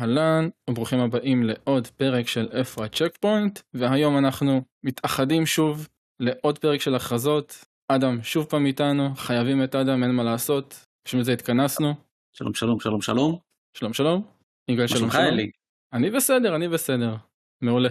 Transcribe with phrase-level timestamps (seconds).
[0.00, 5.88] אהלן וברוכים הבאים לעוד פרק של איפה הצ'ק פוינט והיום אנחנו מתאחדים שוב
[6.20, 7.64] לעוד פרק של הכרזות.
[7.88, 11.94] אדם שוב פעם איתנו חייבים את אדם אין מה לעשות בשביל זה התכנסנו.
[12.32, 13.38] שלום שלום שלום שלום.
[13.76, 14.22] שלום שלום.
[14.70, 15.24] יגאל שלום שלום.
[15.24, 15.50] אלי?
[15.92, 17.16] אני בסדר אני בסדר.
[17.62, 17.88] מעולה.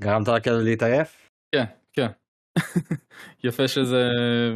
[0.00, 1.30] גרמת לכלב להתעייף?
[1.54, 2.08] כן כן.
[3.44, 4.02] יפה שזה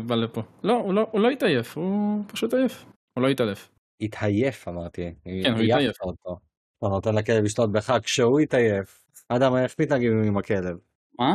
[0.06, 0.42] בא לפה.
[0.64, 2.84] לא הוא לא הוא לא התעייף הוא פשוט עייף.
[3.14, 3.71] הוא לא התעלף.
[4.02, 5.14] התעייף אמרתי.
[5.24, 5.96] כן, הוא התעייף.
[6.02, 6.38] אותו.
[6.78, 9.04] אתה נותן לכלב לשתות בך כשהוא התעייף.
[9.28, 10.76] אדם, איך מתנהגים עם הכלב?
[11.18, 11.34] מה?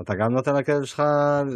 [0.00, 1.02] אתה גם נותן לכלב שלך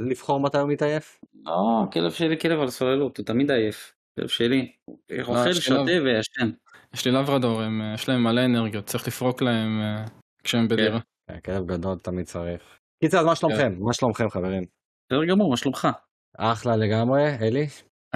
[0.09, 1.21] לבחור מתי הוא מתעייף?
[1.45, 3.95] לא, הכלב שלי כלב על סוללות, הוא תמיד עייף.
[4.19, 4.73] כלב שלי.
[5.21, 5.81] אוכל, יש שותה.
[6.05, 6.51] וישן.
[6.95, 10.05] יש לי לברדור אה, יש להם מלא אנרגיות צריך לפרוק להם אה,
[10.45, 11.01] כשהם בדירה.
[11.29, 12.63] כן, כלב גדול תמיד צריך.
[13.05, 13.75] קיצר, אז מה שלומכם?
[13.79, 14.65] מה שלומכם חברים?
[15.07, 15.89] בסדר גמור, מה שלומך?
[16.39, 17.67] אחלה לגמרי, אלי?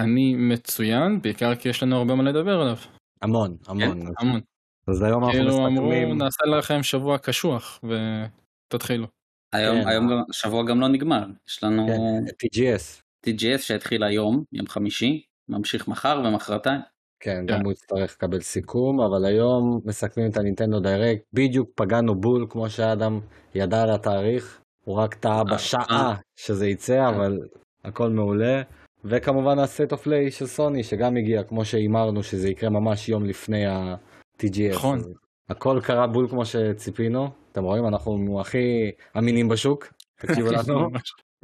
[0.01, 2.77] אני מצוין בעיקר כי יש לנו הרבה מה לדבר עליו.
[3.21, 4.01] המון, המון.
[4.19, 4.39] המון.
[4.87, 6.17] אז היום אנחנו כאילו אמרו מסתכלים...
[6.17, 9.07] נעשה לכם שבוע קשוח ותתחילו.
[9.53, 9.87] היום, כן.
[9.87, 11.25] היום השבוע גם לא נגמר.
[11.49, 13.01] יש לנו כן, TGS.
[13.27, 16.81] TGS שהתחיל היום, יום חמישי, ממשיך מחר ומחרתיים.
[17.19, 17.45] כן, כן.
[17.45, 22.69] גם הוא יצטרך לקבל סיכום, אבל היום מסכמים את הנינטנדו דיירקט, בדיוק פגענו בול כמו
[22.69, 23.19] שאדם
[23.55, 27.39] ידע על התאריך, הוא רק טעה בשעה שזה יצא, אבל
[27.83, 28.61] הכל מעולה.
[29.05, 33.25] וכמובן ה State of Play של סוני שגם הגיע כמו שהימרנו שזה יקרה ממש יום
[33.25, 34.73] לפני ה-TGS.
[34.73, 34.99] נכון.
[35.49, 40.89] הכל קרה בול כמו שציפינו, אתם רואים אנחנו הכי אמינים בשוק, תקשיבו לנו.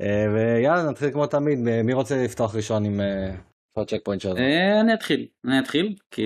[0.01, 3.01] אה, ויאללה נתחיל כמו תמיד, מי רוצה לפתוח ראשון עם
[3.77, 4.37] ה checkpoint שלנו?
[4.37, 6.23] אה, אני אתחיל, אני אתחיל, כי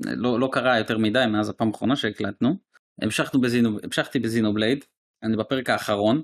[0.00, 2.54] לא, לא קרה יותר מדי מאז הפעם האחרונה שהקלטנו.
[3.02, 4.84] המשכנו בזינו, המשכתי בזינובלייד,
[5.22, 6.22] אני בפרק האחרון.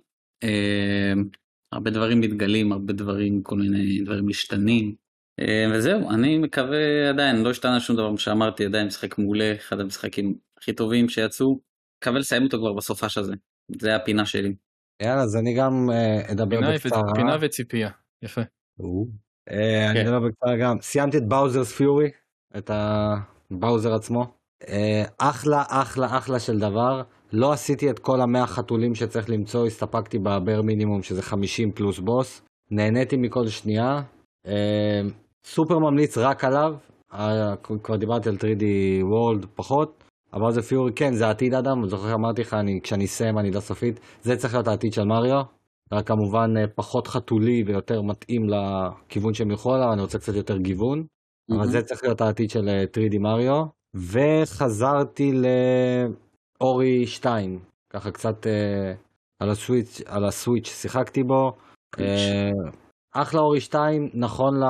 [1.73, 4.95] הרבה דברים מתגלים, הרבה דברים, כל מיני דברים משתנים.
[5.41, 9.81] אה, וזהו, אני מקווה עדיין, לא השתנה שום דבר מה שאמרתי, עדיין משחק מעולה, אחד
[9.81, 11.61] המשחקים הכי טובים שיצאו.
[12.03, 13.33] מקווה לסיים אותו כבר בסופש הזה,
[13.81, 14.55] זה הפינה שלי.
[15.03, 17.15] יאללה, אז אני גם אה, אדבר פינה בקצרה.
[17.15, 17.91] פינה וציפייה.
[18.23, 18.41] יפה.
[19.51, 20.07] אה, אני כן.
[20.07, 20.81] אדבר בקצרה גם.
[20.81, 22.11] סיימתי את באוזרס פיורי,
[22.57, 24.35] את הבאוזר עצמו.
[24.69, 27.03] אה, אחלה, אחלה, אחלה של דבר.
[27.33, 32.43] לא עשיתי את כל המאה חתולים שצריך למצוא, הסתפקתי בבר מינימום שזה 50 פלוס בוס.
[32.71, 34.03] נהניתי מכל שנייה.
[34.47, 35.01] אה,
[35.45, 36.75] סופר ממליץ רק עליו.
[37.15, 38.65] אה, כבר דיברתי על 3D
[39.03, 40.03] World פחות.
[40.35, 43.61] אבל זה פיורי כן זה העתיד אדם, זוכר אמרתי לך אני, כשאני אסיים אני לא
[43.61, 45.43] סופית, זה צריך להיות העתיד של מריו,
[45.93, 50.57] רק כמובן אה, פחות חתולי ויותר מתאים לכיוון שהם ילכו עליו, אני רוצה קצת יותר
[50.57, 51.05] גיוון,
[51.51, 53.63] אבל זה צריך להיות העתיד של אה, 3D מריו,
[53.97, 55.33] וחזרתי
[56.63, 57.59] לאורי 2,
[57.91, 58.93] ככה קצת אה,
[59.41, 61.53] על הסוויץ', על הסוויץ' שיחקתי בו,
[62.01, 62.51] אה,
[63.15, 64.65] אחלה אורי 2, נכון ל...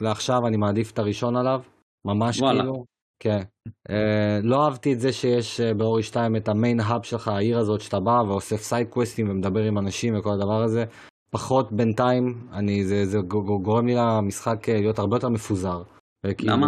[0.00, 1.60] לעכשיו אני מעדיף את הראשון עליו,
[2.04, 2.60] ממש וואלה.
[2.60, 2.84] כאילו,
[3.20, 3.42] כן.
[3.90, 7.80] אה, לא אהבתי את זה שיש אה, באורי 2 את המיין האב שלך, העיר הזאת
[7.80, 10.84] שאתה בא ואוסף סייד קווסטים ומדבר עם אנשים וכל הדבר הזה.
[11.30, 13.18] פחות בינתיים, אני, זה, זה
[13.62, 15.82] גורם לי למשחק אה, להיות הרבה יותר מפוזר.
[16.26, 16.66] וכאילו, למה?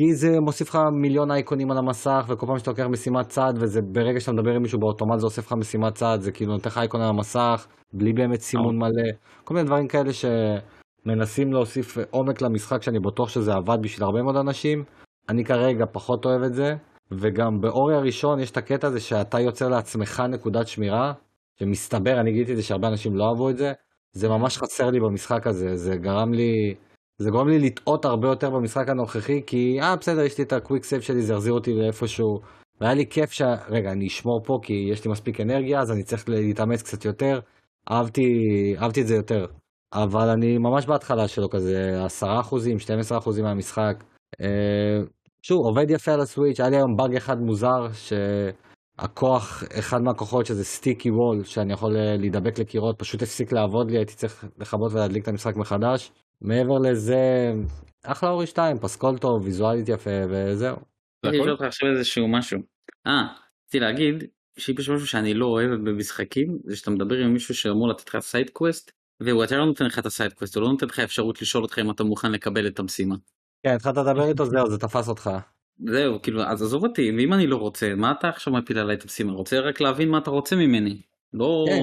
[0.00, 3.80] כי זה מוסיף לך מיליון אייקונים על המסך וכל פעם שאתה לוקח משימת צד וזה
[3.82, 6.78] ברגע שאתה מדבר עם מישהו באוטומט זה אוסף לך משימת צד זה כאילו נותן לך
[6.78, 9.12] אייקון על המסך בלי באמת סימון מלא.
[9.44, 14.36] כל מיני דברים כאלה שמנסים להוסיף עומק למשחק שאני בטוח שזה עבד בשביל הרבה מאוד
[14.36, 14.84] אנשים.
[15.28, 16.74] אני כרגע פחות אוהב את זה
[17.10, 21.12] וגם באורי הראשון יש את הקטע הזה שאתה יוצר לעצמך נקודת שמירה
[21.58, 23.72] שמסתבר אני גיליתי את זה שהרבה אנשים לא אהבו את זה
[24.12, 26.74] זה ממש חסר לי במשחק הזה זה גרם לי
[27.18, 30.57] זה גורם לי לטעות הרבה יותר במשחק הנוכחי, כי אה בסדר, יש לי את ה
[30.57, 32.40] quick save שלי, זה יחזיר אותי לאיפשהו.
[32.80, 33.42] והיה לי כיף ש...
[33.68, 37.40] רגע, אני אשמור פה כי יש לי מספיק אנרגיה, אז אני צריך להתאמץ קצת יותר.
[37.90, 38.22] אהבתי,
[38.78, 39.46] אהבתי את זה יותר.
[39.92, 44.04] אבל אני ממש בהתחלה שלו כזה 10 אחוזים, 12 אחוזים מהמשחק.
[44.40, 45.00] אה,
[45.42, 50.46] שוב, עובד יפה על ה Switch, היה לי היום באג אחד מוזר, שהכוח, אחד מהכוחות
[50.46, 54.92] שזה sticky wall, שאני יכול אה, להידבק לקירות, פשוט הפסיק לעבוד לי, הייתי צריך לכבות
[54.92, 56.12] ולהדליק את המשחק מחדש.
[56.40, 57.52] מעבר לזה,
[58.04, 60.76] אחלה אורי 2, פסקול טוב, ויזואלית יפה, וזהו.
[61.22, 61.40] זה אני?
[61.40, 62.60] אשאל אותך עכשיו איזשהו משהו.
[63.06, 63.26] אה,
[63.64, 64.24] רציתי להגיד
[64.58, 68.50] שיש משהו שאני לא אוהב במשחקים, זה שאתה מדבר עם מישהו שאמור לתת לך side
[68.50, 71.42] quest, והוא יותר לא נותן לך את ה side quest, הוא לא נותן לך אפשרות
[71.42, 73.16] לשאול אותך אם אתה מוכן לקבל את המשימה.
[73.62, 75.30] כן, התחלת לדבר איתו, זהו, זה תפס אותך.
[75.86, 79.02] זהו, כאילו, אז עזוב אותי, ואם אני לא רוצה, מה אתה עכשיו מפיל עליי את
[79.02, 79.32] המשימה?
[79.32, 81.00] רוצה רק להבין מה אתה רוצה ממני.
[81.32, 81.80] לא, כן,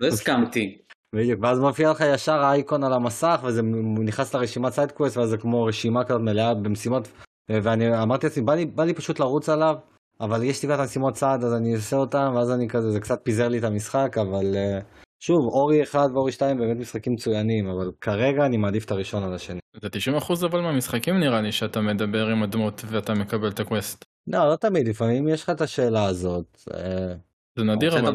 [0.00, 0.78] לא הסכמתי.
[1.14, 3.62] בדיוק, ואז מופיע לך ישר האייקון על המסך, וזה
[4.04, 7.08] נכנס לרשימת side quest, ואז זה כמו רשימה כזאת מלאה במשימות,
[7.50, 9.74] ואני אמרתי לעצמי, בא לי, בא לי פשוט לרוץ עליו,
[10.20, 13.00] אבל יש לי כבר את המשימות צד, אז אני עושה אותם, ואז אני כזה, זה
[13.00, 14.78] קצת פיזר לי את המשחק, אבל אה,
[15.20, 19.34] שוב, אורי 1 ואורי 2 באמת משחקים מצוינים, אבל כרגע אני מעדיף את הראשון על
[19.34, 19.60] השני.
[19.82, 24.04] זה 90% אבל מהמשחקים נראה לי שאתה מדבר עם הדמות ואתה מקבל את ה quest.
[24.26, 26.58] לא, לא תמיד, לפעמים יש לך את השאלה הזאת.
[26.74, 27.14] אה,
[27.58, 28.14] זה נדיר אבל.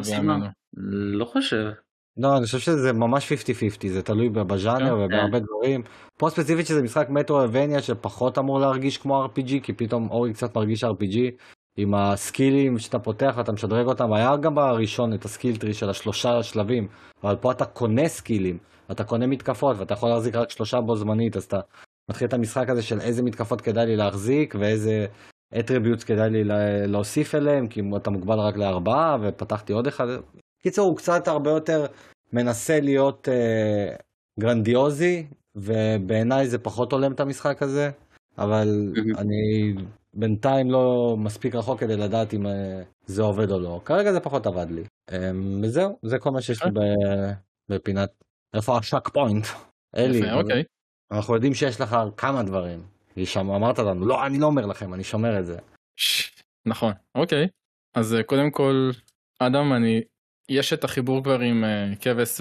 [1.12, 1.70] לא חושב.
[2.16, 4.92] לא, אני חושב שזה ממש 50-50, זה תלוי בז'אנר כן.
[4.92, 5.82] ובהרבה דברים.
[6.18, 10.84] פה ספציפית שזה משחק מטרו-אבניה שפחות אמור להרגיש כמו RPG, כי פתאום אורי קצת מרגיש
[10.84, 11.18] RPG,
[11.76, 14.12] עם הסקילים שאתה פותח ואתה משדרג אותם.
[14.12, 16.88] היה גם בראשון את הסקיל טרי של השלושה שלבים,
[17.24, 18.58] אבל פה אתה קונה סקילים,
[18.90, 21.60] אתה קונה מתקפות ואתה יכול להחזיק רק שלושה בו זמנית, אז אתה
[22.10, 25.06] מתחיל את המשחק הזה של איזה מתקפות כדאי לי להחזיק ואיזה
[25.58, 30.06] attributes כדאי לי לה- להוסיף אליהם, כי אתה מוגבל רק לארבעה, ופתחתי עוד אחד.
[30.62, 31.86] קיצור, הוא קצת הרבה יותר
[32.32, 33.96] מנסה להיות אה,
[34.40, 37.90] גרנדיוזי, ובעיניי זה פחות הולם את המשחק הזה,
[38.38, 38.92] אבל.
[39.18, 39.74] אני
[40.16, 43.80] בינתיים לא מספיק רחוק כדי לדעת אם אה, זה עובד או לא.
[43.84, 44.84] כרגע זה פחות עבד לי.
[45.12, 45.30] אה,
[45.62, 47.32] וזהו, זה כל מה שיש לי ב-
[47.68, 48.10] בפינת...
[48.54, 49.46] איפה ה checkpoint?
[49.96, 50.64] אלי, אוקיי.
[51.12, 52.82] אנחנו יודעים שיש לך כמה דברים.
[53.24, 55.58] שם אמרת לנו, לא, אני לא אומר לכם, אני שומר את זה.
[56.66, 57.48] נכון, אוקיי.
[57.94, 58.90] אז אה, קודם כל,
[59.38, 60.02] אדם, אני...
[60.48, 62.40] יש את החיבור כבר עם אה, כבש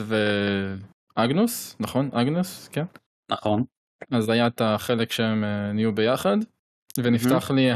[1.18, 2.10] ואגנוס, נכון?
[2.14, 2.86] אגנוס, כן?
[3.32, 3.64] נכון.
[4.12, 6.38] אז היה את החלק שהם אה, נהיו ביחד,
[6.98, 7.70] ונפתח לי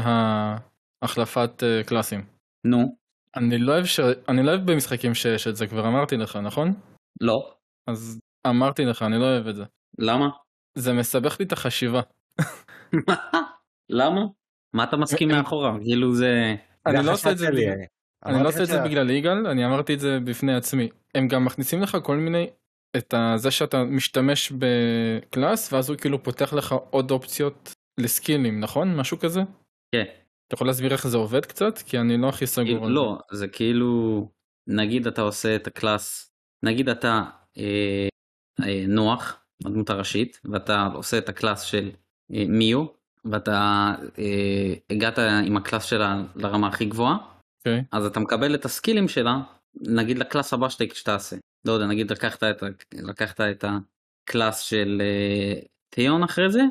[1.02, 2.26] החלפת אה, קלאסים.
[2.66, 2.96] נו.
[3.36, 4.00] אני לא אוהב ש...
[4.28, 6.74] אני לא אוהב במשחקים שיש את זה, כבר אמרתי לך, נכון?
[7.20, 7.54] לא.
[7.86, 9.64] אז אמרתי לך, אני לא אוהב את זה.
[9.98, 10.28] למה?
[10.74, 12.00] זה מסבך לי את החשיבה.
[13.90, 14.20] למה?
[14.74, 15.78] מה אתה מסכים מאחורה?
[15.84, 16.54] כאילו זה...
[16.86, 17.48] אני זה לא עושה את זה
[18.26, 20.88] אני לא עושה את זה בגלל יגאל, אני אמרתי את זה בפני עצמי.
[21.14, 22.46] הם גם מכניסים לך כל מיני,
[22.96, 28.96] את זה שאתה משתמש בקלאס, ואז הוא כאילו פותח לך עוד אופציות לסקילים, נכון?
[28.96, 29.40] משהו כזה?
[29.94, 30.04] כן.
[30.46, 31.78] אתה יכול להסביר איך זה עובד קצת?
[31.78, 34.28] כי אני לא הכי סגור כאילו, לא, זה כאילו,
[34.66, 36.32] נגיד אתה עושה את ה class,
[36.64, 37.22] נגיד אתה
[37.58, 38.08] אה,
[38.62, 41.90] אה, נואה, הדמות הראשית, ואתה עושה את ה class של
[42.34, 42.86] אה, מיו,
[43.24, 47.16] ואתה אה, הגעת עם ה class שלה לרמה הכי גבוהה,
[47.60, 47.84] אוקיי.
[47.92, 49.40] אז אתה מקבל את הסקילים שלה,
[49.80, 51.36] נגיד ל class הבא שאתה שתעשה.
[51.64, 52.66] לא יודע, נגיד לקחת את, ה-
[53.02, 55.60] לקחת את ה class של אה,
[55.94, 56.62] תיאון אחרי זה,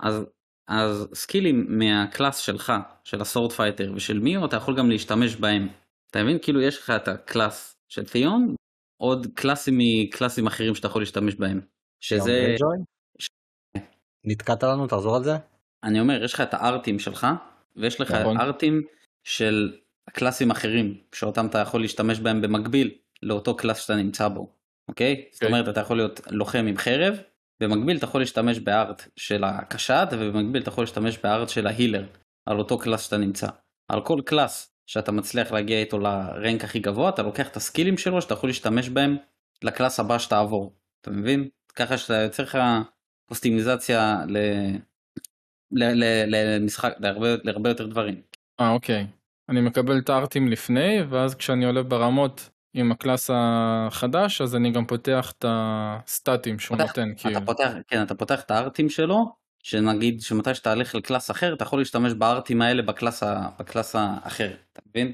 [0.00, 0.26] אז,
[0.68, 2.72] אז סקילים מה class שלך,
[3.04, 5.68] של ה sword fighter ושל מיו, אתה יכול גם להשתמש בהם.
[6.10, 6.38] אתה מבין?
[6.42, 8.54] כאילו יש לך את ה class של תיאון,
[9.02, 11.60] עוד קלאסים מקלאסים אחרים שאתה יכול להשתמש בהם.
[12.00, 12.84] שזה, ג'וי?
[14.24, 15.32] נתקעת לנו, תחזור על זה?
[15.84, 17.26] אני אומר, יש לך את הארטים שלך,
[17.76, 18.40] ויש לך נכון.
[18.40, 18.82] ארטים
[19.24, 19.72] של
[20.10, 24.56] קלאסים אחרים, שאותם אתה יכול להשתמש בהם במקביל לאותו class שאתה נמצא בו,
[24.88, 25.24] אוקיי?
[25.32, 27.18] זאת אומרת, אתה יכול להיות לוחם עם חרב,
[27.62, 31.66] במקביל אתה יכול להשתמש ב art של הקשת, ובמקביל אתה יכול להשתמש ב art של
[31.66, 32.06] ה healer,
[32.46, 33.48] על אותו class שאתה נמצא.
[33.88, 37.98] על כל class שאתה מצליח להגיע איתו ל rank הכי גבוה, אתה לוקח את הסקילים
[37.98, 39.16] שלו שאתה יכול להשתמש בהם
[39.62, 41.48] ל class הבא שתעבור, אתה מבין?
[41.74, 42.58] ככה שאתה יוצר לך
[43.28, 44.38] קוסטימיזציה ל...
[45.72, 48.22] ל- ל- למשחק, להרבה, להרבה יותר דברים.
[48.60, 49.06] אה, אוקיי.
[49.48, 54.70] אני מקבל את הארטים לפני, ואז כשאני עולה ברמות עם ה class החדש, אז אני
[54.70, 57.36] גם פותח את הסטטים שהוא פותח- נותן, כאילו.
[57.38, 59.32] אתה פותח, כן, אתה פותח את הארטים שלו,
[59.62, 63.22] שנגיד שמתי שאתה הולך ל class אחר, אתה יכול להשתמש בארטים האלה ב class,
[63.58, 65.12] ב class האחר, אתה מבין?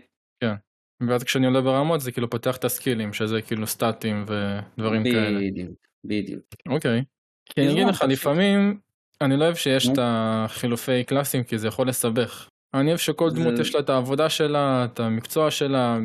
[1.09, 5.41] ואז כשאני עולה ברמות זה כאילו פותח את הסקילים, שזה כאילו סטטים ודברים כאלה.
[5.51, 5.71] בדיוק,
[6.05, 6.43] בדיוק.
[6.69, 7.05] אוקיי.
[7.47, 8.21] כי אני אגיד לך, תמשיך.
[8.21, 8.81] לפעמים
[9.21, 9.89] אני לא אוהב שיש.
[9.89, 12.49] את החילופי קלאסים, כי זה יכול לסבך.
[12.75, 15.99] אני אוהב שכל דמות יש לה את העבודה שלה, את המקצוע שלה,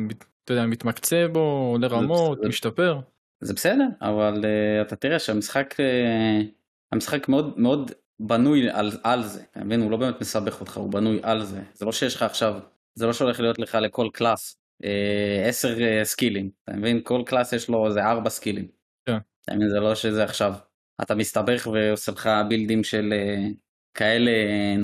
[0.44, 3.00] אתה יודע, מתמקצע בו, עולה רמות, משתפר.
[3.40, 6.44] זה בסדר, אבל אה, אתה תראה שהמשחק, אה,
[6.92, 9.80] המשחק מאוד מאוד בנוי על, על זה, אתה מבין?
[9.80, 11.62] הוא לא באמת מסבך אותך, הוא בנוי על זה.
[11.74, 12.54] זה לא שיש לך עכשיו,
[12.94, 17.00] זה לא שהולך להיות לך לכל class אה, עשר אה, סקילים, אתה מבין?
[17.02, 18.68] כל class יש לו איזה ארבע סקילים.
[19.06, 19.18] כן.
[19.44, 19.68] אתה מבין?
[19.68, 20.54] זה לא שזה עכשיו,
[21.02, 23.48] אתה מסתבך ועושה לך בילדים של אה,
[23.94, 24.76] כאלה, אה.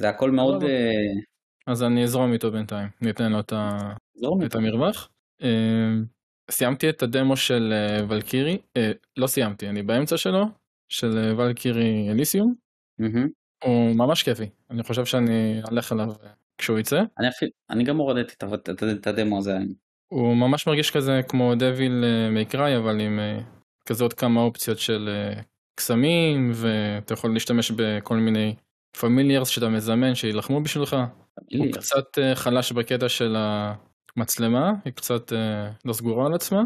[0.00, 0.62] זה הכל מאוד...
[0.62, 0.74] לא, לא.
[0.74, 1.22] אה,
[1.66, 3.40] אז אני אזרום איתו בינתיים, ניתן לו
[4.46, 5.08] את המרווח.
[5.42, 5.48] אה,
[6.50, 8.58] סיימתי את הדמו של אה, Valkyrie,
[9.16, 10.44] לא סיימתי, אני באמצע שלו,
[10.88, 12.54] של Valkyrie Elysium.
[13.64, 16.12] הוא ממש כיפי, אני חושב שאני אלך עליו
[16.58, 17.02] כשהוא יצא.
[17.18, 18.44] אני אפילו, אני גם הורדתי את
[18.92, 19.58] את הדמו הזה.
[20.08, 23.20] הוא ממש מרגיש כזה כמו Devil May Cry אבל עם
[23.86, 25.08] כזה עוד כמה אופציות של
[25.74, 28.54] קסמים ואתה יכול להשתמש בכל מיני
[29.00, 30.96] familiars שאתה מזמן שיילחמו בשבילך.
[31.34, 33.36] הוא קצת אה, חלש בקטע של
[34.16, 36.62] המצלמה, היא קצת אה, לא סגורה על עצמה.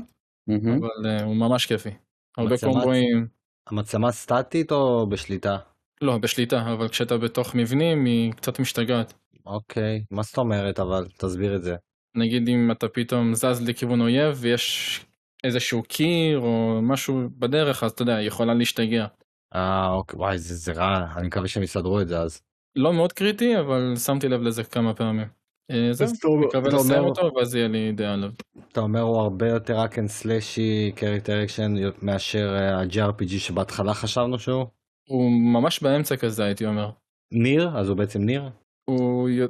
[0.48, 1.90] אבל אה, הוא ממש כיפי.
[2.38, 3.26] הרבה קומבואים,
[3.66, 5.56] המצלמה סטטית או בשליטה?
[6.00, 9.14] לא בשליטה, אבל כשאתה בתוך מבנים היא קצת משתגעת.
[9.46, 11.06] אוקיי, מה זאת אומרת אבל?
[11.18, 11.76] תסביר את זה.
[12.16, 15.00] נגיד אם אתה פתאום זז לכיוון אויב ויש
[15.44, 19.06] איזשהו קיר או משהו בדרך אז אתה יודע היא יכולה להשתגע.
[19.54, 22.42] אה, אוקיי, וואי, זה, זה רע, אני מקווה שהם יסדרו את זה אז.
[22.76, 25.28] לא מאוד קריטי אבל שמתי לב לזה כמה פעמים.
[25.70, 26.08] אה, זהו,
[26.46, 28.30] מקווה לסיים אומר- אותו ואז יהיה לי דעה עליו.
[28.72, 34.38] אתה אומר הוא הרבה יותר hack and slashy character action מאשר אה, ה-JRPG שבהתחלה חשבנו
[34.38, 34.66] שהוא?
[35.08, 36.90] הוא ממש באמצע כזה הייתי אומר.
[37.32, 37.78] NieR?
[37.78, 38.50] אז הוא בעצם NieR?
[38.90, 39.48] הוא י- הוא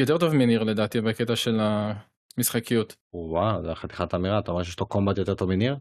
[0.00, 1.60] יותר טוב מ NieR לדעתי בקטע של
[2.36, 2.94] המשחקיות.
[3.14, 5.76] וואו, זה חתיכת אמירה, אתה אומר שיש לו combat יותר טוב מ NieR?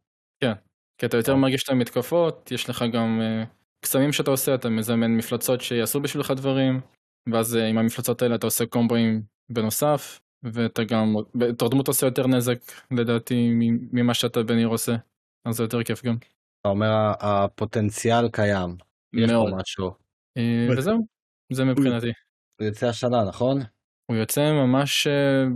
[1.01, 1.41] כי אתה יותר וואו.
[1.41, 3.43] מרגיש את המתקפות, יש לך גם אה,
[3.85, 6.81] קסמים שאתה עושה, אתה מזמן מפלצות שיעשו בשבילך דברים,
[7.31, 12.27] ואז אה, עם המפלצות האלה אתה עושה קומבואים בנוסף, ואתה גם, בתור דמות עושה יותר
[12.27, 12.57] נזק
[12.91, 13.49] לדעתי
[13.91, 14.95] ממה שאתה בניר עושה,
[15.45, 16.15] אז זה יותר כיף גם.
[16.61, 18.75] אתה אומר הפוטנציאל קיים,
[19.13, 19.49] יש מאוד.
[19.49, 19.91] פה משהו.
[20.37, 20.97] אה, ו- וזהו,
[21.53, 22.11] זה מבחינתי.
[22.59, 23.59] הוא יוצא השנה, נכון?
[24.05, 25.07] הוא יוצא ממש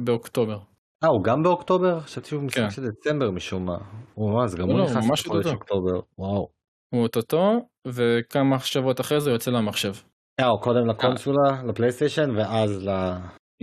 [0.04, 0.60] באוקטובר.
[1.06, 2.00] אה, הוא גם באוקטובר?
[2.00, 2.70] חשבתי שהוא משחק כן.
[2.70, 3.78] של דצמבר משום מה.
[4.18, 5.46] וואו, אז גם לא, הוא לא, נכנס לחודש.
[5.46, 6.00] אוקטובר.
[6.18, 6.48] וואו.
[6.94, 9.94] הוא אוטוטו, וכמה שבועות אחרי זה הוא יוצא למחשב.
[10.40, 12.90] אה, הוא קודם לקונסולה, לפלייסטיישן, ואז ל...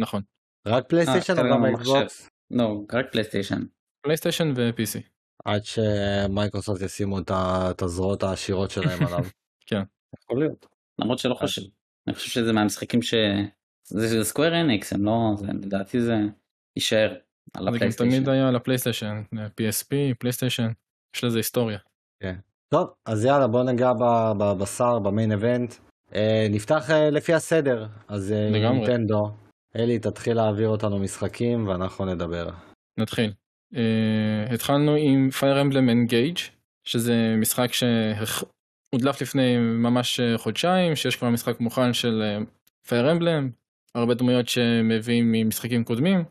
[0.01, 0.23] נכון.
[0.67, 2.31] רק פלייסטיישן או אה, גם גם אקסבוקס?
[2.51, 3.61] לא, רק פלייסטיישן.
[4.03, 5.01] פלייסטיישן ו-PC.
[5.45, 7.19] עד שמייקרוסופט ישימו
[7.71, 9.25] את הזרועות העשירות שלהם עליו.
[9.67, 9.83] כן.
[10.19, 10.67] יכול להיות.
[10.99, 11.63] למרות שלא חושב.
[12.09, 13.15] אני חושב שזה מהמשחקים ש...
[13.85, 15.13] זה Square Enix, הם לא...
[15.37, 16.15] זה, לדעתי זה
[16.77, 17.15] יישאר
[17.56, 18.16] על זה גם הפלייסטיישן.
[18.16, 20.68] תמיד היה לפלייסטיישן, PSP, פלייסטיישן,
[21.16, 21.78] יש לזה היסטוריה.
[22.68, 23.92] טוב, אז יאללה, בוא ניגע
[24.38, 25.75] בבשר, במיין איבנט.
[26.14, 27.87] אה, נפתח אה, לפי הסדר.
[28.09, 28.50] אז אה.
[28.50, 29.30] נינטנדו,
[29.76, 32.49] אלי, תתחיל להעביר אותנו משחקים ואנחנו נדבר.
[32.99, 33.32] נתחיל.
[33.75, 36.40] Uh, התחלנו עם Fire Emblem Engage,
[36.85, 42.23] שזה משחק שהודלף לפני ממש חודשיים, שיש כבר משחק מוכן של
[42.87, 43.50] Fire Emblem,
[43.94, 46.25] הרבה דמויות שמביאים ממשחקים קודמים,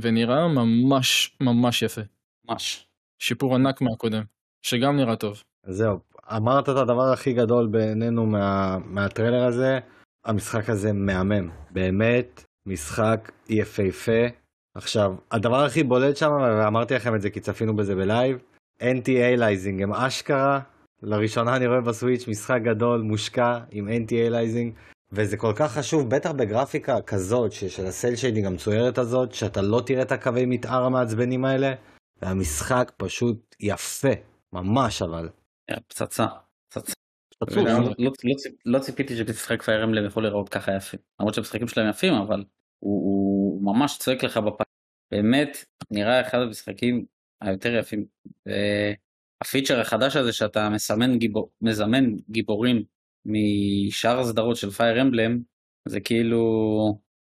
[0.00, 2.00] ונראה ממש ממש יפה.
[2.48, 2.86] ממש.
[3.18, 4.22] שיפור ענק מהקודם,
[4.62, 5.42] שגם נראה טוב.
[5.66, 5.98] זהו,
[6.36, 9.78] אמרת את הדבר הכי גדול בעינינו מה, מהטריילר הזה,
[10.24, 11.50] המשחק הזה מהמם.
[11.70, 14.26] באמת, משחק יפהפה.
[14.74, 18.38] עכשיו, הדבר הכי בולט שם, ואמרתי לכם את זה כי צפינו בזה ב live,
[18.80, 20.60] anti-aliasing הם אשכרה,
[21.02, 27.00] לראשונה אני רואה בסוויץ' משחק גדול, מושקע עם anti-aliasing, וזה כל כך חשוב, בטח בגרפיקה
[27.00, 31.74] כזאת, של ה cel shading המצוירת הזאת, שאתה לא תראה את הקווי מתאר המעצבנים האלה,
[32.22, 34.08] והמשחק פשוט יפה,
[34.52, 35.28] ממש אבל.
[35.70, 36.26] אה, פצצה.
[36.68, 36.92] פצצה.
[37.56, 37.62] לא,
[37.98, 40.96] לא, ציפ- לא ציפיתי שמשחק פייר אמבלם יכול להיראות ככה יפה.
[41.20, 42.44] למרות שהמשחקים שלהם יפים, אבל
[42.78, 44.62] הוא, ממש צועק לך בפ...
[45.10, 47.04] באמת, נראה אחד המשחקים
[47.40, 48.04] היותר יפים.
[48.46, 52.84] והפיצ'ר החדש הזה שאתה מסמן גיבור, מזמן גיבורים
[53.26, 55.38] משאר הסדרות של פייר אמבלם,
[55.88, 56.42] זה כאילו,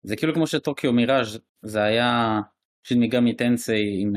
[0.02, 2.40] זה כאילו כמו ש Tokyo Mirage זה היה
[2.86, 4.12] Shin Megami Tensei עם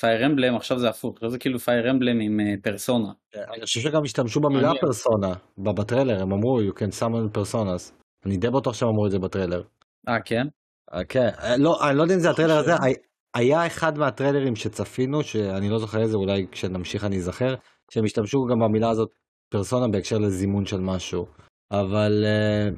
[0.00, 3.12] Fire Emblem, עכשיו זה הפוך, עכשיו זה כאילו Fire Emblem עם אה, פרסונה.
[3.34, 4.72] אני חושב שגם השתמשו במילה.
[4.80, 7.92] פרסונה בטריילר, הם אמרו you can summon personas.
[8.26, 9.62] אני די בטוח שהם אמרו את זה בטריילר.
[10.08, 10.46] אה כן?
[10.94, 12.94] אה, כן, אה, לא, אני לא יודע אם זה הטריילר הזה, הי-
[13.34, 17.54] היה אחד מהטריילרים שצפינו, שאני לא זוכר איזה, אולי כשנמשיך אני אזכר,
[17.90, 19.08] שהם השתמשו גם במילה הזאת
[19.52, 21.26] פרסונה בהקשר לזימון של משהו.
[21.70, 22.68] אבל אה,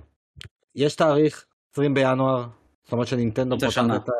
[0.75, 2.45] יש תאריך, 20 בינואר,
[2.85, 3.85] זאת אומרת שנינטנדו פותחת.
[3.97, 4.11] את.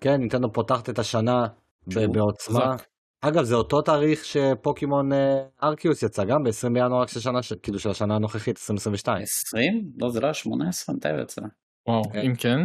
[0.00, 1.46] כן, נינטנדו פותחת את השנה
[1.86, 2.76] ב- בעוצמה.
[2.76, 2.86] חזק.
[3.20, 7.78] אגב, זה אותו תאריך שפוקימון אה, ארקיוס יצא, גם ב-20 בינואר של שנה, ש- כאילו
[7.78, 9.22] של השנה הנוכחית, 2022.
[9.22, 9.90] 20?
[9.96, 11.42] לא זה לא היה 18 מתי הוא יצא?
[11.88, 12.18] וואו, כן.
[12.18, 12.58] אם כן,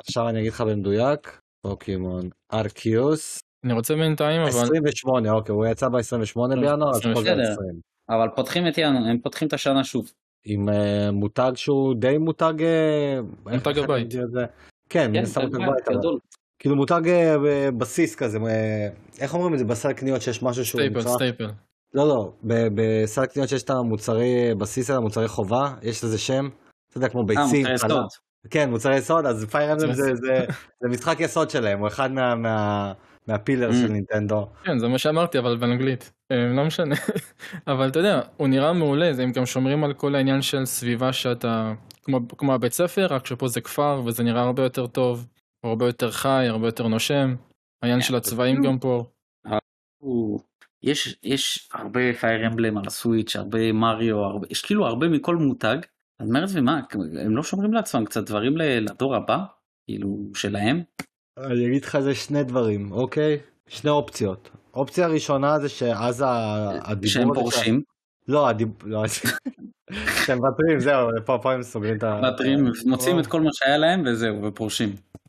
[0.00, 5.88] עכשיו אני אגיד לך במדויק, פוקימון ארקיוס, אני רוצה בינתיים, אבל 28, אוקיי, הוא יצא
[5.88, 7.52] ב-28 טוב, בינואר, אז פה זה בסדר.
[7.52, 7.80] 20.
[8.10, 10.12] אבל פותחים את ינואר, הם פותחים את השנה שוב.
[10.44, 12.54] עם אה, מותג שהוא די מותג...
[12.62, 13.18] אה,
[13.52, 14.14] איך- מותג איך אני הבית.
[14.88, 16.18] כן, הסתם מותג בית, אבל- גדול.
[16.58, 17.36] כאילו מותג אה,
[17.78, 18.88] בסיס כזה, אה,
[19.20, 21.12] איך אומרים את זה בסל קניות שיש משהו שהוא staple, נקרא...
[21.12, 21.46] staple.
[21.94, 26.48] לא, לא, ב- בסל קניות שיש את המוצרי בסיס האלה, מוצרי חובה, יש לזה שם,
[26.90, 27.90] אתה יודע, כמו אה, ביצים, מוצרי חלב.
[27.90, 28.06] יסוד.
[28.50, 30.44] כן, מוצרי יסוד, אז Fire Emblem מוצרי זה, זה,
[30.82, 32.92] זה משחק יסוד שלהם, הוא אחד מה, מה,
[33.26, 33.92] מהפילר של Mm.
[33.92, 34.46] נינטנדו.
[34.64, 36.12] כן, זה מה שאמרתי, אבל באנגלית.
[36.32, 36.94] אה, לא משנה.
[37.66, 41.12] אבל אתה יודע, הוא נראה מעולה, זה הם גם שומרים על כל העניין של סביבה
[41.12, 45.26] שאתה, כמו, כמו הבית ספר, רק שפה זה כפר, וזה נראה הרבה יותר טוב,
[45.64, 47.34] הרבה יותר חי, הרבה יותר נושם.
[47.82, 49.04] העניין של הצבעים גם פה.
[50.02, 50.40] הוא-
[50.82, 55.76] יש יש הרבה פייר אמבלם על הסוויץ', הרבה מריו, הרבה- יש כאילו הרבה מכל מותג.
[56.20, 56.80] אז אומרת ומה,
[57.24, 59.38] הם לא שומרים לעצמם קצת דברים ל- לדור הבא?
[59.86, 60.82] כאילו שלהם?
[61.38, 63.38] אני אגיד לך זה שני דברים, אוקיי?
[63.68, 64.50] שני אופציות.
[64.78, 67.10] אופציה ראשונה זה שאז הדיבור...
[67.10, 67.82] שהם פורשים,
[68.28, 68.76] לא, הדיבור...
[68.84, 69.02] לא,
[70.26, 72.20] שהם מוותרים, זהו, פה פה הם סוגרים את ה...
[72.22, 74.88] מוותרים, מוצאים את כל מה שהיה להם וזהו, ופורשים.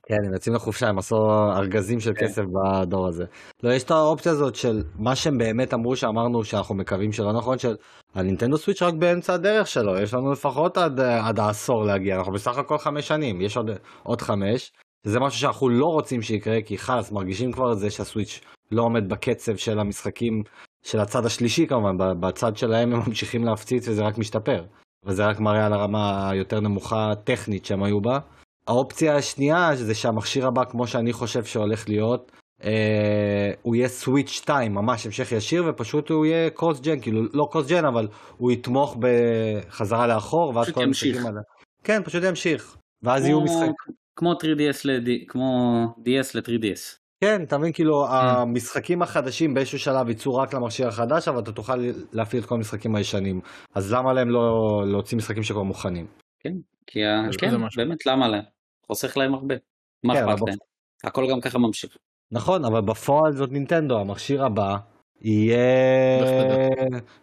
[0.09, 1.15] כן, הם יוצאים לחופשה, הם עשו
[1.55, 2.25] ארגזים של כן.
[2.25, 3.25] כסף בדור הזה.
[3.63, 7.57] לא, יש את האופציה הזאת של מה שהם באמת אמרו שאמרנו שאנחנו מקווים שלא נכון,
[7.57, 7.75] של
[8.15, 12.57] הנינטנדו סוויץ' רק באמצע הדרך שלו, יש לנו לפחות עד, עד העשור להגיע, אנחנו בסך
[12.57, 13.69] הכל חמש שנים, יש עוד,
[14.03, 14.71] עוד חמש,
[15.03, 18.41] זה משהו שאנחנו לא רוצים שיקרה, כי חלאס, מרגישים כבר את זה שהסוויץ'
[18.71, 20.43] לא עומד בקצב של המשחקים
[20.83, 24.63] של הצד השלישי כמובן, בצד שלהם הם ממשיכים להפציץ וזה רק משתפר.
[25.05, 28.19] וזה רק מראה על הרמה היותר נמוכה טכנית שהם היו בה.
[28.67, 32.31] האופציה השנייה זה שהמכשיר הבא, כמו שאני חושב שהולך להיות,
[32.63, 37.47] אה, הוא יהיה סוויץ' 2, ממש המשך ישיר, ופשוט הוא יהיה קרוס ג'ן, כאילו לא
[37.51, 38.07] קרוס ג'ן, אבל
[38.38, 41.41] הוא יתמוך בחזרה לאחור, ואז כל המשחקים האלה.
[41.83, 42.77] כן, פשוט ימשיך.
[43.03, 43.71] ואז יהיו משחק.
[44.15, 46.99] כמו 3DS ל-DS, כמו DS ל-3DS.
[47.21, 48.09] כן, אתה מבין, כאילו, mm.
[48.11, 51.75] המשחקים החדשים באיזשהו שלב יצאו רק למכשיר החדש, אבל אתה תוכל
[52.13, 53.41] להפעיל את כל המשחקים הישנים.
[53.75, 56.07] אז למה להם לא להוציא משחקים שכבר מוכנים?
[56.39, 56.53] כן,
[56.88, 56.99] כי
[57.38, 58.43] כן, באמת, למה להם?
[58.88, 59.55] חוסך להם הרבה.
[60.03, 60.57] מה כן, אכפת להם?
[61.03, 61.97] הכל גם ככה ממשיך.
[62.31, 64.77] נכון, אבל בפועל זאת נינטנדו, המכשיר הבא
[65.21, 66.19] יהיה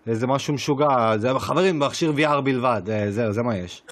[0.07, 3.83] איזה משהו משוגע, זה חברים, מכשיר VR בלבד, אה, זהו, זה מה יש.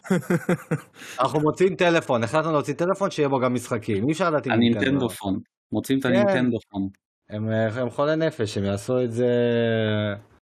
[1.21, 4.79] אנחנו מוצאים טלפון, החלטנו להוציא טלפון שיהיה בו גם משחקים, אי אפשר לדעת אם נינטנדו.
[4.79, 5.54] הנינטנדו פון.
[5.73, 6.89] מוצאים את הנינטנדו פון.
[7.31, 9.29] הם, הם חולי נפש, הם יעשו את זה...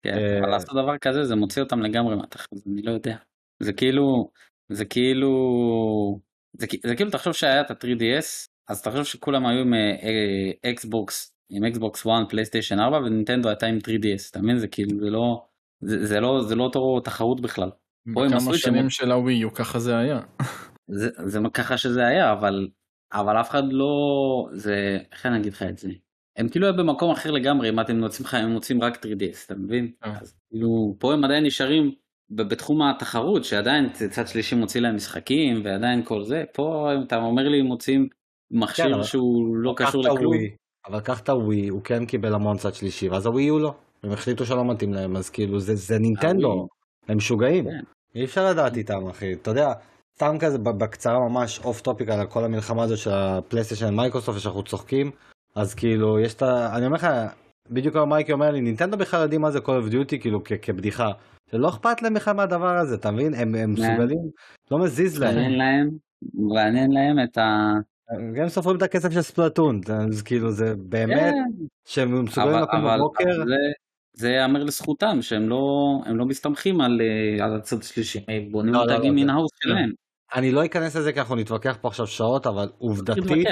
[0.03, 0.39] כן, אה...
[0.39, 3.17] אבל לעשות דבר כזה זה מוציא אותם לגמרי מהתחת, אני לא יודע.
[3.63, 4.31] זה כאילו,
[4.69, 5.31] זה כאילו,
[6.59, 9.75] זה, זה כאילו תחשוב שהיה את ה-3DS, אז תחשוב שכולם היו עם
[10.67, 14.59] אקסבוקס, אה, עם אקסבוקס 1, פלייסטיישן 4 ונינטנדו הייתה עם 3DS, אתה מבין?
[14.59, 15.47] זה כאילו, זה לא,
[15.81, 17.71] זה, זה לא, זה לא אותו תחרות בכלל.
[18.07, 20.21] בכמה שנים של הווי יו ככה זה היה.
[20.89, 22.69] זה, זה ככה שזה היה, אבל
[23.13, 23.87] אבל אף אחד לא,
[24.53, 25.91] זה, איך אני אגיד לך את זה?
[26.37, 29.93] הם כאילו היו במקום אחר לגמרי הם מוציאים לך, הם מוציאים רק 3DS, אתה מבין?
[30.05, 30.19] אה.
[30.21, 31.93] אז כאילו, פה הם עדיין נשארים
[32.31, 37.63] בתחום התחרות, שעדיין צד שלישי מוציא להם משחקים, ועדיין כל זה, פה אתה אומר לי
[37.63, 38.09] מוציאים
[38.51, 40.35] מכשיר כן, שהוא לא קשור לכלום.
[40.87, 43.75] אבל קח את הווי, הוא כן קיבל המון צד שלישי, ואז הווי הוא לא.
[44.03, 46.67] הם החליטו שלא מתאים להם, אז כאילו זה, זה נינטנדו,
[47.09, 47.65] הם משוגעים.
[47.65, 47.81] כן.
[48.15, 49.33] אי אפשר לדעת איתם, אחי.
[49.33, 49.73] אתה יודע,
[50.17, 55.11] סתם כזה בקצרה ממש off topic על כל המלחמה הזאת של הפלייסטיישן מייקרוסופט שאנחנו צוחקים
[55.55, 56.77] אז כאילו יש את ה...
[56.77, 57.07] אני אומר לך
[57.71, 61.11] בדיוק כמו מייקי אומר לי נינטנדו בכלל יודעים מה זה Call of Duty כאילו כבדיחה
[61.51, 64.19] שלא אכפת להם בכלל מהדבר הזה אתה מבין הם, הם מסוגלים
[64.71, 65.35] לא מזיז להם.
[65.35, 65.91] מעניין להם
[66.35, 67.73] מעניין להם את ה...
[68.37, 71.65] הם סופרים את הכסף של ספלטון אז כאילו זה באמת כן.
[71.85, 73.25] שהם מסוגלים לקום בבוקר.
[74.13, 75.63] זה ייאמר לזכותם שהם לא
[76.07, 79.91] הם לא מסתמכים על, אה, על הצד השלישי, הם בונים לא, מותגים לא, לא, שלהם.
[80.35, 83.47] אני לא אכנס לזה כי אנחנו נתווכח פה עכשיו שעות, אבל עובדתית,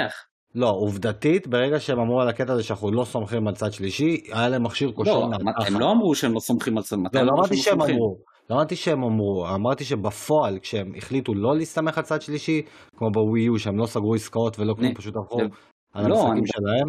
[0.55, 4.49] לא, עובדתית, ברגע שהם אמרו על הקטע הזה שאנחנו לא סומכים על צד שלישי, היה
[4.49, 5.11] להם מכשיר כושל.
[5.11, 5.29] לא,
[5.67, 8.17] הם לא אמרו שהם לא סומכים על צד, לא, לא אמרתי שהם אמרו,
[8.49, 12.61] לא אמרתי שהם אמרו, אמרתי שבפועל כשהם החליטו לא להסתמך על צד שלישי,
[12.97, 15.41] כמו בווי יו שהם לא סגרו עסקאות ולא כלום, פשוט עברו
[15.93, 16.87] על לא, המשחקים שלהם.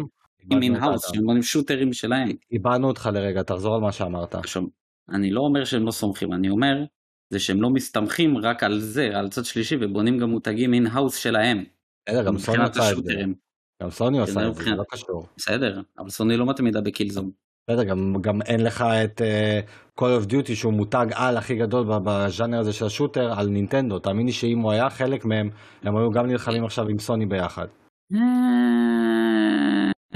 [0.51, 2.29] עם in-house, שהם בונים shooters שלהם.
[2.51, 4.35] איבדנו אותך לרגע, תחזור על מה שאמרת.
[5.09, 6.75] אני לא אומר שהם לא סומכים, אני אומר
[7.29, 11.63] זה שהם לא מסתמכים רק על זה, על צד שלישי, ובונים גם מותגים in-house שלהם.
[12.09, 13.13] בסדר, גם סוני עושה את זה.
[13.83, 15.27] גם סוני עושה את זה, זה לא קשור.
[15.37, 17.31] בסדר, אבל סוני לא מתמידה ב Killzone.
[17.69, 21.85] בסדר, גם, גם אין לך את אה, Call of Duty שהוא מותג על הכי גדול
[22.03, 23.99] בז'אנר הזה של ה shooter על נינטנדו.
[23.99, 25.49] תאמין לי שאם הוא היה חלק מהם,
[25.83, 27.67] הם היו גם נלחמים עכשיו עם סוני ביחד.
[28.13, 28.19] אה,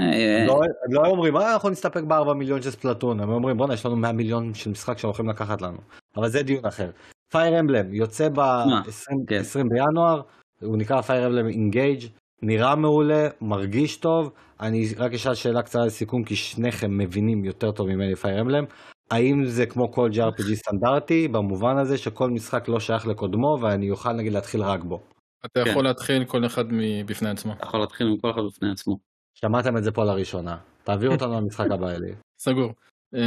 [0.00, 3.74] אה, לא, הם לא אומרים, אה, אנחנו נסתפק בארבע מיליון של Splatoon, הם אומרים, בואנה,
[3.74, 5.78] יש לנו 100 מיליון של משחק שהם הולכים לקחת לנו.
[6.16, 6.90] אבל זה דיון אחר.
[7.32, 9.68] Fire Emblem יוצא ב-20 כן.
[9.68, 10.22] בינואר,
[10.62, 12.06] הוא נקרא Fire Emblem Engage,
[12.42, 14.32] נראה מעולה, מרגיש טוב.
[14.60, 18.64] אני רק אשאל שאלה קצרה לסיכום, כי שניכם מבינים יותר טוב ממני פייר אמבלם.
[19.10, 24.12] האם זה כמו כל JRPG סטנדרטי, במובן הזה שכל משחק לא שייך לקודמו, ואני אוכל
[24.12, 25.00] נגיד להתחיל רק בו?
[25.46, 25.84] אתה יכול כן.
[25.84, 26.64] להתחיל כל אחד
[27.06, 27.52] בפני עצמו.
[27.52, 28.98] אתה יכול להתחיל עם כל אחד בפני עצמו.
[29.34, 30.56] שמעתם את זה פה לראשונה.
[30.84, 32.14] תעביר אותנו למשחק הבא אלי.
[32.44, 32.72] סגור.
[33.14, 33.18] Uh,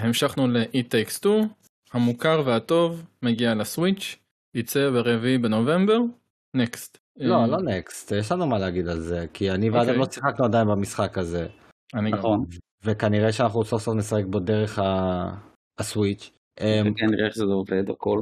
[0.00, 1.48] המשכנו ל-It Takes 2,
[1.92, 4.16] המוכר והטוב מגיע לסוויץ',
[4.54, 5.98] יצא ברביעי בנובמבר,
[6.56, 6.98] נקסט.
[7.16, 9.98] לא, uh, לא נקסט, יש לנו מה להגיד על זה, כי אני ואדם okay.
[9.98, 11.46] לא שיחקנו עדיין במשחק הזה.
[11.94, 12.44] אני נכון.
[12.84, 14.78] וכנראה שאנחנו סוף סוף נשחק בו דרך
[15.80, 16.30] הסוויץ'.
[16.56, 18.20] כן, נראה איך זה עובד הכל.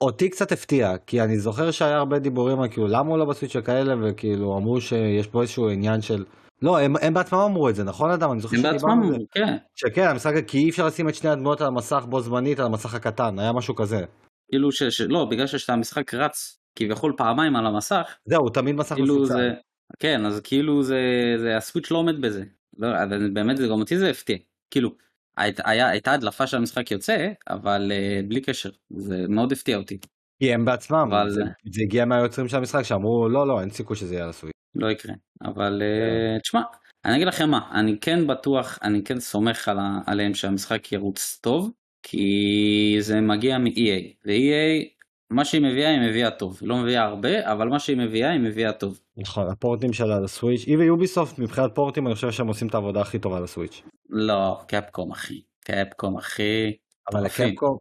[0.00, 3.56] אותי קצת הפתיע, כי אני זוכר שהיה הרבה דיבורים על כאילו למה הוא לא בסוויץ'
[3.56, 6.24] וכאלה, וכאילו אמרו שיש פה איזשהו עניין של
[6.62, 8.32] לא, הם, הם בעצמם אמרו את זה, נכון אדם?
[8.32, 9.56] אני זוכר הם בעצמם אמרו, כן.
[9.74, 12.94] שכן, המשחק, כי אי אפשר לשים את שני הדמויות על המסך בו זמנית, על המסך
[12.94, 14.04] הקטן, היה משהו כזה.
[14.48, 14.82] כאילו ש...
[14.82, 15.00] ש...
[15.00, 18.16] לא, בגלל שהמשחק רץ כביכול פעמיים על המסך.
[18.24, 19.34] זהו, תמיד מסך כאילו מפוצל.
[19.34, 19.50] זה...
[19.98, 21.00] כן, אז כאילו זה...
[21.38, 21.56] זה...
[21.56, 22.44] הסוויץ' לא עומד בזה.
[22.78, 22.88] לא,
[23.32, 24.36] באמת, זה גם אותי זה הפתיע.
[24.70, 24.90] כאילו,
[25.36, 29.98] היית, היה, הייתה הדלפה שהמשחק יוצא, אבל uh, בלי קשר, זה מאוד הפתיע אותי.
[30.42, 31.30] כי הם בעצמם, אבל...
[31.30, 31.42] זה,
[31.72, 34.57] זה הגיע מהיוצרים של המשחק שאמרו לא לא אין סיכוי שזה יהיה על הסוויץ'.
[34.74, 35.14] לא יקרה.
[35.44, 36.60] אבל uh, תשמע,
[37.04, 41.70] אני אגיד לכם מה, אני כן בטוח, אני כן סומך על, עליהם שהמשחק ירוץ טוב,
[42.02, 44.98] כי זה מגיע מ-EA, ו-EA
[45.30, 48.40] מה שהיא מביאה היא מביאה טוב, היא לא מביאה הרבה, אבל מה שהיא מביאה היא
[48.40, 49.00] מביאה טוב.
[49.16, 53.18] נכון, הפורטים שלה לסוויץ', היא ויוביסופט מבחינת פורטים אני חושב שהם עושים את העבודה הכי
[53.18, 53.82] טובה לסוויץ'.
[54.08, 56.72] לא, קפקום אחי, קפקום אחי.
[57.12, 57.24] אבל.
[57.24, 57.76] לקפקום,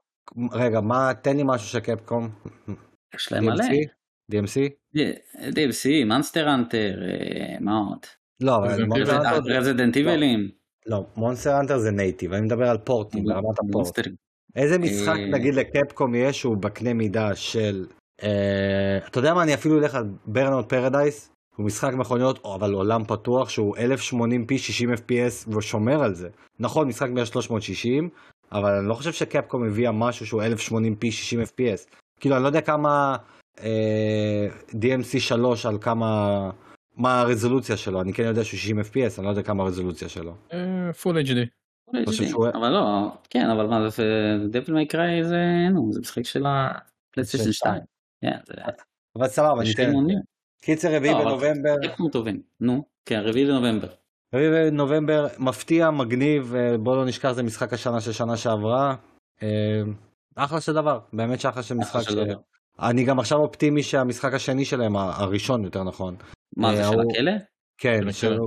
[0.51, 2.29] רגע, מה, תן לי משהו של קפקום.
[3.15, 3.65] יש להם מלא.
[4.31, 4.69] DMC?
[5.35, 6.99] DMC, מאנסטר אנטר,
[7.59, 8.05] מה עוד?
[8.41, 10.49] לא, אבל Monster Resident Evil ים.
[10.85, 13.99] לא, Monster Hunter זה native, אני מדבר על פורטים, ברמת ה port.
[14.55, 17.85] איזה משחק אה, נגיד לקפקום יש שהוא בקנה מידה של,
[18.23, 23.03] אה, אתה יודע מה, אני אפילו אלך על Burnout Paradise, הוא משחק מכוניות, אבל עולם
[23.03, 26.29] פתוח שהוא 1080p 60 fps ושומר על זה.
[26.59, 28.03] נכון, משחק ב-360,
[28.51, 31.95] אבל אני לא חושב שקפקום הביאה משהו שהוא 1080p 60 fps.
[32.19, 33.17] כאילו, אני לא יודע כמה אה,
[34.71, 36.49] DMC 3 על כמה,
[36.95, 40.35] מה הרזולוציה שלו, אני כן יודע שהוא 60 fps, אני לא יודע כמה הרזולוציה שלו.
[41.01, 41.35] Full HD.
[42.05, 44.03] חושב שהוא- אבל לא, כן, אבל מה זה,
[44.49, 47.81] Devil May Cry זה, נו, זה משחק של הפלייסטיישן 2.
[48.21, 48.53] כן, זה
[49.15, 49.93] אבל סבבה, ניתן.
[50.61, 51.75] קיצר רביעי לנובמבר.
[51.83, 52.41] אנחנו טובים.
[52.59, 53.87] נו, כן, רביעי לנובמבר.
[54.35, 58.95] רביעי בנובמבר, מפתיע, מגניב, אה, בוא לא נשכח זה משחק השנה של שנה שעברה.
[59.43, 59.81] אה,
[60.35, 62.01] אחלה של דבר, באמת שאחלה של משחק.
[62.79, 66.15] אני גם עכשיו אופטימי שהמשחק השני שלהם, ה- הראשון יותר נכון.
[66.57, 67.31] מה זה אה, של הכלא?
[67.77, 67.99] כן.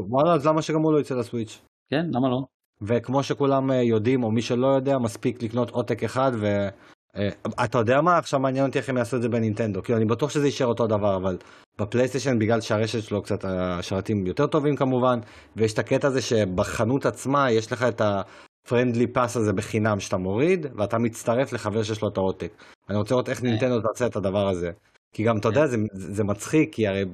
[0.08, 1.62] וואלה, אז למה שגם הוא לא יצא לסוויץ'?
[1.90, 2.40] כן, למה לא?
[2.82, 6.68] וכמו שכולם אה, יודעים, או מי שלא יודע, מספיק לקנות עותק אחד, ו...
[7.16, 7.28] אה,
[7.74, 8.18] יודע מה?
[8.18, 9.82] עכשיו מעניין אותי איך הם יעשו את זה בנינטנדו.
[9.82, 11.36] כאילו, אני בטוח שזה יישאר אותו דבר, אבל
[11.78, 15.20] בפלייסטיישן, בגלל שהרשת שלו קצת, השרתים יותר טובים כמובן,
[15.56, 20.66] ויש את הקטע הזה שבחנות עצמה יש לך את ה-friendly pass הזה בחינם שאתה מוריד,
[20.76, 22.52] ואתה מצטרף לחבר שיש לו את העותק.
[22.90, 24.70] אני רוצה לראות איך נינטנדו תעשה את הדבר הזה.
[25.12, 27.04] כי גם, אתה יודע, זה, זה מצחיק, כי הרי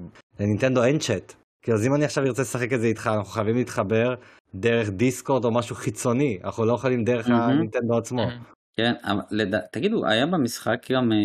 [0.41, 1.35] לנינטנדו אין צ'אט.
[1.63, 4.15] כי אז אם אני עכשיו ארצה לשחק את זה איתך, אנחנו חייבים להתחבר
[4.55, 7.29] דרך דיסקורד או משהו חיצוני, אנחנו לא יכולים דרך.
[7.29, 8.27] הנינטנדו עצמו.
[8.77, 9.59] כן, אבל.
[9.73, 11.17] תגידו, היה במשחק גם אה,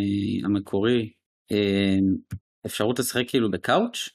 [0.46, 1.10] המקורי
[1.52, 1.98] אה,
[2.66, 4.10] אפשרות לשחק כאילו בקאוץ'?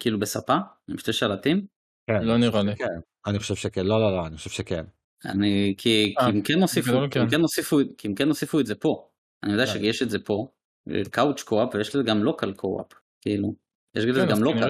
[0.00, 0.56] כאילו בספה?
[0.88, 1.66] עם שתי שלטים?
[2.10, 2.76] כן, לא נראה לי.
[2.76, 2.84] כן,
[3.26, 4.84] אני חושב שכן, לא, לא, לא, אני חושב שכן.
[5.24, 6.54] אני, כי, אה, כי אם כן
[7.10, 7.30] כן.
[7.30, 9.08] כן הוסיפו, כי אם כן הוסיפו את זה פה.
[9.44, 9.72] אני יודע כן.
[9.72, 10.48] שיש את זה פה,
[11.10, 13.54] קאוץ' קו-אפ ויש לזה גם לוקל קו-אפ, כאילו.
[13.96, 14.68] יש לזה כן, גם לוקל.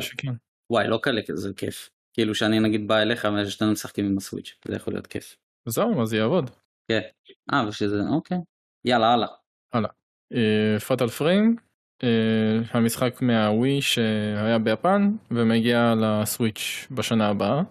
[0.73, 1.91] וואי, לוקל זה כיף.
[2.13, 5.37] כאילו שאני נגיד בא אליך ושנינו משחקים עם הסוויץ', זה יכול להיות כיף.
[5.69, 6.51] זהו, אז יעבוד.
[6.91, 7.01] כן.
[7.53, 8.39] אה, ושזה, אוקיי.
[8.85, 9.15] יאללה,
[9.73, 9.91] הלאה.
[10.87, 11.57] פאטל פריים,
[12.71, 17.63] המשחק מהווי שהיה ביפן ומגיע לסוויץ' בשנה הבאה.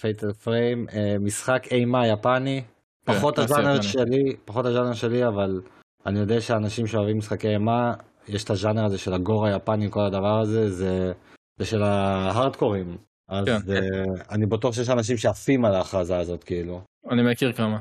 [0.00, 0.86] פייטל פריים,
[1.20, 2.64] משחק אימה יפני,
[3.04, 3.82] פחות כן, קלאסי הז'אנר.
[3.82, 5.60] שלי, פחות הז'אנר שלי, אבל
[6.06, 7.94] אני יודע שאנשים שאוהבים משחקי אימה,
[8.28, 11.12] יש את הז'אנר הזה של הגור היפני, כל הדבר הזה, זה,
[11.58, 12.96] זה של ההארדקורים.
[13.28, 13.72] אז כן.
[13.72, 16.82] אה, אני בטוח שיש אנשים שעפים על ההכרזה הזאת, כאילו.
[17.10, 17.78] אני מכיר כמה.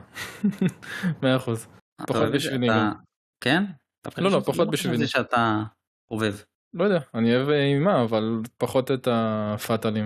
[1.23, 1.67] מאה אחוז.
[2.07, 2.33] פחות זה?
[2.33, 2.91] בשבילי אתה-.
[3.43, 3.63] כן?
[4.17, 4.97] לא, לא, פחות בשבילי.
[4.97, 5.63] שזה שאתה
[6.09, 6.35] חובב.
[6.73, 10.05] לא יודע, אני אוהב אימה, אבל פחות את הפאטלים.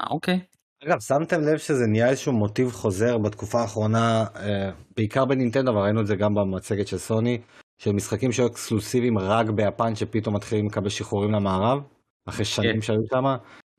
[0.00, 0.40] אה, אוקיי.
[0.84, 6.00] אגב, שמתם לב שזה נהיה איזשהו מוטיב חוזר בתקופה האחרונה, אה, בעיקר בנינטנדו, אבל ראינו
[6.00, 7.40] את זה גם במצגת של סוני,
[7.78, 11.82] של משחקים שהיו אקסקלוסיביים רק ביפן, שפתאום מתחילים לקבל שחרורים למערב,
[12.28, 13.24] אחרי שנים שהיו שם.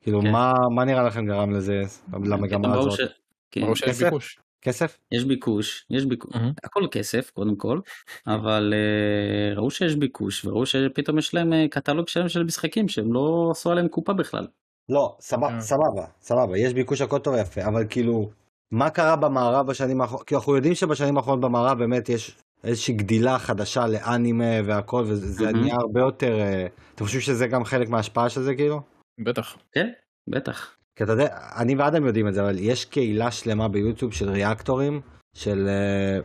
[0.02, 0.30] כאילו, כן.
[0.30, 1.80] מה, מה נראה לכם גרם לזה,
[2.24, 2.98] למגמה ברור הזאת?
[2.98, 3.12] ש-
[3.50, 4.02] כן, ברור שיש?
[4.02, 4.38] ביקוש.
[4.62, 4.98] כסף?
[5.12, 6.52] יש ביקוש, יש ביקוש, מהמם.
[6.64, 7.80] הכל כסף קודם כל,
[8.26, 13.12] אבל אה, ראו שיש ביקוש וראו שפתאום יש להם אה, קטלוג שלם של משחקים שהם
[13.12, 14.46] לא עשו עליהם קופה בכלל.
[14.88, 15.60] לא, סבבה, כן.
[15.60, 18.30] סבבה, סבבה, יש ביקוש הכל טוב ויפה, אבל כאילו,
[18.72, 20.26] מה קרה במערב בשנים האחרונות?
[20.26, 25.52] כי אנחנו יודעים שבשנים האחרונות במערב באמת יש איזושהי גדילה חדשה לאנימה והכל, וזה.
[25.52, 26.40] נהיה הרבה יותר...
[26.40, 28.80] אה, אתם חושבים שזה גם חלק מההשפעה של זה כאילו?
[29.24, 29.56] בטח.
[29.72, 29.88] כן,
[30.28, 30.76] בטח.
[30.96, 35.00] כי אתה יודע, אני ואדם יודעים את זה, אבל יש קהילה שלמה ביוטיוב של ריאקטורים,
[35.34, 36.18] של אה,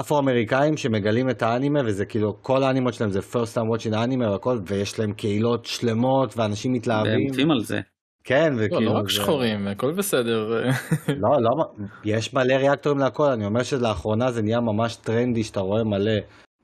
[0.00, 4.58] אפרו-אמריקאים שמגלים את האנימה, וזה כאילו, כל האנימות שלהם זה first time watching האנימה והכל,
[4.66, 7.30] ויש להם קהילות שלמות, ואנשים והם מתלהבים.
[7.32, 7.80] עפים על זה.
[8.24, 8.92] כן, לא, וכאילו...
[8.92, 10.62] לא רק זה- שחורים, הכל בסדר.
[11.08, 11.72] לא, לא,
[12.04, 16.12] יש מלא ריאקטורים להכל, אני אומר שלאחרונה זה נהיה ממש טרנדי שאתה רואה מלא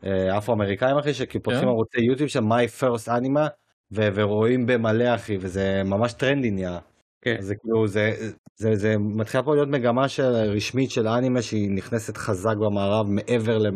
[0.04, 1.68] אה, אפרו-אמריקאים אחי, שפותחים כן.
[1.68, 3.48] ערוצי יוטיוב של My First Anima,
[3.92, 6.78] ורואים במלא אחי, וזה ממש טרנדי נהיה.
[7.22, 7.36] כן.
[7.40, 8.12] זה כאילו, זה,
[8.56, 13.58] זה, זה מתחילה פה להיות מגמה של, רשמית של אנימה שהיא נכנסת חזק במערב מעבר
[13.58, 13.66] ל...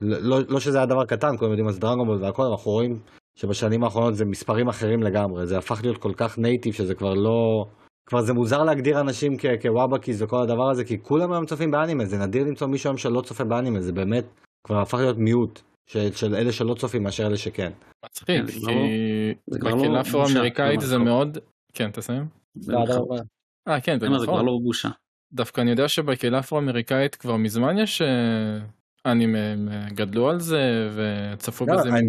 [0.00, 2.98] לא, לא שזה היה דבר קטן, כולם יודעים אז דרגונבול והכל, אנחנו רואים
[3.36, 7.66] שבשנים האחרונות זה מספרים אחרים לגמרי, זה הפך להיות כל כך נייטיב שזה כבר לא...
[8.08, 12.04] כבר זה מוזר להגדיר אנשים כ- כוואבקיס וכל הדבר הזה, כי כולם היום צופים באנימה,
[12.04, 14.24] זה נדיר למצוא מישהו היום שלא צופה באנימה, זה באמת
[14.66, 17.72] כבר הפך להיות מיעוט של, של אלה שלא צופים מאשר אלה שכן.
[18.04, 18.72] מצחיק, כן, זה כי לא-
[19.48, 21.38] לא בקהילה בושה, האפרו-אמריקאית זה ממש מאוד...
[21.72, 22.26] כן, תסיים.
[23.68, 24.46] אה, כן, זה אומר, זה כבר נכון.
[24.46, 24.88] לא בושה.
[25.32, 28.58] דווקא אני יודע שבקהילה האפרו-אמריקאית כבר מזמן יש אה,
[29.02, 32.06] פאנים הם אה, גדלו על זה וצפו לא, בזה אני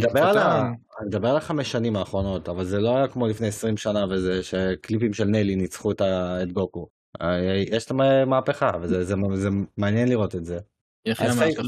[1.00, 4.44] אני מדבר על החמש שנים האחרונות, אבל זה לא היה כמו לפני 20 שנה וזה
[4.44, 6.88] שקליפים של נלי ניצחו את ה- את גוקו.
[7.22, 7.38] אה,
[7.72, 10.60] יש את המהפכה וזה זה- זה מעניין לראות את זה.
[11.08, 11.62] יחי אז המהפכה.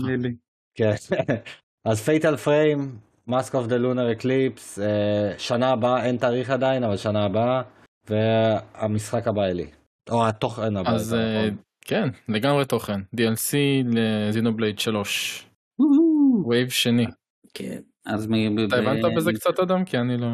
[0.75, 0.93] כן.
[1.89, 2.95] אז פייטל פריים,
[3.27, 4.79] מאסק אוף דה לונר אקליפס,
[5.37, 7.61] שנה הבאה, אין תאריך עדיין, אבל שנה הבאה,
[8.09, 9.67] והמשחק הבא אלי.
[10.09, 10.89] או התוכן הבא.
[10.89, 11.57] אז יותר אה, נכון.
[11.85, 13.01] כן, לגמרי תוכן.
[13.15, 13.53] DLC
[13.85, 15.45] ל Xenoblade 3.
[16.49, 17.05] wave שני.
[17.53, 17.79] כן.
[18.05, 19.85] אז מ- אתה הבנת בזה קצת אדם?
[19.85, 20.27] כי אני לא...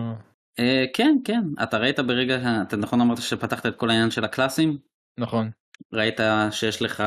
[0.59, 1.41] אה, כן, כן.
[1.63, 4.77] אתה ראית ברגע, אתה נכון אמרת שפתחת את כל העניין של הקלאסים?
[5.19, 5.49] נכון.
[5.93, 6.19] ראית
[6.51, 7.03] שיש לך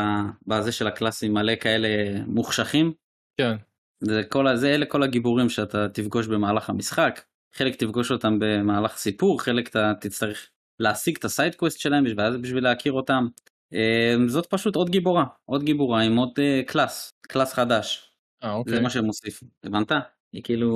[0.46, 1.88] בזה של הקלאסים מלא כאלה
[2.26, 2.92] מוחשכים?
[3.40, 3.56] כן.
[4.00, 7.20] זה כל הזה, אלה כל הגיבורים שאתה תפגוש במהלך המשחק.
[7.54, 12.36] חלק תפגוש אותם במהלך סיפור, חלק אתה תצטרך להשיג את ה side quest שלהם ואז
[12.36, 13.26] בשביל להכיר אותם.
[13.74, 18.12] אה, זאת פשוט עוד גיבורה, עוד גיבורה עם עוד אה, class, class חדש.
[18.44, 18.74] אה, אוקיי.
[18.74, 19.92] זה מה שהם הוסיפו, הבנת?
[20.32, 20.70] היא כאילו,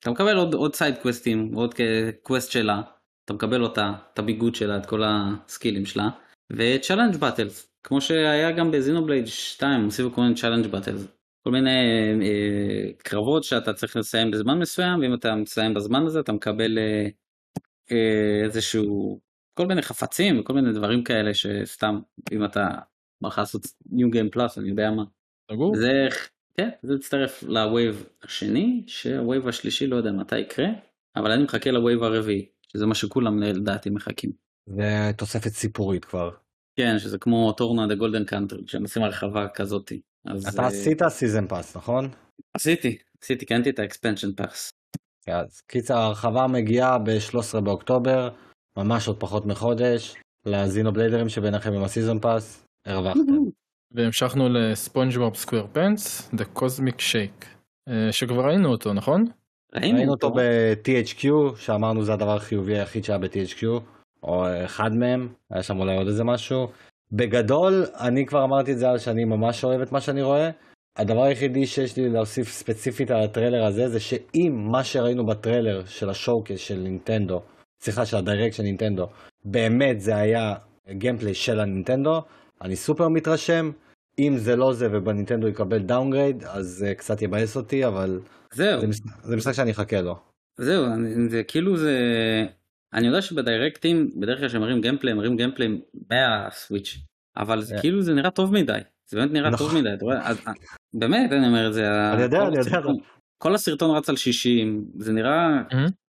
[0.00, 1.74] אתה מקבל עוד, עוד סיידקווסטים, עוד
[2.22, 2.82] quest שלה,
[3.24, 6.08] אתה מקבל אותה, את הביגוד שלה, את כל הסקילים שלה,
[6.52, 11.18] ו challenge battles, כמו שהיה גם ב Xenoblade 2, הוסיפו כל מיני challenge battles.
[11.48, 11.70] כל מיני
[12.22, 17.08] אה, קרבות שאתה צריך לסיים בזמן מסוים, ואם אתה מסיים בזמן הזה אתה מקבל אה,
[17.92, 19.20] אה, איזשהו,
[19.54, 22.00] כל מיני חפצים וכל מיני דברים כאלה שסתם,
[22.32, 22.68] אם אתה
[23.20, 25.04] בא לך לעשות New Game Plus, אני יודע מה.
[25.74, 26.08] זה,
[26.58, 30.66] כן, זה מצטרף ל wave השני, שה wave השלישי לא יודע מתי יקרה,
[31.16, 34.30] אבל אני מחכה ל wave הרביעי, שזה מה שכולם לדעתי מחכים.
[34.68, 36.30] ותוספת סיפורית כבר.
[36.76, 40.00] כן, שזה כמו Torna the Golden Country, שהם עושים הרחבה כזאתי.
[40.26, 42.08] אז אתה אה, עשית season pass, נכון?
[42.54, 44.70] עשיתי, עשיתי, קנתי את ה expansion pass.
[45.28, 48.28] אז קיצר ההרחבה מגיעה ב-13 באוקטובר,
[48.78, 50.14] ממש עוד פחות מחודש,
[50.46, 53.58] לזינובליידרים שביניכם עם הסיזון פאס, הרווחתם.
[53.92, 57.46] והמשכנו לספונג'בוב סקוויר פנס, The Cosmic Shake,
[57.88, 59.24] אה, שכבר ראינו אותו, נכון?
[59.74, 63.66] ראינו אותו ב-THQ, שאמרנו זה הדבר החיובי היחיד שהיה ב-THQ,
[64.22, 66.66] או אחד מהם, היה שם אולי עוד איזה משהו.
[67.12, 70.50] בגדול, אני כבר אמרתי את זה על שאני ממש אוהב את מה שאני רואה.
[70.96, 76.10] הדבר היחידי שיש לי להוסיף ספציפית על הטריילר הזה, זה שאם מה שראינו בטריילר של
[76.10, 77.40] ה showcase של נינטנדו,
[77.80, 79.06] סליחה, של ה Direct של נינטנדו,
[79.44, 80.54] באמת זה היה
[80.90, 82.20] gameplay של הנינטנדו,
[82.62, 83.70] אני סופר מתרשם.
[84.18, 88.20] אם זה לא זה ובנינטנדו יקבל downgrade, אז זה קצת יבאס אותי, אבל
[88.54, 90.16] זהו, זה משחק, זה משחק שאני אחכה לו.
[90.56, 91.98] זהו, אני- זה כאילו זה...
[92.94, 96.98] אני יודע שבדיירקטים, בדרך כלל כשמראים gameplay, מראים gameplay מהסוויץ',
[97.36, 97.76] אבל זה.
[97.80, 98.78] כאילו זה נראה טוב מדי.
[99.10, 99.80] זה באמת נראה טוב נכון.
[99.80, 100.28] מדי, אתה רואה?
[100.28, 100.38] אז-
[100.94, 102.12] באמת, אני אומר את זה.
[102.12, 102.80] אני יודע, אני יודע.
[103.42, 105.62] כל הסרטון רץ על 60, זה נראה.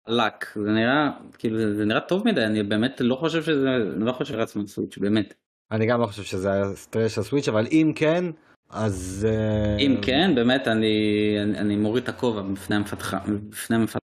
[0.09, 4.05] לק, זה נראה, כאילו זה זה נראה טוב מדי, אני באמת לא חושב שזה, אני
[4.05, 5.35] לא חושב שרץ מהסוויץ', באמת.
[5.71, 8.25] אני גם לא חושב שזה היה טרש של סוויץ', אבל אם כן,
[8.71, 9.27] אז...
[9.31, 10.95] אה, אם כן, באמת אני
[11.43, 13.19] אני- אני מוריד את הכובע בפני המפתחה,
[13.51, 13.99] בפני המפתח.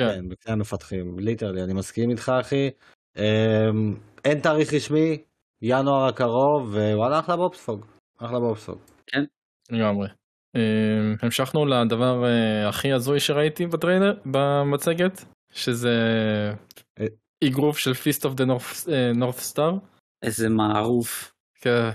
[0.00, 2.70] כן, בפני המפתחים, ליטרלי, אני מסכים איתך אחי.
[3.16, 5.22] אמ, אין תאריך רשמי,
[5.62, 7.84] ינואר הקרוב, ווואלה אחלה בובספוג.
[8.18, 8.78] אחלה בובספוג.
[9.70, 10.08] לגמרי.
[10.56, 15.90] אה, המשכנו לדבר אה, הכי הזוי שראיתי בטריילר, במצגת, שזה
[17.00, 17.06] אה.
[17.44, 18.44] אגרוף של Fist of the
[19.14, 19.72] North Star.
[20.22, 21.34] איזה מערוף.
[21.60, 21.90] כן,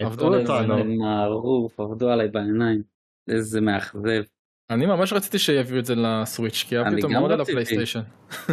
[0.00, 0.46] עבדו אותנו.
[0.46, 0.78] בעיניים.
[0.78, 2.82] איזה מערוף, עבדו עליי בעיניים.
[3.28, 4.22] איזה מאכזב.
[4.70, 7.52] אני ממש רציתי שיביאו את זה לסוויץ', כי היה אני פתאום גם מאוד על רציתי.
[7.52, 8.00] הפלייסטיישן.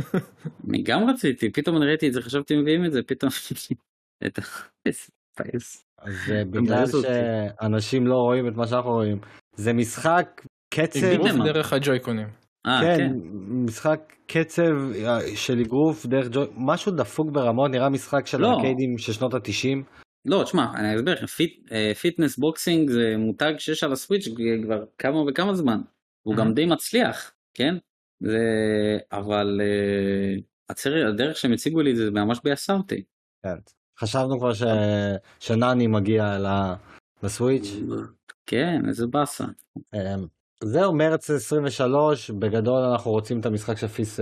[0.69, 3.31] אני גם רציתי, פתאום אני ראיתי את זה, חשבתי מביאים את זה, פתאום...
[5.97, 6.85] אז אה, בגלל.
[6.87, 9.19] שאנשים לא רואים את מה שאנחנו רואים,
[9.55, 10.41] זה משחק
[10.73, 10.99] קצב?
[11.43, 12.27] דרך הג'ויקונים.
[12.65, 13.13] אה, כן, כן.
[13.65, 18.47] משחק קצב אה, של אגרוף דרך ג'וי, משהו דפוק ברמות, נראה משחק של לא.
[18.47, 19.83] ארקיידים של שנות התשעים.
[20.25, 24.27] לא, תשמע, אני אסביר לך, Fit, אה, Fitness Boxing זה מותג שיש על הסוויץ'
[24.63, 25.81] כבר כמה וכמה זמן.
[26.23, 26.53] הוא גם.
[26.53, 27.75] די מצליח, כן?
[28.19, 28.39] זה...
[29.11, 29.61] אבל
[30.69, 33.03] הציר, הדרך שהם הציגו לי זה ממש ביאסה אותי.
[33.43, 33.55] כן.
[33.99, 34.63] חשבנו כבר ש...
[35.39, 36.47] שנני מגיע ל...
[37.23, 37.67] לסוויץ'.
[38.45, 39.45] כן, איזה באסה.
[40.67, 44.19] זהו, מרץ 23, בגדול אנחנו רוצים את המשחק של פיס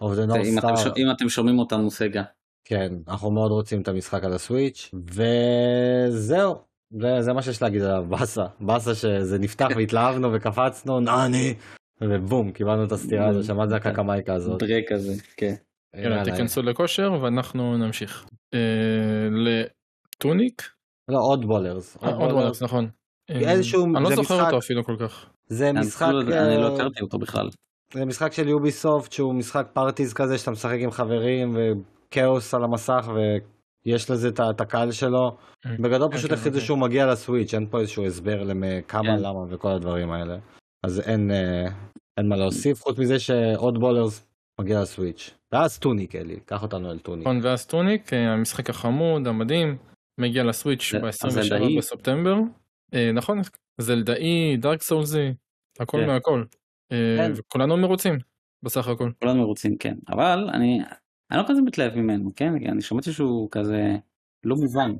[0.00, 0.92] אוף דה אתם, סטאר.
[0.96, 2.22] אם אתם שומעים אותנו סגה.
[2.64, 6.54] כן, אנחנו מאוד רוצים את המשחק על הסוויץ', וזהו,
[7.00, 8.44] זה, זה מה שיש להגיד עליו, באסה.
[8.60, 11.54] באסה שזה נפתח והתלהבנו וקפצנו, נני,
[12.00, 14.62] ובום, קיבלנו את הסטירה הזו, שמעת זה הקקמייקה הזאת.
[14.62, 15.54] דרק כזה, כן.
[15.96, 16.24] יאללה, יאללה.
[16.24, 18.26] תיכנסו לכושר ואנחנו נמשיך.
[18.54, 20.62] אה, לטוניק?
[21.08, 21.96] לא, עוד בולרס.
[22.02, 22.88] אה, עוד וולרס, נכון.
[23.30, 25.31] אה, איזשהו- אני לא זוכר אותו אפילו כל כך.
[25.48, 27.48] זה אני משחק, לא- אני לא אה, הכרתי אותו בכלל.
[27.94, 33.08] זה משחק של יוביסופט שהוא משחק פארטיז כזה שאתה משחק עם חברים וכאוס על המסך
[33.86, 35.36] יש לזה את הקהל שלו.
[35.80, 36.66] בגדול כן, פשוט כן, החליטו אוקיי.
[36.66, 39.22] שהוא מגיע לסוויץ', אין פה איזשהו הסבר למ- כמה, כן.
[39.22, 40.36] למה וכל הדברים האלה.
[40.84, 41.68] אז אין, אה,
[42.18, 44.26] אין מה להוסיף, חוץ מזה ש Oddballers
[44.60, 45.30] מגיע לסוויץ'.
[45.52, 47.26] ואז Tunic, אלי, קח אותנו אל Tunic.
[47.26, 49.76] נכון, ואז Tunic, אה, המשחק החמוד, המדהים,
[50.20, 51.76] מגיע לסוויץ' זה- ב-27 הזלדאי.
[51.78, 52.34] בספטמבר.
[52.94, 53.40] אה, נכון,
[53.78, 55.32] זלדאי, Dark Souls י,
[55.80, 56.06] הכל כן.
[56.06, 56.44] מהכל.
[56.92, 57.32] אה, כן.
[57.36, 58.18] וכולנו מרוצים,
[58.62, 59.10] בסך הכל.
[59.22, 60.80] כולנו מרוצים כן אבל אני
[61.30, 63.96] אני לא כזה מתלהב ממנו כן כי אני שמעתי שהוא כזה
[64.44, 64.94] לא מובן.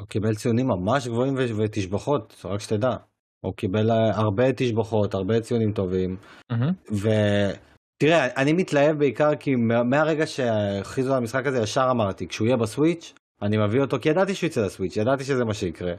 [0.00, 2.96] הוא קיבל ציונים ממש גבוהים ותשבחות, רק שתדע.
[3.44, 6.16] הוא קיבל אה, הרבה תשבחות, הרבה ציונים טובים.
[6.52, 6.72] מהמם.
[6.86, 12.56] ותראה, אני מתלהב בעיקר כי מה- מהרגע שהכריזו על המשחק הזה, ישר אמרתי, כשהוא יהיה
[12.56, 15.92] בסוויץ', אני מביא אותו, כי ידעתי שהוא יצא לסוויץ', ידעתי שזה מה שיקרה.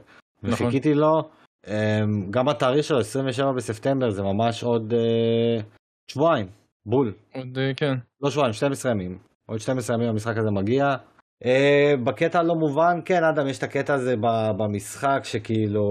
[0.44, 0.66] נכון.
[0.66, 1.22] וחיכיתי לו,
[1.66, 5.62] אמ, גם התאריך שלו, 27 בספטמבר, זה ממש עוד אה,
[6.10, 6.46] שבועיים,
[6.86, 7.12] בול.
[7.34, 7.94] עוד אה, כן.
[8.20, 9.18] לא שבועיים, 12 ימים.
[9.46, 10.96] עוד 12 ימים המשחק הזה מגיע.
[11.44, 14.14] אה, בקטע הלא מובן, כן, אדם, יש את הקטע הזה
[14.58, 15.84] במשחק, שכאילו,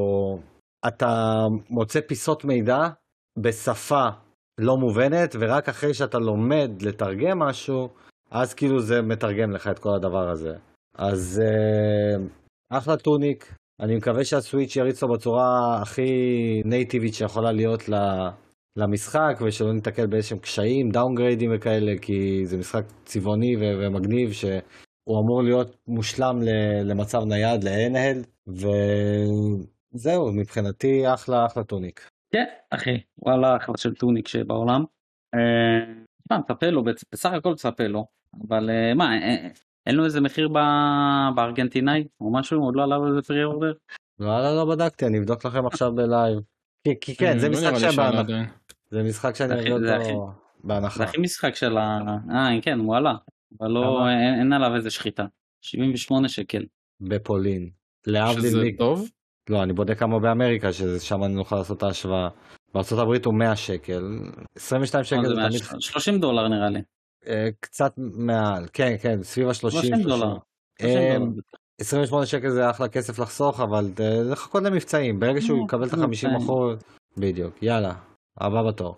[0.87, 2.79] אתה מוצא פיסות מידע
[3.39, 4.07] בשפה
[4.59, 7.89] לא מובנת, ורק אחרי שאתה לומד לתרגם משהו,
[8.31, 10.55] אז כאילו זה מתרגם לך את כל הדבר הזה.
[10.97, 11.41] אז
[12.69, 16.11] אחלה טוניק, אני מקווה שהסוויץ' יריץ לו בצורה הכי
[16.65, 17.83] נייטיבית שיכולה להיות.
[18.77, 25.75] למשחק ושלא ניתקל באיזשהם קשיים, דאונגריידים וכאלה, כי זה משחק צבעוני ומגניב שהוא אמור להיות
[25.87, 26.39] מושלם
[26.83, 28.51] למצב נייד, ל-handheld,
[29.93, 32.09] וזהו, מבחינתי אחלה אחלה Tunic.
[32.33, 34.83] כן אחי וואלה אחלה של Tunic שבעולם.
[35.35, 35.93] אה,
[36.23, 38.05] תשמע, מצפה לו בסך הכל מצפה לו
[38.47, 39.47] אבל אה, מה אה,
[39.85, 43.73] אין לו איזה מחיר ב- בארגנטינאי או משהו עוד לא עלה לו איזה pre-order.
[44.19, 46.39] וואלה, לא בדקתי, אני אבדוק לכם עכשיו בלייב.
[46.83, 48.33] כי, כי כן, זה לא משחק שבהנחה.
[48.89, 50.13] זה משחק שאני אותו הכי-
[50.63, 50.97] בהנחה.
[50.97, 51.99] זה הכי משחק של ה...
[52.31, 53.13] אה כן הוא עלה
[53.61, 54.09] אבל לא?
[54.09, 55.25] אין, אין עליו איזה שחיטה.
[55.61, 56.65] 78 שקל.
[57.01, 57.69] בפולין.
[58.07, 58.77] להבדיל שזה מ...
[58.77, 59.09] טוב.
[59.49, 62.29] לא, אני בודק כמה באמריקה, ששם אני נוכל לעשות את ההשוואה.
[62.75, 64.19] הברית הוא 100 שקל,
[64.55, 66.81] 22 שקל זה, תמיד 30 דולר נראה לי.
[67.27, 69.53] אה, קצת מעל, כן, כן, סביב ה-30.
[69.53, 70.35] 30 דולר.
[70.81, 71.17] 30 אה.
[71.81, 76.31] 28 שקל זה אחלה כסף לחסוך, אבל אה, לחכות למבצעים, ברגע שהוא יקבל את מבצעים.
[76.33, 76.79] ה-50 אחוז,
[77.17, 77.93] בדיוק, יאללה,
[78.37, 78.95] הבא בתור.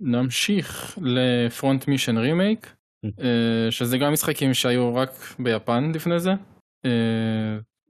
[0.00, 6.30] נמשיך לפרונט מישן רימייק, אה, שזה גם משחקים שהיו רק ביפן לפני זה.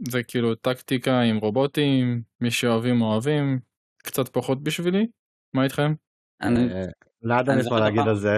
[0.09, 3.59] זה כאילו טקטיקה עם רובוטים, מי שאוהבים אוהבים,
[4.03, 5.07] קצת פחות בשבילי.
[5.55, 5.95] מה איתכם?
[6.43, 6.69] אני-
[7.23, 8.37] לאדם אני יש מה להגיד על זה.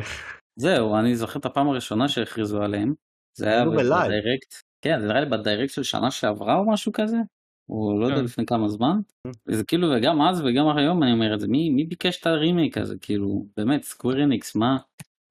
[0.61, 2.95] זהו, אני זוכר את הפעם הראשונה שהכריזו עליהם.
[3.39, 4.05] זה היה בלייב.
[4.05, 4.55] ב Direct.
[4.83, 7.17] כן, זה נראה לי ב Direct של שנה שעברה או משהו כזה.
[7.69, 8.25] או לא יודע כן.
[8.25, 8.99] לפני כמה זמן.
[9.29, 9.31] Mm.
[9.49, 12.79] זה כאילו, וגם אז וגם היום אני אומר את זה, מי מי ביקש את הרימייק
[12.79, 12.95] הזה?
[13.01, 14.77] כאילו, באמת, Square Enix, מה?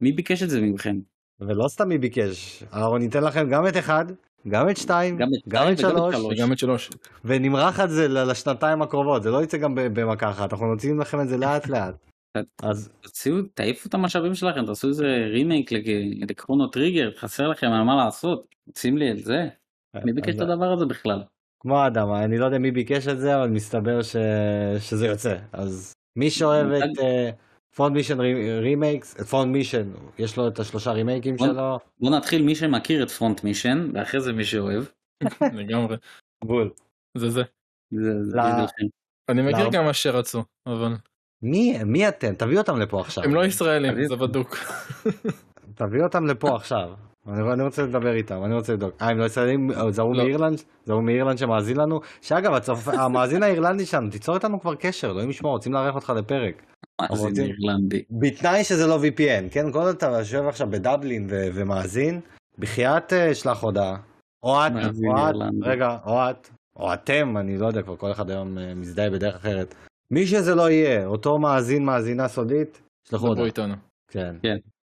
[0.02, 1.00] מי ביקש את זה מכם?
[1.40, 4.06] ולא סתם מי ביקש, אנחנו ניתן לכם גם את אחד,
[4.48, 6.16] גם את שתיים, גם את גם את שלוש.
[6.16, 6.90] וגם את שלוש.
[7.26, 11.00] ונמרח את זה ל- לשנתיים הקרובות, זה לא יצא גם ב- במכה אחת, אנחנו נוציא
[11.00, 11.96] לכם את זה לאט לאט.
[12.63, 15.72] אז תוציאו, תעיפו את המשאבים שלכם, תעשו איזה remake
[16.30, 18.56] ל Chrono Trigger, חסר לכם על מה לעשות.
[18.67, 19.47] רוצים לי את זה?
[20.04, 21.23] מי ביקש את הדבר הזה בכלל?
[21.60, 24.15] כמו אדם, אני לא יודע מי ביקש את זה, אבל מסתבר ש...
[24.80, 25.38] שזה יוצא.
[25.54, 26.89] אז מי שאוהב את
[27.76, 28.20] Front Mission
[28.62, 33.04] remakes, את Front Mission, יש לו את השלושה remakeים בוא- שלו, בוא נתחיל מי שמכיר
[33.04, 34.84] את Front Mission, ואחרי זה מי שאוהב.
[35.60, 35.95] לגמרי.
[36.43, 36.71] בול.
[37.17, 37.43] זה זה.
[37.91, 38.43] זה זה לא.
[39.30, 39.71] אני מכיר לא.
[39.71, 40.93] גם מה שרצו, אבל
[41.43, 42.34] מי, מי אתם?
[42.36, 43.23] תביא אותם לפה עכשיו.
[43.23, 44.58] הם לא ישראלים, תביא- זה בדוק.
[45.76, 46.89] תביא אותם לפה עכשיו.
[47.28, 48.95] אני, אני רוצה לדבר איתם, אני רוצה לבדוק.
[49.02, 49.71] אה, הם לא ישראלים?
[49.71, 50.23] אה, זה ההוא לא.
[50.23, 50.58] מאירלנד?
[50.86, 52.00] זה ההוא מאירלנד שמאזין לנו?
[52.21, 52.88] שאגב, הצופ...
[53.02, 56.62] המאזין האירלנדי שלנו, תיצור איתנו כבר קשר, אלוהים ישמור, רוצים לארח אותך לפרק.
[57.10, 58.04] רוצים- אירלנדי?
[58.12, 59.71] בתנאי שזה לא VPN, כן?
[59.71, 62.19] כל אתה יושב עכשיו בדבלין ו- ומאזין,
[62.60, 63.95] בחייאת אה, שלח הודעה.
[64.43, 65.36] או את, מאזין או את.
[65.62, 69.36] רגע, או את, או אתם, אני לא יודע, כבר כל אחד היום אה, מזדהה בדרך
[69.36, 69.76] אחרת.
[70.12, 73.46] מי שזה לא יהיה, אותו מאזין, מאזינה סודית, שלחו הודעה.
[73.46, 73.74] איתנו.
[74.12, 74.36] כן.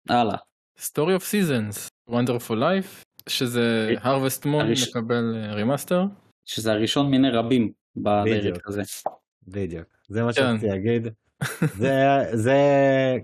[0.08, 0.36] הלאה.
[0.78, 6.04] Story of Seasons, Wonderful Life, שזה Harvest Moon הראש- מקבל remaster.
[6.44, 8.68] שזה הראשון מיני רבים בדיוק.
[8.68, 8.82] הזה.
[9.48, 10.42] בדיוק, זה מה כן.
[10.42, 11.08] שרציתי להגיד.
[11.82, 11.94] זה,
[12.32, 12.56] זה,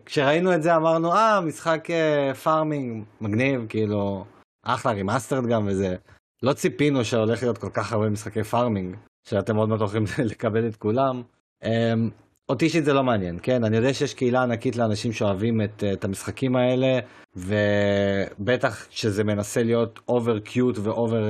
[0.06, 4.24] כשראינו את זה אמרנו, אה, משחק אה, farming, מגניב, כאילו,
[4.62, 5.96] אחלה, remastered גם וזה.
[6.42, 8.96] לא ציפינו שהולך להיות כל כך הרבה משחקי farming,
[9.28, 11.22] שאתם עוד מעט הולכים לקבל את כולם.
[11.64, 12.10] אמ,
[12.48, 13.64] אותי אישית זה לא מעניין, כן?
[13.64, 16.98] אני יודע שיש קהילה ענקית לאנשים שאוהבים את, את המשחקים האלה,
[17.36, 21.24] ובטח שזה מנסה להיות over cute ו over,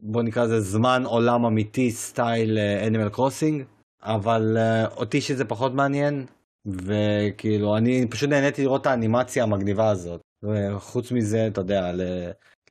[0.00, 3.64] בוא נקרא לזה זמן עולם אמיתי, style Animal Crossing,
[4.02, 6.26] אבל uh, אותי שזה פחות מעניין,
[6.66, 10.20] וכאילו, אני פשוט נהניתי לראות את האנימציה המגניבה הזאת.
[10.44, 11.92] וחוץ מזה, אתה יודע,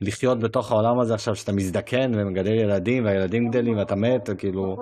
[0.02, 4.76] לחיות בתוך העולם הזה עכשיו שאתה מזדקן ומגדל ילדים והילדים גדלים ואתה מת, כאילו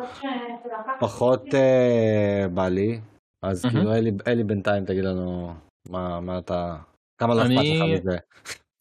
[1.00, 3.00] פחות אה, בא לי.
[3.42, 3.64] אז.
[3.64, 3.92] כאילו
[4.26, 5.54] אלי, בינתיים תגיד לנו
[5.88, 6.76] מה, אתה,
[7.20, 8.16] כמה לא אכפת לך מזה.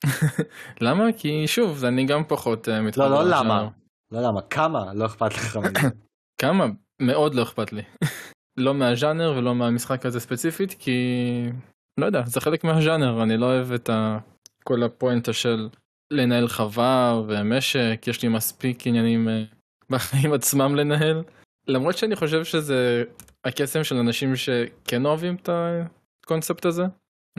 [0.86, 1.04] למה?
[1.18, 3.10] כי שוב, אני גם פחות אה, מתחבר.
[3.10, 3.38] לא, לא.
[3.38, 3.70] למה.
[4.12, 5.90] לא למה, כמה לא אכפת לך מזה.
[6.42, 6.66] כמה?
[7.02, 7.82] מאוד לא אכפת לי.
[8.66, 10.98] לא מהז'אנר ולא מהמשחק הזה ספציפית, כי...
[12.00, 14.18] לא יודע, זה חלק מהז'אנר, אני לא אוהב את ה...
[14.64, 15.70] כל הפואנטה של
[16.12, 19.44] לנהל חווה ומשק, יש לי מספיק עניינים אה,
[19.90, 21.24] בחיים עצמם לנהל.
[21.68, 23.04] למרות שאני חושב שזה
[23.46, 25.50] הקסם של אנשים שכן אוהבים את
[26.24, 26.84] הקונספט הזה.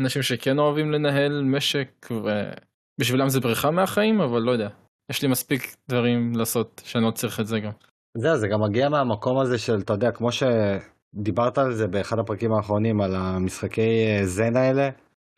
[0.00, 4.68] אנשים שכן אוהבים לנהל משק, ובשבילם זה בריחה מהחיים, אבל לא יודע.
[5.10, 7.72] יש לי מספיק דברים לעשות שאני לא צריך את זה גם.
[8.16, 12.52] זהו, זה גם מגיע מהמקום הזה של, אתה יודע, כמו שדיברת על זה באחד הפרקים
[12.52, 14.88] האחרונים, על המשחקי אה, זן האלה,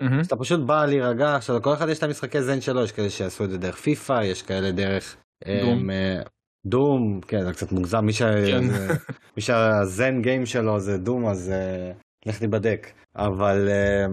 [0.03, 0.25] מהמם.
[0.25, 3.45] שאתה פשוט בא להירגע, עכשיו לכל אחד יש את המשחקי זן שלו, יש כאלה שיעשו
[3.45, 5.17] את זה דרך פיפא, יש כאלה דרך...
[5.63, 5.91] Doom.
[5.91, 6.23] אה,
[6.67, 8.23] Doom, כן, זה קצת מוגזם, מי, ש...
[8.23, 8.65] כן.
[9.37, 11.93] מי שה zen game שלו זה Doom, אז אה,
[12.27, 12.87] לך תיבדק.
[13.17, 14.07] אבל אה,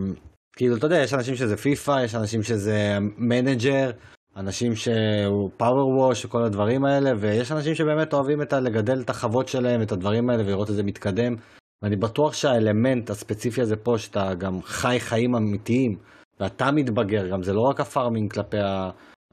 [0.55, 3.91] כאילו, אתה יודע, יש אנשים שזה פיפא, יש אנשים שזה Manager,
[4.37, 8.53] אנשים שהוא PowerWash וכל הדברים האלה, ויש אנשים שבאמת אוהבים את.
[8.53, 11.35] לגדל את החוות שלהם, את הדברים האלה, ולראות את זה מתקדם.
[11.82, 15.97] ואני בטוח שהאלמנט הספציפי הזה פה, שאתה גם חי חיים אמיתיים,
[16.39, 18.57] ואתה מתבגר, גם זה לא רק הפארמינג כלפי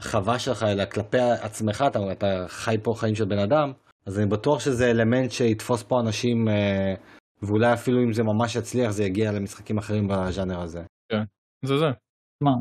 [0.01, 3.73] החווה שלך, אלא כלפי עצמך, אתה, אתה חי פה חיים של בן אדם,
[4.07, 6.95] אז אני בטוח שזה אלמנט שיתפוס פה אנשים, אה,
[7.43, 10.83] ואולי אפילו אם זה ממש יצליח, זה יגיע למשחקים אחרים בז'אנר הזה.
[11.65, 11.91] זה זה.
[12.41, 12.53] מה?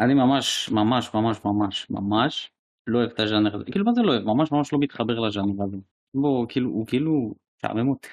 [0.00, 2.50] אני ממש ממש ממש ממש ממש
[2.86, 3.64] לא אוהב את הז'אנר הזה.
[3.64, 4.22] כאילו מה זה לא אוהב?
[4.22, 5.76] ממש ממש לא מתחבר לז'אנר הזה.
[6.14, 8.08] בוא, כאילו, הוא כאילו משעמם אותי.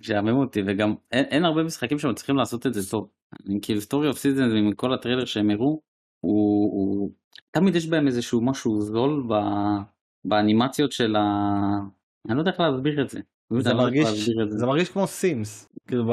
[0.00, 3.08] משעמם אותי וגם אין, אין הרבה משחקים שמצליחים לעשות את זה טוב.
[3.46, 5.80] אני, כאילו Story of Season מכל הטריילר שהם הראו,
[6.20, 7.10] הוא, הוא
[7.50, 9.34] תמיד יש בהם איזשהו משהו זול ב,
[10.24, 11.22] באנימציות של ה...
[12.28, 13.20] אני לא יודע איך להסביר את זה.
[13.58, 14.58] זה לא איך מרגיש, את זה.
[14.58, 16.10] זה מרגיש כמו סימס, כאילו ב...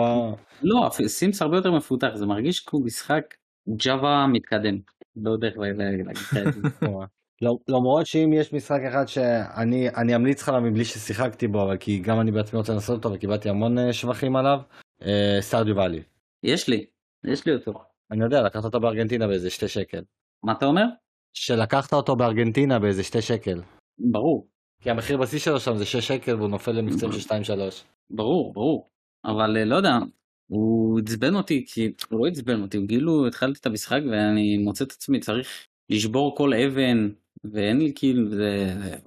[0.64, 3.24] לא, סימס הרבה יותר מפותח, זה מרגיש כמו משחק
[3.86, 4.80] Java מתקדם.
[5.16, 6.88] לא יודע איך לה- לה- להגיד את זה.
[7.42, 11.78] לא- למרות שאם יש משחק אחד שאני אני אמליץ לך עליו מבלי ששיחקתי בו, אבל
[11.78, 14.60] כי גם אני בעצמי רוצה לנסות אותו וקיבלתי המון אה, שבחים עליו,
[15.40, 16.02] סטארדיו ואלי.
[16.44, 16.86] יש לי,
[17.24, 17.74] יש לי אותו.
[18.12, 20.04] אני יודע, לקחת אותו בארגנטינה באיזה שתי שקל.
[20.44, 20.86] מה אתה אומר?
[21.34, 23.62] שלקחת אותו בארגנטינה באיזה שתי שקל.
[24.12, 24.48] ברור,
[24.82, 27.34] כי המחיר בשיא שלו שם זה 6 שקל והוא נופל למבצעים של 2-3.
[28.10, 28.90] ברור, ברור.
[29.26, 29.98] אבל אה, לא יודע,
[30.48, 34.84] הוא עצבן אותי, כי הוא לא עצבן אותי, הוא כאילו התחלתי את המשחק ואני מוצא
[34.84, 37.10] את עצמי צריך לשבור כל אבן,
[37.44, 38.98] ואין לי כאילו, זה, זה.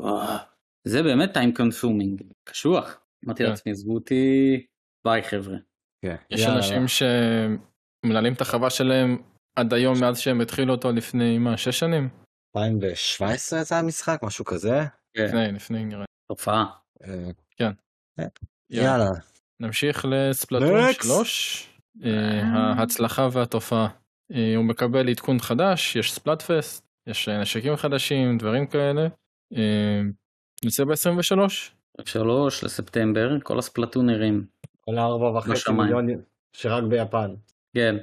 [0.85, 3.01] זה באמת time consuming, קשוח.
[3.24, 3.51] אמרתי כן.
[3.51, 4.66] לעצמי, עזבו אותי,
[5.05, 5.57] ביי חבר'ה.
[6.05, 6.16] כן.
[6.30, 6.47] יש.
[6.47, 9.22] אנשים שמנהלים את החווה שלהם
[9.57, 12.09] עד היום מאז שהם התחילו אותו לפני מה שש שנים
[12.57, 14.82] 2017 יצא המשחק, משהו כזה.
[15.16, 16.64] לפני לפני נראה תופעה.
[17.05, 17.70] אה, כן.
[18.18, 18.24] אה,
[18.70, 19.11] יאללה.
[19.61, 21.05] נמשיך לספלטון Next.
[21.05, 21.68] 3
[22.05, 22.43] אה,
[22.78, 23.89] ההצלחה והתופעה
[24.57, 29.07] הוא מקבל עדכון חדש יש ספלאטפסט יש נשקים חדשים דברים כאלה
[29.57, 30.01] אה,
[30.65, 31.51] יוצא ב-23
[32.05, 34.47] שלוש לספטמבר, כל הספלטונרים.
[34.81, 35.73] כל הארבע וחצי.
[35.73, 36.07] מיליון
[36.57, 37.35] שרק ביפן.
[37.77, 37.97] כן.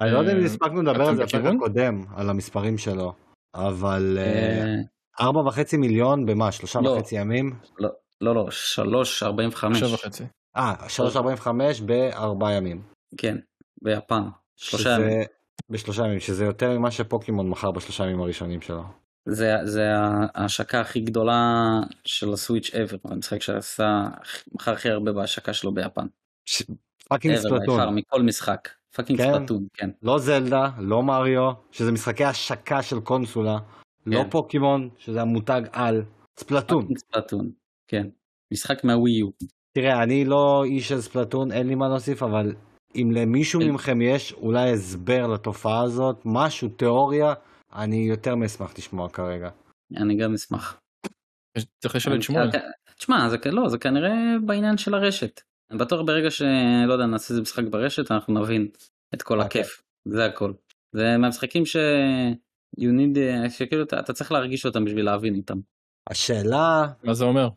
[0.00, 1.54] אני לא יודע אם אה, הספקנו לדבר על זה בפרק?
[1.56, 3.12] הקודם, על המספרים שלו,
[3.54, 4.74] אבל אה, אה,
[5.20, 6.52] ארבע וחצי מיליון במה?
[6.52, 6.90] שלושה לא.
[6.90, 7.58] וחצי ימים?
[7.78, 7.88] לא,
[8.20, 9.82] לא, לא, שלוש ארבעים וחמש.
[10.56, 12.82] אה, שלוש ארבעים וחמש בארבעה ימים.
[13.16, 13.36] כן,
[13.82, 14.22] ביפן.
[14.56, 15.37] שלושה ימים.
[15.70, 18.82] בשלושה ימים, שזה יותר ממה שפוקימון מכר בשלושה ימים הראשונים שלו.
[19.28, 19.88] זה, זה
[20.34, 21.54] ההשקה הכי גדולה
[22.04, 24.04] של הסוויץ' ever, המשחק שעשה,
[24.54, 26.06] מכר הכי הרבה בהשקה שלו ביפן.
[26.46, 26.62] ש-
[27.08, 27.94] fucking Splatoon.
[27.94, 28.68] מכל משחק.
[28.96, 29.32] fucking כן.
[29.32, 29.90] Splatoon, כן.
[30.02, 33.58] לא זלדה, לא מריו, שזה משחקי השקה של קונסולה,
[34.06, 34.30] לא כן.
[34.30, 36.02] פוקימון, שזה המותג על,
[36.40, 36.82] Splatoon.
[36.82, 37.50] fucking Splatoon,
[37.88, 38.06] כן.
[38.52, 39.28] משחק מהווי יו.
[39.72, 42.54] תראה, אני לא איש של ספלטון, אין לי מה להוסיף, אבל
[42.94, 43.70] אם למישהו כן.
[43.70, 47.34] מכם יש אולי הסבר לתופעה הזאת, משהו, תיאוריה,
[47.74, 49.50] אני יותר מאשמח לשמוע כרגע.
[49.96, 50.80] אני גם אשמח.
[51.82, 52.50] צריך לשאול את שמואל
[52.98, 54.14] תשמע, זה לא, זה כנראה
[54.46, 55.40] בעניין של הרשת.
[55.70, 58.68] אני בטוח ברגע שלא יודע, נעשה איזה משחק ברשת, אנחנו נבין
[59.14, 59.60] את כל אוקיי.
[59.60, 59.82] הכיף.
[60.08, 60.52] זה הכל.
[60.92, 61.76] זה מהמשחקים ש...
[62.80, 63.18] you need,
[63.50, 65.58] שכאילו אתה, אתה צריך להרגיש אותם בשביל להבין אותם.
[66.10, 67.48] השאלה, מה זה אומר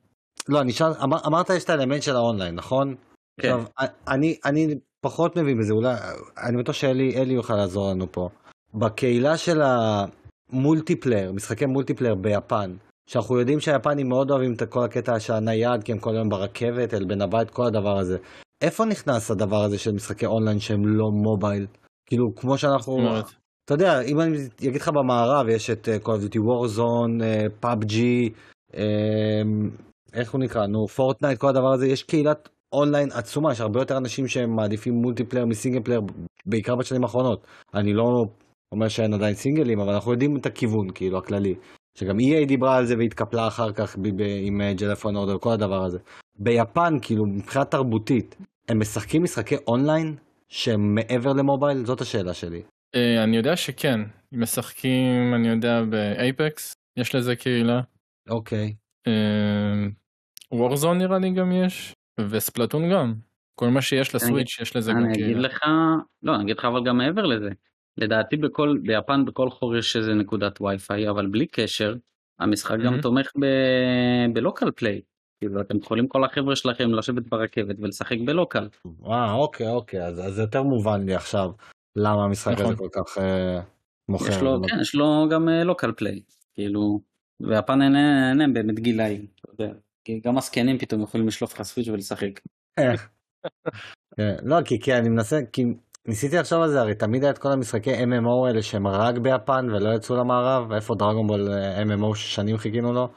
[0.49, 2.95] לא, אני אשאל, אמר, אמרת יש את האלמנט של האונליין, נכון?
[3.41, 3.49] כן.
[3.49, 3.65] עכשיו,
[4.07, 5.95] אני, אני פחות מבין בזה, אולי,
[6.37, 8.29] אני בטוח שאלי אלי יוכל לעזור לנו פה.
[8.73, 12.75] בקהילה של ה multiplayer, משחקי multiplayer ביפן,
[13.09, 16.93] שאנחנו יודעים שהיפנים מאוד אוהבים את כל הקטע של הנייד, כי הם כל היום ברכבת,
[16.93, 18.17] לא בבית, כל הדבר הזה.
[18.61, 21.67] איפה נכנס הדבר הזה של משחקי אונליין שהם לא mobile?
[22.05, 22.93] כאילו, כמו שאנחנו...
[22.93, 23.25] אומרת,
[23.65, 27.65] אתה יודע, אם אני אגיד לך במערב, יש את אה, Call of Duty Warzone, אה,
[27.65, 27.93] PUBG,
[28.71, 28.77] אה,
[30.13, 33.97] איך הוא נקרא, נו, Fortnite, כל הדבר הזה, יש קהילת אונליין עצומה, יש הרבה יותר
[33.97, 36.01] אנשים שהם מעדיפים multiplayer מ single player,
[36.45, 37.47] בעיקר בשנים האחרונות.
[37.73, 38.25] אני לא
[38.71, 41.55] אומר שאין עדיין סינגלים, אבל אנחנו יודעים את הכיוון, כאילו, הכללי.
[41.97, 45.51] שגם EA דיברה על זה והתקפלה אחר כך ב- ב- עם Jedi Fallen Order, כל
[45.51, 45.97] הדבר הזה.
[46.39, 48.35] ביפן, כאילו, מבחינה תרבותית,
[48.69, 50.15] הם משחקים משחקי אונליין
[50.49, 51.85] שהם מעבר למובייל?
[51.85, 52.61] זאת השאלה שלי.
[52.95, 53.99] אה, אני יודע שכן,
[54.31, 57.81] משחקים, אני יודע, באייפקס, יש לזה קהילה.
[58.29, 58.73] אוקיי.
[60.51, 63.13] וורזון נראה לי גם יש, וספלטון גם.
[63.55, 65.39] כל מה שיש לסוויץ' יש לזה גם אני אגיד קהילה.
[65.39, 65.59] לך,
[66.23, 67.49] לא, אני אגיד לך אבל גם מעבר לזה.
[67.97, 71.95] לדעתי בכל, ביפן בכל חור יש איזה נקודת וי-פיי, אבל בלי קשר,
[72.39, 73.01] המשחק גם מהמם.
[73.01, 75.01] תומך ב- בלוקל פליי.
[75.39, 78.67] כאילו אתם יכולים כל החבר'ה שלכם לשבת ברכבת ולשחק בלוקל.
[79.05, 81.51] אה, אוקיי, אוקיי, אז אז זה יותר מובן לי עכשיו
[81.95, 82.65] למה המשחק נכון.
[82.65, 83.59] הזה כל כך אה,
[84.09, 84.29] מוכר.
[84.29, 86.21] יש לו, כן, יש לו גם לוקל פליי.
[86.53, 87.01] כאילו,
[87.39, 89.73] ויפן אין אין להם באמת גילאים, אתה יודע.
[90.03, 92.39] כי גם הזקנים פתאום יכולים לשלוף לך סוויץ' ולשחק.
[92.79, 92.93] כן,
[94.43, 95.63] לא, כי, כי אני מנסה, כי
[96.07, 99.65] ניסיתי לחשוב על זה, הרי תמיד היה את כל המשחקי MMO האלה שהם רק ביפן
[99.69, 103.07] ולא יצאו למערב, איפה דרגונבול אה, MMO ששנים חיכינו לו?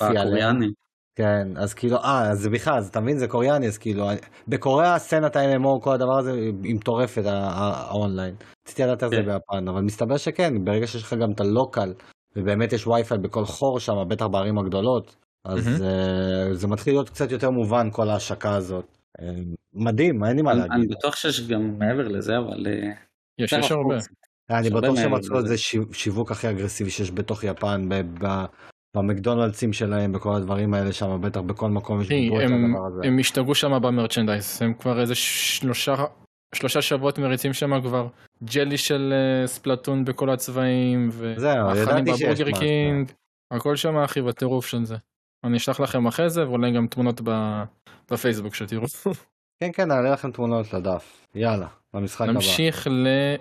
[0.00, 0.66] הקוריאני.
[1.14, 4.06] כן, אז כאילו, אה, אז זה בכלל, אז אתה מבין, זה קוריאני, אז כאילו,
[4.48, 6.32] בקוריאה סצנת ה-MMO, כל הדבר הזה,
[6.62, 8.34] היא מטורפת, האונליין.
[8.66, 9.24] רציתי לדעת איך זה כן.
[9.24, 11.94] ביפן, אבל מסתבר שכן, ברגע שיש לך גם את הלוקל,
[12.36, 17.30] ובאמת יש וי-פיי בכל חור שם, בטח בערים הגדולות, אז אה, זה מתחיל להיות קצת
[17.32, 18.98] יותר מובן, כל ההשקה הזאת.
[19.20, 19.28] אה,
[19.74, 20.74] מדהים, אין לי מה אני להגיד.
[20.74, 22.66] אני בטוח שיש גם מעבר לזה, אבל...
[22.66, 22.92] אה,
[23.38, 23.72] יש, יש.
[23.72, 23.96] הרבה.
[24.50, 25.46] אני בטוח שהם מצאו את.
[25.46, 27.88] זה שיו- שיווק הכי אגרסיבי שיש בתוך יפן,
[28.96, 33.00] במקדונלדסים שלהם, בכל הדברים האלה שם, בטח בכל מקום יש דיברו את הם, הדבר הזה.
[33.04, 35.94] הם השתגעו שם ב merchandise, הם כבר איזה שלושה,
[36.54, 38.08] שלושה שבועות מריצים שם כבר
[38.44, 39.14] ג'לי של
[39.46, 41.10] Splatoon בכל הצבעים,
[42.04, 42.60] בבורגר משהו.
[42.60, 43.12] קינג,
[43.50, 44.96] הכל שם אחי בטירוף של זה.
[45.44, 47.20] אני אשלח לכם אחרי זה, ואולי גם תמונות
[48.10, 48.86] בפייסבוק שתראו.
[49.60, 51.26] כן, כן, נעלה לכם תמונות לדף.
[51.34, 52.32] יאללה, למשחק הבא.
[52.32, 52.86] נמשיך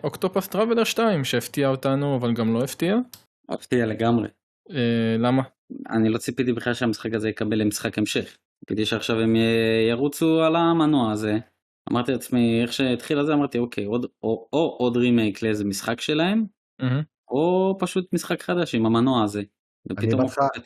[0.03, 2.95] ל Octopath Traveler 2 שהפתיע אותנו אבל גם לא הפתיע.
[3.51, 4.27] מפתיע לגמרי.
[4.71, 5.43] אה, למה?
[5.89, 8.37] אני לא ציפיתי בכלל שהמשחק הזה יקבל משחק המשך.
[8.59, 9.35] ציפיתי שעכשיו הם
[9.89, 11.37] ירוצו על המנוע הזה.
[11.91, 16.45] אמרתי לעצמי, איך שהתחיל הזה, אמרתי, אוקיי, עוד, או, או עוד רימייק לאיזה משחק שלהם,
[16.81, 17.01] מהמם.
[17.29, 19.41] או פשוט משחק חדש עם המנוע הזה.
[19.91, 20.57] ופתאום בהתחלה- הופך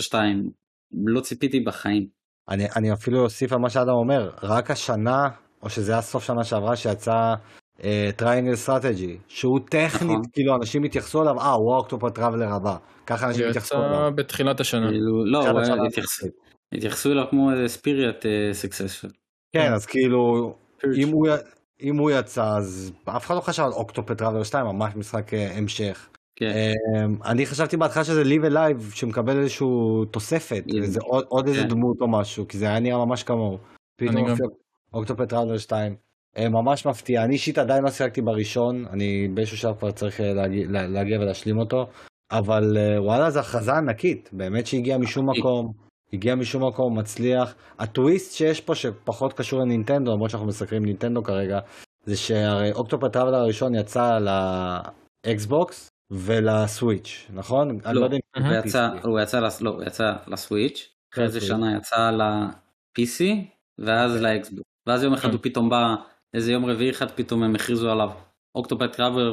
[0.00, 0.50] 2.
[0.92, 2.06] לא ציפיתי בחיים.
[2.48, 5.28] אני, אני אפילו אוסיף על מה שאדם אומר, רק השנה,
[5.62, 7.34] או שזה היה סוף שנה שעברה, שיצא
[8.16, 10.22] Triangle Strategy, שהוא טכנית, נכון.
[10.32, 12.76] כאילו אנשים התייחסו אליו, אה, הוא ה Octopath Traveler הבא.
[13.06, 14.10] ככה אנשים התייחסו יצא אליו.
[14.14, 14.88] בתחילת השנה.
[14.88, 16.26] כאילו, לא, הוא התייחסו-.
[16.74, 19.08] התייחסו אליו כמו איזה spiritual successor.
[19.52, 20.54] כן, אז כאילו,
[20.96, 21.28] אם הוא,
[21.82, 25.56] אם הוא יצא, אז אף אחד לא חשב על Octopath Traveler 2, ממש משחק אה,
[25.56, 26.08] המשך.
[26.36, 26.52] כן.
[26.96, 30.82] אמ, אני חשבתי בהתחלה שזה Live A Live שמקבל איזשהו תוספת, כן.
[30.82, 31.68] איזה עוד, עוד איזה כן.
[31.68, 33.58] דמות או משהו, כי זה היה נראה ממש כמוהו.
[33.96, 34.34] פתאום גם.
[34.94, 35.96] Octopath Traveler 2.
[36.36, 40.34] אה, ממש מפתיע, אני אישית עדיין לא שיחקתי בראשון, אני באיזשהו שלב כבר צריך אה,
[40.34, 41.86] להגיע, לה- להגיע ולהשלים אותו,
[42.32, 45.30] אבל אה, וואלה זו הכרזה ענקית, באמת שהגיע משום.
[45.30, 45.72] מקום,
[46.12, 47.54] הגיע משום מקום, מצליח.
[47.78, 51.58] הטוויסט שיש פה שפחות קשור לנינטנדו, למרות שאנחנו מסקרים נינטנדו כרגע,
[52.04, 54.18] זה שהרי Octopath Traveler הראשון יצא
[55.26, 57.78] לאקסבוקס ולסוויץ', נכון?
[57.86, 58.88] אני לא, יודע אם הוא יצא.
[59.04, 61.40] הוא יצא, לס- לא, הוא יצא לסוויץ', אחרי איזה.
[61.40, 63.24] שנה יצא ל-PC,
[63.78, 64.64] ואז לאקסבוקס.
[64.88, 65.34] ואז יום אחד כן.
[65.34, 65.94] הוא פתאום בא,
[66.34, 68.10] איזה יום רביעי אחד פתאום הם הכריזו עליו.
[68.54, 69.32] Octopath Traveler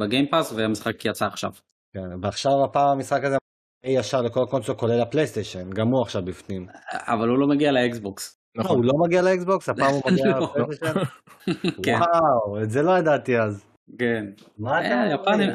[0.00, 1.50] ב Game Pass, והמשחק יצא עכשיו.
[1.94, 3.36] כן, ועכשיו הפעם המשחק הזה
[3.84, 6.66] ישר לכל הקונסול כולל הפלייסטיישן, גם הוא עכשיו בפנים.
[6.92, 8.38] אבל הוא לא מגיע לאקסבוקס.
[8.54, 8.76] לא, נכון.
[8.76, 10.38] הוא לא מגיע לאקסבוקס, הפעם הוא מגיע לא.
[10.56, 11.00] לפלייסטיישן?
[11.84, 13.66] כן, וואו, את זה לא ידעתי אז.
[13.98, 14.26] כן.
[14.58, 15.50] מה אה, אתה היפנים-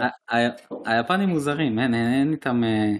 [0.85, 2.63] היפנים מוזרים, אין איתם...
[2.63, 2.91] אה,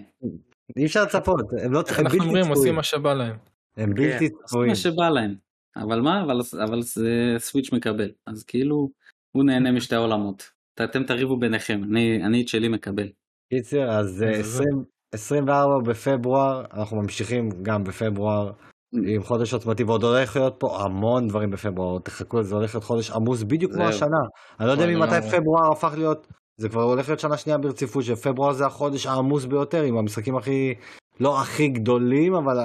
[0.76, 2.74] אי אפשר לצפות, הם לא איך הם אנחנו בלתי אומרים עושים צפויים.
[2.74, 3.36] מה שבא להם.
[3.76, 4.68] הם כן, בלתי עושים צפויים.
[4.68, 5.34] מה שבא להם.
[5.76, 8.10] אבל מה, אבל, אבל זה סוויץ' מקבל.
[8.26, 8.88] אז כאילו,
[9.32, 10.50] הוא נהנה משתי העולמות.
[10.84, 13.08] אתם תריבו ביניכם, אני, אני את שלי מקבל.
[13.52, 14.62] קיצר, אז אה, אז זה.
[14.64, 18.52] 20 24 בפברואר, אנחנו ממשיכים גם בפברואר
[18.92, 23.10] עם חודש עוצמתי, ועוד הולך להיות פה המון דברים בפברואר, תחכו לזה, הולך להיות חודש
[23.10, 23.84] עמוס בדיוק כמו.
[23.84, 24.22] השנה.
[24.60, 25.28] אני לא יודע ממתי.
[25.30, 26.26] פברואר הפך להיות,
[26.56, 30.74] זה כבר הולך להיות שנה שנייה ברציפות, שפברואר זה החודש העמוס ביותר, עם המשחקים הכי,
[31.20, 32.56] לא הכי גדולים, אבל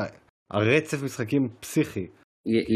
[0.52, 2.08] הרצף משחקים פסיכי.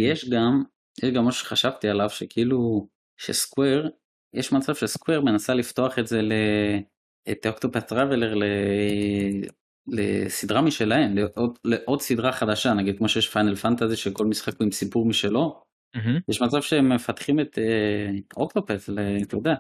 [0.09, 0.63] יש גם,
[1.03, 2.87] יש גם משהו שחשבתי עליו, שכאילו,
[3.17, 3.89] ש Square,
[4.33, 6.33] יש מצב ש Square מנסה לפתוח את זה ל...
[7.31, 8.43] את Octopath Traveler ל...
[9.87, 14.71] לסדרה משלהם, לעוד, לעוד סדרה חדשה, נגיד כמו שיש Final Fantasy שכל משחק הוא עם
[14.71, 15.61] סיפור משלו,
[15.95, 16.19] מהמם.
[16.29, 19.53] יש מצב שהם מפתחים את אה, אוקטופת, ל- אתה יודע,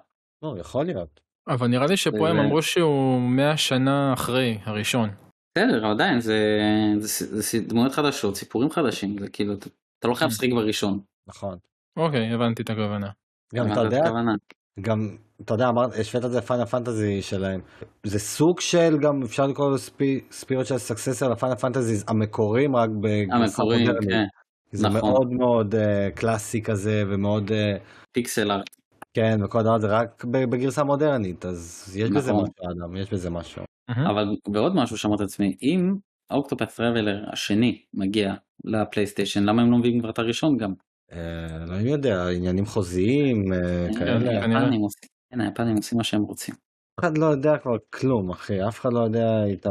[0.43, 1.19] לא, יכול להיות.
[1.47, 5.09] אבל נראה לי שפה הם אמרו שהוא 100 שנה אחרי הראשון.
[5.57, 6.59] בסדר, עדיין, זה,
[6.97, 9.69] זה, זה, זה דמויות חדשות, סיפורים חדשים, זה כאילו, אתה,
[9.99, 10.99] אתה לא חייב לשחק בראשון.
[11.29, 11.57] נכון.
[11.99, 13.09] אוקיי, הבנתי את הכוונה.
[13.55, 14.01] גם אתה יודע?
[14.79, 17.61] גם, אתה יודע, אמרת, השווית את זה לפיינל פנטזי שלהם.
[18.03, 19.77] זה סוג של, גם אפשר לקרוא לו
[20.31, 24.09] ספיריט של סקססר לפיינל פנטזי המקוריים, רק בגרסה המקורי, מודרנית.
[24.09, 24.23] כן,
[24.71, 24.99] זה נכון.
[24.99, 25.77] מאוד מאוד uh,
[26.15, 27.53] קלאסי כזה, ומאוד, uh,
[28.11, 28.69] פיקסל ארט.
[29.13, 32.43] כן, וכל הדבר הזה רק בגרסה מודרנית, אז יש בזה נכון.
[32.43, 33.63] משהו, אדם, יש בזה משהו.
[33.89, 35.95] אבל בעוד משהו שאמרתי לעצמי, אם
[36.29, 40.73] האוקטופת טראבלר השני מגיע לפלייסטיישן, למה הם לא מביאים כבר את הראשון גם?
[41.67, 44.19] לא יודע, עניינים חוזיים, אה, כאלה.
[44.19, 44.61] כנראה.
[44.61, 46.55] היפנים עושים- כן, היפנים עושים מה שהם רוצים.
[46.55, 49.69] אף אחד לא יודע כבר כלום, אחי, אף אחד לא יודע איתם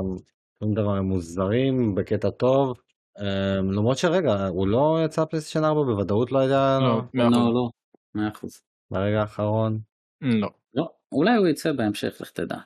[0.65, 2.77] שום דבר, הם מוזרים בקטע טוב.
[3.21, 7.31] אה, למרות שרגע, הוא לא יצא פלייסטיישן 4 בוודאות לא יודע לא, לא.
[7.31, 7.69] לא,
[8.15, 8.63] מאה אחוז.
[8.93, 9.79] ברגע האחרון.
[10.23, 10.49] לא.
[10.75, 12.57] לא, אולי הוא יצא בהמשך, לך תדע.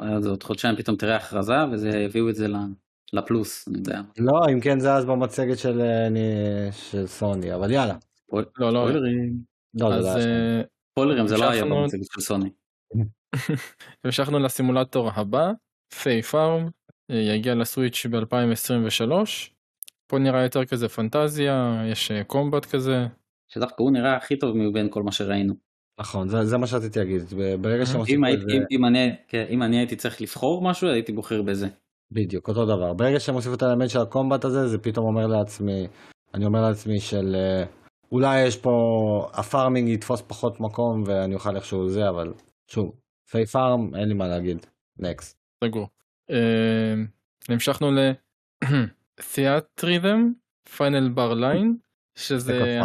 [0.00, 2.56] אז עוד חודשיים פתאום תראה הכרזה וזה הביאו את זה ל-
[3.12, 4.00] לפלוס, אני יודע.
[4.18, 7.94] לא, אם כן זה אז במצגת של, אה, אני- של סוני, אבל יאללה.
[8.32, 8.86] לא, לא.
[8.88, 9.32] ספוילרים.
[9.74, 10.58] לא, זה אז לא היה.
[10.58, 10.62] אה,
[10.92, 12.50] ספוילרים זה לא היה המשכנו- במצגת של סוני.
[14.04, 15.50] המשכנו לסימולטור הבא,
[16.02, 16.68] פיי פארם,
[17.10, 19.12] אה, יגיע לסוויץ' ב-2023.
[20.10, 23.06] פה נראה יותר כזה פנטזיה, יש אה, קומבט כזה.
[23.52, 25.54] שדווקא הוא נראה הכי טוב מבין כל מה שראינו.
[26.00, 27.22] נכון, זה, זה מה שרציתי להגיד,
[27.60, 30.62] ברגע שהם עושים אם, את זה, אם, אם, אני, כן, אם אני הייתי צריך לבחור
[30.62, 31.68] משהו הייתי בוחר בזה.
[32.12, 32.92] בדיוק, אותו דבר.
[32.92, 35.86] ברגע שהם הוסיפו את האלמנט של הקומבט הזה, זה פתאום אומר לעצמי,
[36.34, 37.64] אני אומר לעצמי של אה,
[38.12, 42.34] אולי יש פה, הפארמינג יתפוס פחות מקום ואני אוכל איכשהו זה, אבל
[42.66, 42.92] שוב,
[43.30, 44.66] Fae Farm, אין לי מה להגיד.
[44.98, 45.38] Next.
[45.64, 45.88] סגור.
[46.30, 46.94] אה,
[47.48, 47.98] המשכנו ל...
[49.34, 50.30] Theatrhythm,
[50.76, 51.76] Final Bar Line,
[52.18, 52.80] שזה...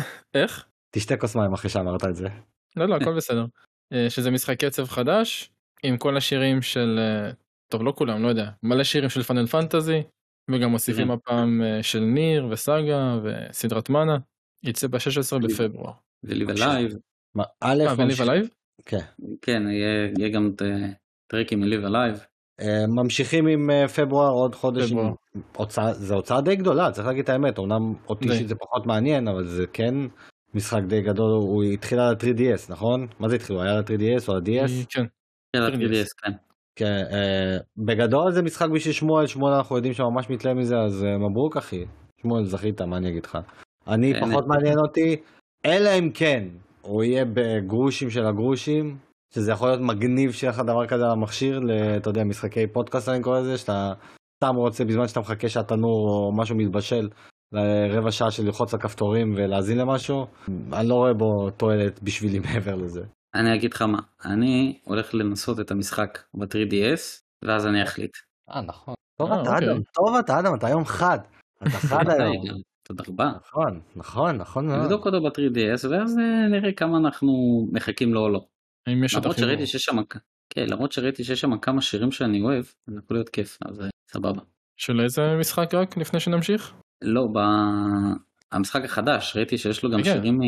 [0.34, 0.66] איך?
[0.90, 2.28] תשתה כוס מים אחרי שאמרת את זה.
[2.76, 3.44] לא, לא, הכל בסדר.
[3.92, 5.50] אה, שזה משחק קצב חדש,
[5.82, 6.98] עם כל השירים של...
[6.98, 7.30] אה,
[7.68, 8.50] טוב, לא כולם, לא יודע.
[8.62, 10.02] מלא שירים של Final Fantasy,
[10.50, 11.12] וגם מוסיפים כן.
[11.12, 14.18] הפעם אה, של NieR ו SaGa וסדרת Mana.
[14.62, 15.92] יצא ב-16 בפברואר.
[16.24, 16.72] ו Live בבקשה.
[16.76, 16.92] A Live,
[17.34, 18.48] מה, א', ו Live ממשיך- A Live?
[18.86, 18.98] כן.
[19.42, 20.88] כן, יהיה, גם אה,
[21.26, 22.24] טרקים מ Live A Live.
[22.60, 25.14] אה, ממשיכים עם אה, פברואר עוד חודש, עם פברואר.
[25.56, 28.32] הוצאה, זה הוצאה די גדולה, צריך להגיד את האמת, אמנם אותי די.
[28.32, 29.94] אישית זה פחות מעניין, אבל זה כן
[30.54, 33.06] משחק די גדול, הוא התחיל על ה-3DS, נכון?
[33.18, 33.56] מה זה התחיל?
[33.56, 34.86] הוא היה על ה-3DS או על ה-DS?
[34.88, 35.04] כן.
[35.52, 35.62] כן, 3DS.
[35.62, 36.32] ה-3DS, כן.
[36.76, 37.02] כן,
[37.76, 41.84] בגדול זה משחק בשביל שמואל, שמואל אנחנו יודעים שממש מתלהב מזה, אז מברוק אחי.
[42.22, 43.38] שמואל זכית, מה אני אגיד לך.
[43.90, 45.16] אני אין פחות מעניין אותי,
[45.66, 46.44] אלא אם כן,
[46.82, 48.96] הוא יהיה בגרושים של הגרושים,
[49.34, 53.08] שזה יכול להיות מגניב שיהיה לך דבר כזה על המכשיר, ל- אתה יודע, משחקי פודקאסט
[53.08, 53.92] אני קורא לזה, שאתה
[54.44, 57.08] סתם רוצה בזמן שאתה מחכה שהתנור או משהו מתבשל,
[57.52, 60.26] לרבע שעה של ללחוץ על כפתורים ולהאזין למשהו,
[60.72, 63.02] אני לא רואה בו תועלת בשבילי מעבר לזה.
[63.34, 67.00] אני אגיד לך מה, אני הולך לנסות את המשחק ב-3DS,
[67.44, 68.10] ואז אני אחליט.
[68.50, 68.94] אה, נכון.
[69.20, 69.68] טוב אה, אתה אוקיי.
[69.70, 71.18] אדם, טוב אתה אדם, אתה היום חד.
[71.62, 72.36] אתה חד היום.
[72.90, 73.32] תודה רבה.
[73.40, 74.80] נכון, נכון, נכון מאוד.
[74.80, 77.32] נבדוק אותו ב-3DS, ואז אה, נראה כמה אנחנו
[77.72, 78.46] מחכים לו או לא.
[78.86, 79.66] האם יש למרות שראיתי?
[79.66, 79.96] שיש שם,
[80.50, 83.88] כן, למרות שראיתי שיש שם כמה שירים שאני אוהב, זה יכול להיות כיף, אז אה,
[84.12, 84.42] סבבה.
[84.76, 86.74] של איזה משחק רק לפני שנמשיך?
[87.02, 87.38] לא, ב...
[88.52, 90.04] המשחק החדש, ראיתי שיש לו גם.
[90.04, 90.38] שירים.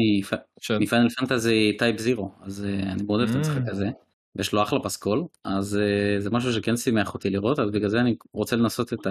[0.80, 3.36] מ Final Fantasy Type-0, אז אה, אני מאוד אוהב את.
[3.36, 3.86] המשחק הזה,
[4.36, 5.78] ויש לו אחלה פסקול, אז
[6.18, 9.10] זה משהו שכן שימח אותי לראות, אז בגלל זה אני רוצה לנסות את ה...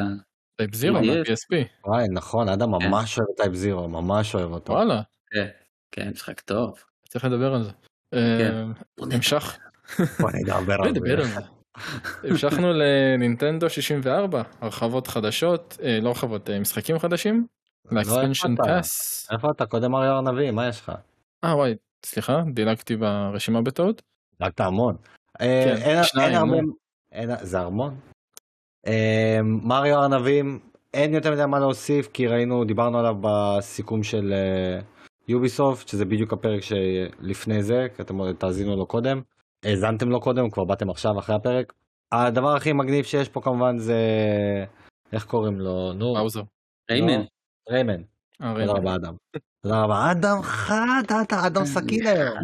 [0.56, 0.99] Type-0.
[1.02, 1.56] מה-PSP.
[1.86, 2.88] וואי, נכון, אדם כן.
[2.88, 4.74] ממש אוהב Type-0, ממש אוהב אותו.
[4.74, 5.47] וואלה, כן,
[5.91, 6.84] כן, משחק טוב.
[7.08, 7.72] צריך לדבר על זה.
[8.12, 8.18] כן.
[9.02, 9.58] אה, המשך...
[10.20, 10.30] בוא
[10.89, 11.41] נדבר על זה.
[12.24, 17.47] המשכנו לנינטנדו 64, הרחבות חדשות, אה, לא הרחבות, אה, משחקים חדשים,
[17.91, 18.72] לא, ל Expansion איפה אתה?
[18.74, 19.28] Pass.
[19.32, 19.66] איפה אתה?
[19.66, 20.91] קודם מריו ארנבים, מה יש לך?
[21.43, 21.76] אה וואי,
[22.06, 24.02] סליחה, דילגתי ברשימה בטעות.
[24.47, 24.95] את הארמון.
[25.41, 26.58] אה, כן, אין- הרבה...
[27.41, 27.95] זה ארמון?
[28.88, 30.60] אה, מריו ארנבים,
[30.94, 34.34] אין יותר מדי מה להוסיף, כי ראינו, דיברנו עליו בסיכום של
[35.28, 39.22] יוביסופט, שזה בדיוק הפרק שלפני זה, כי אתם תאזינו לו קודם.
[39.64, 41.74] האזנתם לו קודם, כבר באתם עכשיו אחרי הפרק.
[42.12, 43.96] הדבר הכי מגניב שיש פה כמובן זה...
[45.14, 45.94] איך קוראים לו?
[45.94, 46.42] נו, האוזר.
[46.92, 47.22] ריימן,
[47.70, 48.02] ריימן.
[48.42, 48.76] אה, תודה ריימן.
[48.78, 49.14] רבה אדם.
[49.62, 50.12] תודה רבה.
[50.12, 52.38] אדם חד, אדם, אדם סכין היום.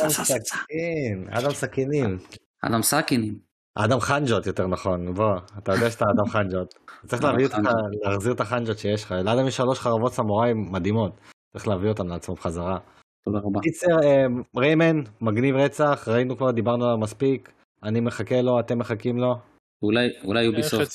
[0.00, 2.18] אדם סכין, אדם סכינים.
[2.62, 3.49] אדם סאקינים.
[3.74, 6.74] אדם חנג'ות יותר נכון, בוא, אתה יודע שאתה אדם חנג'ות.
[7.08, 7.56] צריך להביא אותך.
[8.02, 9.12] להחזיר את החנג'ות שיש לך.
[9.12, 11.12] לאדם יש שלוש חרבות סמוראי מדהימות.
[11.52, 12.78] צריך להביא אותם לעצמו בחזרה.
[13.24, 13.60] תודה רבה.
[13.60, 17.52] קיצר, אה, ריימן, מגניב רצח, ראינו כבר, דיברנו עליו מספיק.
[17.82, 19.34] אני מחכה לו, אתם מחכים לו.
[19.82, 20.94] אולי, Ubisoft,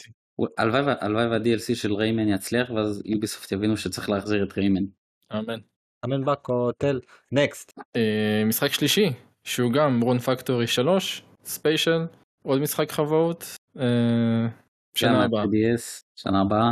[0.57, 4.83] הלוואי וה-DLC של Rayman יצליח, ואז Ubisoft יבינו שצריך להחזיר את Rayman.
[5.33, 5.59] אמן.
[6.05, 6.99] אמן בכותל.
[7.31, 7.79] Next.
[7.95, 9.09] אה, משחק שלישי,
[9.43, 12.05] שהוא גם Rune Factory 3, Special,
[12.45, 13.43] עוד משחק חוות,
[13.79, 14.47] אה,
[14.97, 15.41] שנה הבאה.
[15.41, 16.71] ה-3DS, שנה הבאה.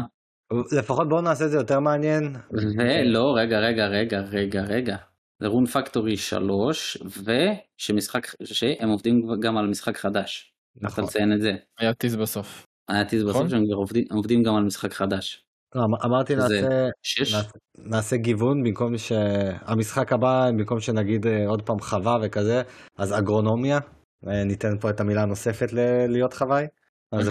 [0.72, 2.36] לפחות בואו נעשה את זה יותר מעניין.
[2.52, 4.98] ולא, רגע, רגע, רגע, רגע, רגע.
[5.42, 10.54] זה Rune Factory 3, ושמשחק, שהם עובדים גם על משחק חדש.
[10.78, 11.04] אתה נכון.
[11.04, 11.52] לציין את זה.
[11.80, 12.66] היה טיז בסוף.
[12.90, 13.50] היה טיז בסוף נכון.
[13.50, 15.44] שהם כבר עובדים, עובדים גם על משחק חדש.
[15.76, 17.34] לא, אמ- אמרתי נעשה, 6?
[17.34, 22.62] נעשה, נעשה גיוון במקום שהמשחק הבא, במקום שנגיד אה, עוד פעם חווה וכזה,
[22.98, 23.80] אז אגרונומיה,
[24.24, 26.66] ניתן פה את המילה הנוספת ל- להיות חוואי.
[27.12, 27.28] אז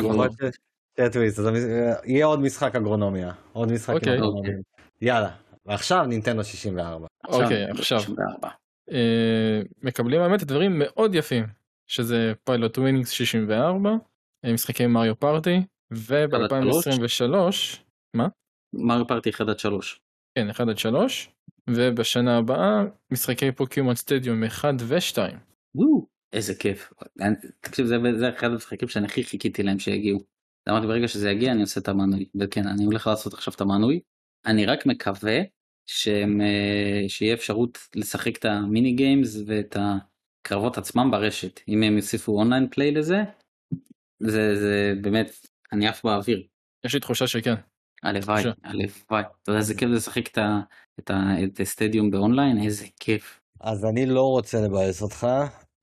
[1.46, 4.14] המש- אה, יהיה עוד משחק אגרונומיה, עוד משחק עם אוקיי.
[4.14, 4.52] אגרונומיה.
[5.00, 5.30] יאללה,
[5.66, 7.06] ועכשיו נינטנדו 64.
[7.28, 8.00] אוקיי, עכשיו.
[8.00, 8.48] 64.
[8.92, 11.44] אה, מקבלים האמת דברים מאוד יפים,
[11.86, 13.90] שזה Pilotwings 64,
[14.44, 15.62] אה, משחקי Mario Party,
[15.92, 17.34] וב-2023,
[18.74, 20.00] Mario Party 1 עד 3.
[20.38, 21.30] כן, 1 עד 3,
[21.70, 25.18] ובשנה הבאה משחקי Pokémon Stadium 1 ו-2.
[26.32, 26.92] איזה כיף.
[27.20, 30.20] אני- תקשיב, זה, זה אחד המשחקים שאני הכי חיכיתי להם שיגיעו.
[30.68, 32.28] אמרתי ברגע שזה יגיע אני עושה את המנוי.
[32.40, 34.00] וכן, אני הולך לעשות עכשיו את המנוי.
[34.46, 35.40] אני רק מקווה
[35.86, 41.60] שהם, אה, שיהיה אפשרות לשחק את ה mini games ואת הקרבות עצמם ברשת.
[41.68, 43.16] אם הם יוסיפו online play לזה,
[44.18, 45.30] זה, זה באמת,
[45.72, 46.42] אני עף באוויר.
[46.84, 47.54] יש לי תחושה שכן.
[48.02, 48.42] הלוואי.
[48.64, 49.22] הלוואי.
[49.42, 50.38] אתה יודע איזה כיף זה לשחק את,
[50.98, 51.10] את,
[51.44, 53.40] את ה Stadium ב online, איזה כיף.
[53.60, 55.26] אז אני לא רוצה לבאס אותך,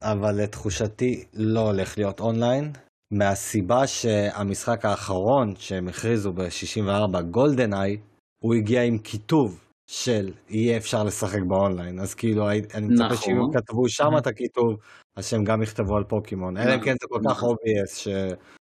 [0.03, 2.71] אבל לתחושתי לא הולך להיות אונליין,
[3.13, 7.97] מהסיבה שהמשחק האחרון שהם הכריזו ב-64, GoldenEye,
[8.43, 13.17] הוא הגיע עם כיתוב של יהיה אפשר לשחק באונליין, אז כאילו אני מצפה נכון.
[13.17, 14.17] שאם הם כתבו שם אמהמ.
[14.17, 14.77] את הכיתוב,
[15.15, 17.55] אז שהם גם יכתבו על פוקימון, אלא אם כן זה כל כך נכון.
[17.55, 18.07] obvious ש...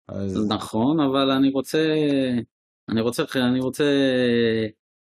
[0.09, 0.47] אז...
[0.49, 1.93] נכון, אבל אני רוצה,
[2.89, 3.83] אני רוצה, אני רוצה,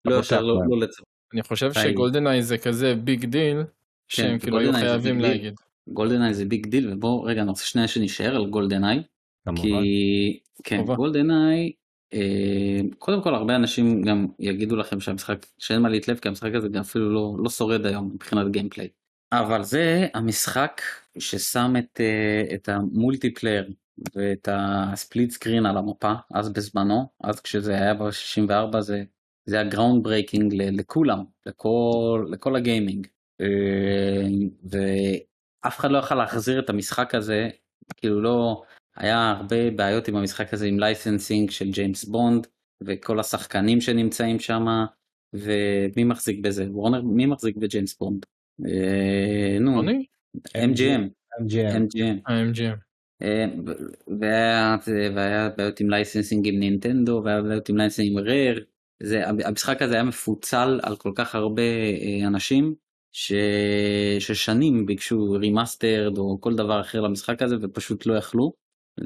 [0.06, 0.62] לא ישר, פותח לא.
[0.70, 0.96] לא לצ...
[1.34, 1.74] אני חושב.
[1.74, 3.58] ש GoldenEye זה כזה big deal,
[4.12, 5.20] שהם כאילו היו חייבים.
[5.20, 5.54] להגיד.
[5.94, 9.04] GoldenEye זה big deal, ובוא רגע, אני רוצה שנייה שנשאר על GoldenEye.
[9.56, 10.82] כי, כן.
[10.96, 11.72] GoldenEye,
[12.14, 16.68] אה, קודם כל הרבה אנשים גם יגידו לכם שהמשחק, שאין מה להתלהב, כי המשחק הזה
[16.68, 18.88] גם אפילו לא, לא שורד היום מבחינת gameplay.
[19.32, 20.82] אבל זה המשחק
[21.18, 23.70] ששם את, אה, את ה multiplayer
[24.16, 29.04] ואת ה split screen על המפה, אז בזמנו, אז כשזה היה ב-64 זה,
[29.46, 33.08] זה היה groundbreaking לכולם, לכל, לכל ה gaming.
[33.42, 34.28] אה,
[35.64, 37.50] ואף אחד לא יכל להחזיר את המשחק הזה,
[37.98, 38.64] כאילו לא,
[38.96, 42.48] היה הרבה בעיות עם המשחק הזה עם licensing של ג'יימס בונד,
[42.84, 44.66] וכל השחקנים שנמצאים שם,
[45.34, 46.66] ומי מחזיק בזה?
[46.70, 48.26] וורנר, מי מחזיק בג'יימס בונד?
[48.66, 49.82] אה, נו?
[50.48, 51.04] MGM,
[51.42, 51.76] MGM.
[51.76, 52.32] MGM.
[52.32, 52.78] ה-MGM.
[53.22, 53.46] אה,
[54.20, 54.78] והיה,
[55.16, 58.60] והיה בעיות עם licensing עם נינטנדו, והיה בעיות עם licensing עם Rare.
[59.04, 62.76] זה, המשחק הזה היה מפוצל על כל כך הרבה אה, אנשים,
[63.12, 63.34] ש,
[64.20, 68.52] ששנים ביקשו remastered או כל דבר אחר למשחק הזה ופשוט לא יכלו.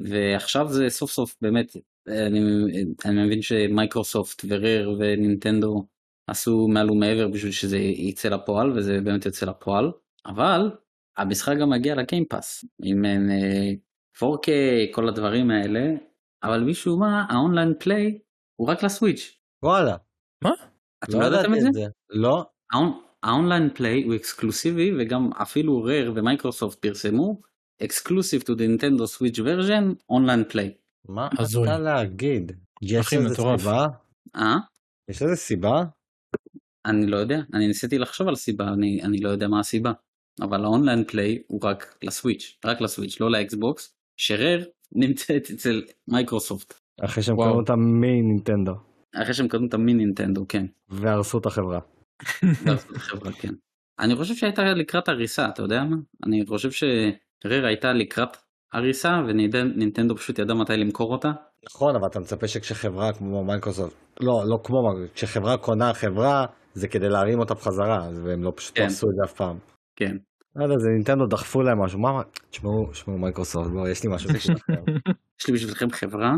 [0.03, 1.75] ועכשיו זה סוף סוף באמת,
[2.07, 2.39] אני,
[3.05, 5.85] אני מבין שמייקרוסופט ו Rare ונינטנדו
[6.27, 9.91] עשו מעל ומעבר בשביל שזה יצא לפועל וזה באמת יוצא לפועל,
[10.25, 10.71] אבל
[11.17, 13.71] המשחק גם מגיע ל Game Pass עם אה,
[14.17, 14.47] 4K
[14.91, 15.79] כל הדברים האלה,
[16.43, 18.19] אבל משום מה ה online play
[18.55, 19.39] הוא רק ל Switch.
[19.63, 19.95] וואלה.
[21.03, 21.67] אתם לא ידעתם את זה?
[22.09, 22.45] לא.
[23.23, 27.41] האונ- ה online play הוא אקסקלוסיבי וגם אפילו Rare ומייקרוסופט פרסמו
[27.83, 30.73] exclusive to the Nintendo Switch version online play.
[31.09, 31.63] מה הזוי.
[31.63, 32.51] אתה להגיד?
[32.81, 33.59] יש מטורף.
[33.61, 33.87] סיבה?
[34.35, 34.55] אה?
[35.09, 35.83] יש לזה סיבה?
[36.85, 39.91] אני לא יודע, אני ניסיתי לחשוב על סיבה, אני, אני לא יודע מה הסיבה.
[40.41, 47.23] אבל האונליין פליי הוא רק לסוויץ', רק לסוויץ', לא לאקסבוקס, שרר נמצאת אצל מייקרוסופט, אחרי
[47.23, 47.35] שהם.
[47.35, 48.73] קנו אותה מנינטנדו.
[49.15, 50.65] אחרי שהם קנו את המין נינטנדו, כן.
[50.89, 51.79] והרסו את החברה.
[52.63, 53.53] את החברה, כן.
[53.99, 55.95] אני חושב שהייתה לקראת הריסה, אתה יודע מה?
[56.25, 58.37] אני חושב ש Rare הייתה לקראת
[58.73, 61.31] הריסה ונינטנדו פשוט ידע מתי למכור אותה.
[61.69, 64.77] נכון, אבל אתה מצפה שכשחברה כמו מייקרוסופט, לא, לא כמו,
[65.13, 68.85] כשחברה קונה חברה, זה כדי להרים אותה בחזרה, והם לא פשוט כן.
[68.85, 69.57] עשו את זה אף פעם.
[69.95, 70.15] כן.
[70.55, 72.09] לא יודע, זה נינטנדו דחפו להם משהו, מה,
[72.49, 74.73] תשמעו, תשמעו מייקרוסופט, בואו, יש לי משהו בשבילכם.
[75.39, 76.31] יש לי בשבילכם חברה,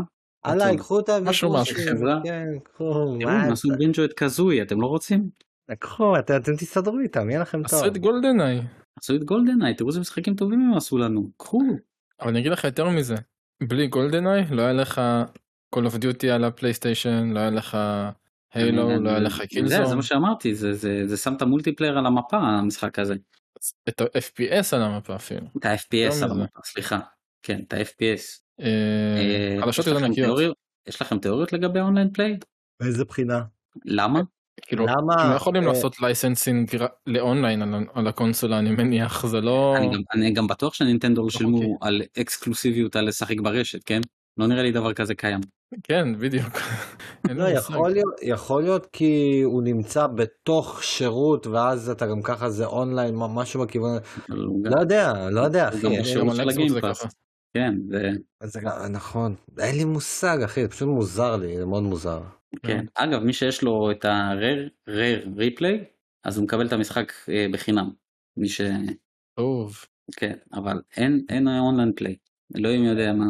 [0.44, 1.54] הלאה, ייקחו אותה משהו,
[1.86, 2.20] חברה.
[2.24, 2.84] כן, קחו,
[3.18, 3.68] תראו, מה הם עשו?
[3.78, 5.28] Banjo-Kazooie, אתם לא רוצים?
[5.74, 7.78] קחו, אתם אתם תסתדרו איתם, יהיה לכם טוב.
[7.80, 8.60] עשו את GoldenEye.
[8.98, 11.62] עשו את GoldenEye, תראו איזה משחקים טובים הם עשו לנו, קחו.
[12.20, 13.14] אבל אני אגיד לך יותר מזה,
[13.62, 15.00] בלי GoldenEye לא היה לך
[15.76, 17.78] Call of Duty על הפלייסטיישן, לא היה לך
[18.54, 21.47] Halo, אני- לא היה לך Killzone, זה מה שאמרתי, זה- זה זה שם את ה
[21.47, 23.14] multiplayer על המפה, המשחק הזה.
[23.88, 25.46] את ה-FPS על המפה אפילו.
[25.58, 26.30] את ה-FPS על.
[26.30, 26.98] המפה, סליחה.
[27.42, 28.40] כן, את ה-FPS.
[28.60, 28.66] אה,
[29.56, 30.14] אה, חדשות ענקיות.
[30.14, 30.56] תיאוריות-
[30.88, 32.38] יש לכם תיאוריות לגבי online play?
[32.82, 33.42] באיזה בחינה?
[33.84, 34.20] למה?
[34.62, 36.70] כאילו, למה, הם לא יכולים אה, לעשות licensing
[37.06, 41.22] ל online על, על הקונסולה אני מניח זה לא אני גם- אני גם בטוח שנינטנדו
[41.22, 41.78] לא שילמו.
[41.80, 44.00] על אקסקלוסיביות על לשחק ברשת, כן?
[44.38, 45.40] לא נראה לי דבר כזה קיים.
[45.82, 46.52] כן בדיוק.
[47.30, 47.48] לא.
[47.48, 53.14] יכול להיות, יכול להיות כי הוא נמצא בתוך שירות ואז אתה גם ככה זה אונליין,
[53.14, 53.98] מה- משהו בכיוון,
[54.28, 56.98] לא יודע, לא יודע אחי, לי- בשירות גם זה ה Game Pass.
[57.00, 57.08] ככה.
[57.54, 58.10] כן, זה...
[58.44, 62.20] זה גם- נכון, אין לי מושג אחי, זה פשוט מוזר לי, זה מאוד מוזר.
[62.62, 62.84] כן.
[62.94, 65.84] אגב, מי שיש לו את ה-Rare Rare Replay,
[66.24, 67.90] אז הוא מקבל את המשחק אה, בחינם.
[68.36, 68.60] מי ש...
[69.38, 69.84] טוב.
[70.16, 72.16] כן, אבל אין, אין online play.
[72.56, 73.26] אלוהים יודע מה,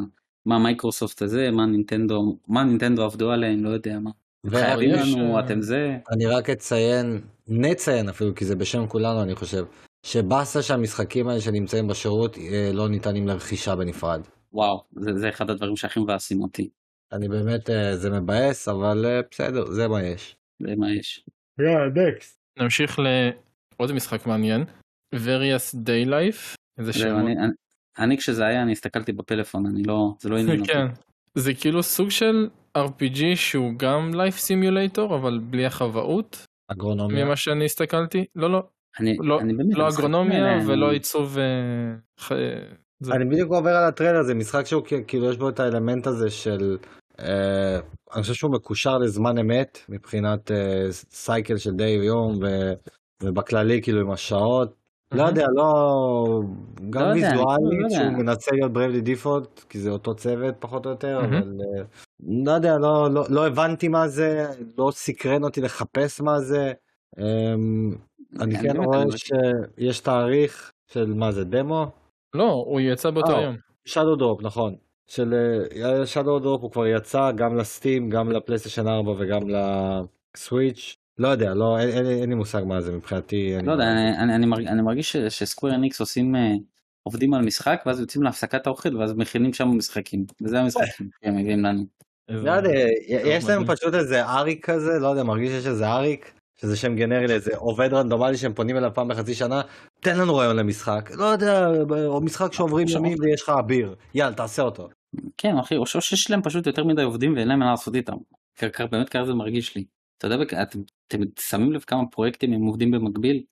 [0.46, 4.10] מה מייקרוסופט הזה, מה נינטנדו, מה נינטנדו עבדו עליהם, לא יודע מה.
[4.50, 5.96] חייבים יש, לנו, אה, אתם זה.
[6.12, 9.64] אני רק אציין, נציין אפילו, כי זה בשם כולנו אני חושב,
[10.06, 14.20] שבאסה שהמשחקים האלה שנמצאים בשירות אה, לא ניתנים לרכישה בנפרד.
[14.52, 16.68] וואו, זה, זה אחד הדברים שהכי מבאסים אותי.
[17.12, 20.36] אני באמת, אה, זה מבאס, אבל אה, בסדר, זה מה יש.
[20.62, 21.24] זה מה יש.
[21.60, 22.38] יאללה, נקסט.
[22.58, 24.64] נמשיך לעוד משחק מעניין.
[25.14, 26.54] Various Day Life.
[26.78, 27.16] איזה שם.
[27.18, 27.52] אני, אני,
[27.98, 30.72] אני כשזה היה, אני הסתכלתי בפלאפון, אני לא, זה לא עניין אותי.
[30.72, 30.86] כן.
[31.34, 32.48] זה כאילו סוג של
[32.78, 37.24] RPG שהוא גם Life Simulator אבל בלי החוואות אגרונומיה.
[37.24, 38.24] ממה שאני הסתכלתי.
[38.34, 38.62] לא לא.
[39.00, 41.38] אני, לא, אני באמת, לא המשחקים אגרונומיה ולא אני- עיצוב.
[43.00, 46.30] זה- אני בדיוק עובר על הטריילר, זה משחק שהוא כאילו יש בו את האלמנט הזה
[46.30, 46.76] של,
[47.20, 47.78] אה,
[48.14, 52.72] אני חושב שהוא מקושר לזמן אמת מבחינת אה, סייקל של די ויום ו,
[53.22, 54.74] ובכללי כאילו עם השעות.
[55.12, 55.22] לא.
[55.22, 56.40] יודע, לא,
[56.90, 57.90] גם לא לא ויזואלית.
[57.90, 61.18] שהוא מנסה להיות ברייבלי דיפולט, כי זה אותו צוות פחות או יותר.
[61.18, 61.82] אבל אה,
[62.44, 64.46] לא יודע, לא, לא, לא הבנתי מה זה,
[64.78, 66.72] לא סקרן אותי לחפש מה זה.
[67.18, 67.94] אמ,
[68.40, 71.90] אני כן באמת, רואה שיש תאריך של מה זה, דמו?
[72.34, 73.56] לא הוא יצא באותו אה, יום.
[73.84, 74.74] shadow drop נכון
[75.06, 75.34] של
[76.04, 79.40] shadow drop הוא כבר יצא גם ל Steam גם לפלייסטיישן 4 וגם
[80.36, 83.84] לסוויץ' לא יודע לא אין, אין, אין לי מושג מה זה מבחינתי אני לא יודע,
[83.92, 86.52] אני, אני, אני, מרג, אני מרגיש ש- ש Square Enix עושים, אה,
[87.02, 90.24] עובדים על משחק ואז יוצאים להפסקת האוכל ואז מכינים שם משחקים.
[90.42, 91.84] וזה המשחקים שהם מביאים לנו.
[92.28, 92.70] לא יודע
[93.08, 93.66] יש להם.
[93.66, 97.92] פשוט איזה אריק כזה לא יודע מרגיש שיש איזה אריק שזה שם גנרי לאיזה עובד
[97.92, 99.62] רנדומלי שהם פונים אליו פעם בחצי שנה
[100.00, 101.68] תן לנו רעיון למשחק לא יודע
[102.06, 104.88] או משחק שעוברים ימים ויש לך אביר יאללה תעשה אותו
[105.38, 108.16] כן אחי, או שיש להם פשוט יותר מדי עובדים ואין להם מה לעשות איתם.
[108.90, 109.84] באמת ככה זה מרגיש לי.
[110.18, 110.78] אתה יודע, אתם,
[111.08, 113.42] אתם שמים לב כמה פרויקטים הם עובדים במקביל?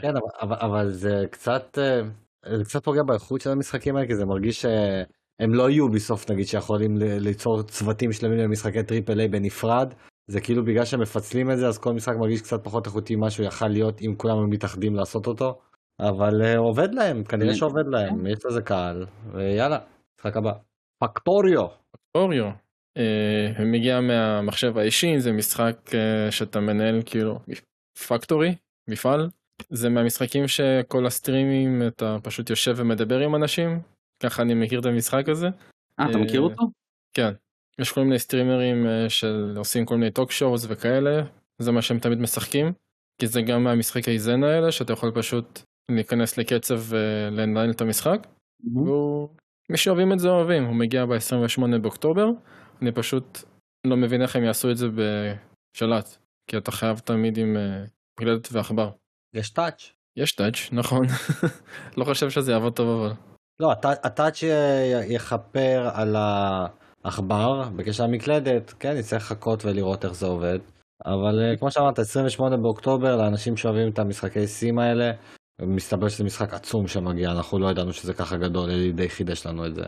[0.00, 4.62] כן, אבל, זה קצת, אה, זה קצת פוגע באיכות של המשחקים האלה, כי זה מרגיש
[4.62, 9.94] שהם לא יהיו בסוף נגיד שיכולים ל- ליצור צוותים שלמים למשחקי triple A בנפרד.
[10.30, 13.30] זה כאילו בגלל שהם מפצלים את זה אז כל משחק מרגיש קצת פחות איכותי ממה
[13.30, 15.60] שהוא יכל להיות אם כולם היו מתאחדים לעשות אותו.
[16.00, 17.54] אבל אה, עובד להם, כנראה כן.
[17.54, 19.78] שעובד להם, יש לזה קהל, ויאללה,
[20.20, 20.52] משחק הבא.
[21.02, 21.66] פקטוריו.
[22.14, 22.50] אוריו.
[22.98, 27.38] אה, מגיע מהמחשב האישי זה משחק אה, שאתה מנהל כאילו
[28.08, 28.54] פקטורי
[28.90, 29.28] מפעל
[29.70, 33.80] זה מהמשחקים שכל הסטרימים אתה פשוט יושב ומדבר עם אנשים
[34.22, 35.46] ככה אני מכיר את המשחק הזה
[36.00, 36.62] אה, אתה אה, מכיר אותו?
[37.16, 37.32] כן
[37.78, 41.22] יש כל מיני סטרימרים אה, של עושים כל מיני טוק שואוז וכאלה
[41.58, 42.72] זה מה שהם תמיד משחקים
[43.20, 45.60] כי זה גם מהמשחקי איזן האלה שאתה יכול פשוט
[45.90, 48.26] להיכנס לקצב ולנהל את המשחק
[48.74, 49.28] והוא...
[49.70, 52.26] מי שאוהבים את זה אוהבים, הוא מגיע ב-28 באוקטובר,
[52.82, 53.38] אני פשוט
[53.86, 56.16] לא מבין איך הם יעשו את זה בשלט,
[56.50, 57.88] כי אתה חייב תמיד עם uh,
[58.20, 58.90] מקלדת ועכבר.
[59.34, 59.92] יש טאץ'.
[60.16, 61.06] יש טאץ', נכון,
[61.96, 63.14] לא חושב שזה יעבוד טוב אבל.
[63.60, 64.42] לא, הטא- הטאץ'
[65.08, 66.16] יכפר על
[67.04, 70.58] העכבר בקשר למקלדת, כן, נצטרך לחכות ולראות איך זה עובד.
[71.04, 75.12] אבל אה, כמו שאמרת, 28 באוקטובר, לאנשים שאוהבים את המשחקי סים האלה,
[75.62, 79.66] מסתבר שזה משחק עצום שמגיע, אנחנו לא ידענו שזה ככה גדול, אלי די חידש לנו
[79.66, 79.84] את זה.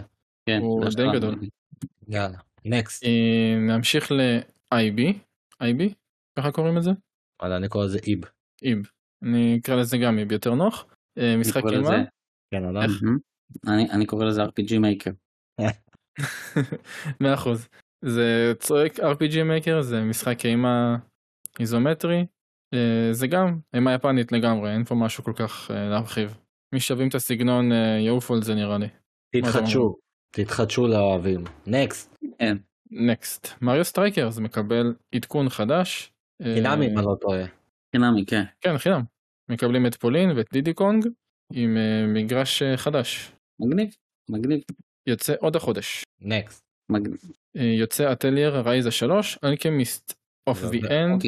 [0.47, 1.07] כן, הוא זה די.
[1.15, 1.39] גדול.
[2.09, 3.05] יאללה, נקסט.
[3.05, 5.01] אה, נמשיך ל-IB,
[5.63, 5.95] IB,
[6.39, 6.91] ככה קוראים לזה?
[7.43, 8.21] וואלה, אני קורא לזה איב.
[8.63, 8.91] איב.
[9.23, 10.87] אני אקרא לזה גם איב יותר נוח.
[11.19, 12.05] אה, משחק אימה,
[12.51, 12.65] כן,
[13.67, 15.13] אני קורא לזה RPG Maker.
[17.21, 17.69] מאה אחוז.
[18.05, 20.97] זה צועק RPG Maker, זה משחק אימה
[21.61, 22.27] איזומטרי,
[22.75, 26.39] אה, זה גם אימה יפנית לגמרי, אין פה משהו כל כך אה, להרחיב.
[26.73, 28.89] מי שאוהבים את הסגנון אה, יעופו על זה נראה לי.
[29.37, 29.97] תתחדשו,
[30.31, 31.45] תתחדשו לאוהבים.
[31.67, 32.17] נקסט.
[32.91, 33.49] Next.
[33.63, 36.13] Mario Strikers זה מקבל עדכון חדש.
[36.43, 37.45] חינמי, אם אני לא טועה.
[37.97, 38.43] חינמי, כן.
[38.61, 39.03] כן, חינם.
[39.49, 41.07] מקבלים את פולין ואת דידי קונג
[41.53, 41.77] עם
[42.15, 43.33] מגרש חדש.
[43.61, 43.89] מגניב,
[44.31, 44.61] מגניב,
[45.07, 46.05] יוצא עוד החודש.
[46.21, 46.65] Next.
[47.57, 50.13] אה, יוצא Atelier Ryza 3, Alchemist
[50.47, 51.27] of the- the the- end.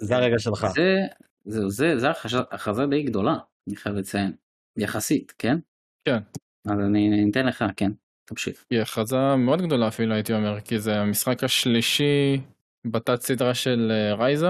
[0.00, 0.66] זה הרגע שלך.
[0.74, 0.96] זה,
[1.44, 2.10] זה, זה, זה
[2.50, 3.36] הכרזה- די גדולה,
[3.68, 4.32] אני חייב לציין.
[4.78, 5.56] יחסית, כן?
[6.04, 6.18] כן.
[6.66, 7.90] אז אני אתן לך, כן.
[8.24, 8.64] תמשיך.
[8.70, 12.40] היא הכרזה מאוד גדולה אפילו הייתי אומר כי זה המשחק השלישי
[12.86, 14.48] בתת סדרה של אה, רייזה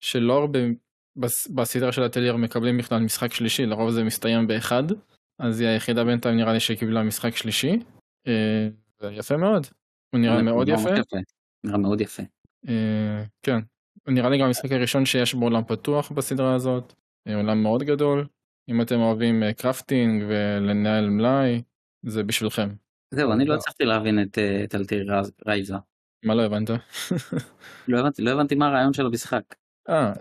[0.00, 0.58] שלא הרבה
[1.16, 4.82] בס- בסדרה של הטלייר מקבלים בכלל משחק שלישי, לרוב זה מסתיים באחד,
[5.38, 7.78] אז היא היחידה בינתיים נראה לי שקיבלה משחק שלישי.
[8.26, 8.68] אה,
[9.12, 9.66] יפה מאוד,
[10.14, 10.90] הוא נראה מאוד יפה.
[11.64, 12.22] נראה מאוד יפה.
[12.68, 13.58] אה, כן,
[14.08, 16.92] נראה לי גם המשחק הראשון שיש בו עולם פתוח בסדרה הזאת,
[17.28, 18.26] אה, עולם מאוד גדול.
[18.68, 21.62] אם אתם אוהבים קרפטינג ולנהל מלאי,
[22.02, 22.68] זה בשבילכם.
[23.10, 24.18] זהו, אני לא הצלחתי להבין
[24.64, 25.10] את אלטיר
[25.46, 25.74] רייזה.
[26.24, 26.70] מה לא הבנת?
[27.88, 29.42] לא הבנתי, לא הבנתי מה הרעיון של המשחק.
[29.88, 30.12] אה,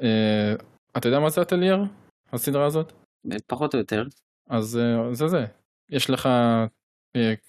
[0.98, 1.84] אתה יודע מה זה הטלייר?
[2.34, 2.94] הסדרה הזאת?
[3.48, 4.04] פחות או יותר.
[4.50, 4.80] אז
[5.12, 5.46] זה זה.
[5.90, 6.30] יש לך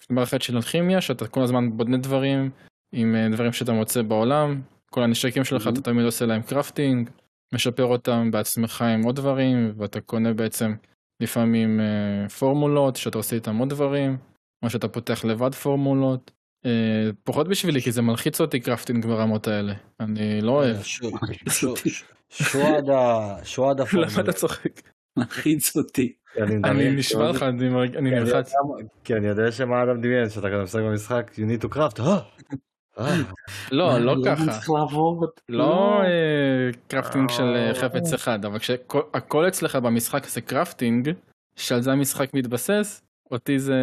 [0.09, 2.49] מערכת של אלכימיה שאתה כל הזמן בודנה דברים
[2.91, 4.61] עם אה, דברים שאתה מוצא בעולם.
[4.91, 5.69] כל הנשקים שלך Mhm.
[5.69, 7.09] אתה תמיד עושה להם crafting,
[7.53, 10.73] משפר אותם בעצמך עם עוד דברים, ואתה קונה בעצם
[11.19, 14.17] לפעמים אה, פורמולות שאתה עושה איתם עוד דברים,
[14.63, 16.31] או שאתה פותח לבד פורמולות.
[16.65, 16.71] אה,
[17.23, 19.73] פחות בשבילי כי זה מלחיץ אותי crafting ברמות האלה.
[19.99, 20.83] אני לא אוהב.
[20.83, 21.11] שו-
[21.49, 21.73] שו-
[22.29, 24.81] שואדה, שואדה למה אתה צוחק?
[25.17, 26.13] מלחיץ אותי.
[26.41, 28.53] אני נשמע לך, אני נלחץ.
[29.03, 32.19] כי אני יודע שמה אדם דמיין, שאתה כזה משחק במשחק, you need to craft, אה,
[32.99, 33.15] אה,
[33.71, 34.45] לא, לא ככה.
[34.51, 35.29] צריך לעבוד.
[35.49, 37.73] לא אה, crafting של אה.
[37.73, 41.11] חפץ אחד, אבל כשהכל אצלך במשחק זה crafting,
[41.55, 43.01] שעל זה המשחק מתבסס,
[43.31, 43.75] אותי זה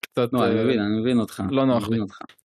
[0.00, 0.32] קצת...
[0.32, 1.42] לא, אני מבין, אני מבין אותך.
[1.50, 1.98] לא נוח לי.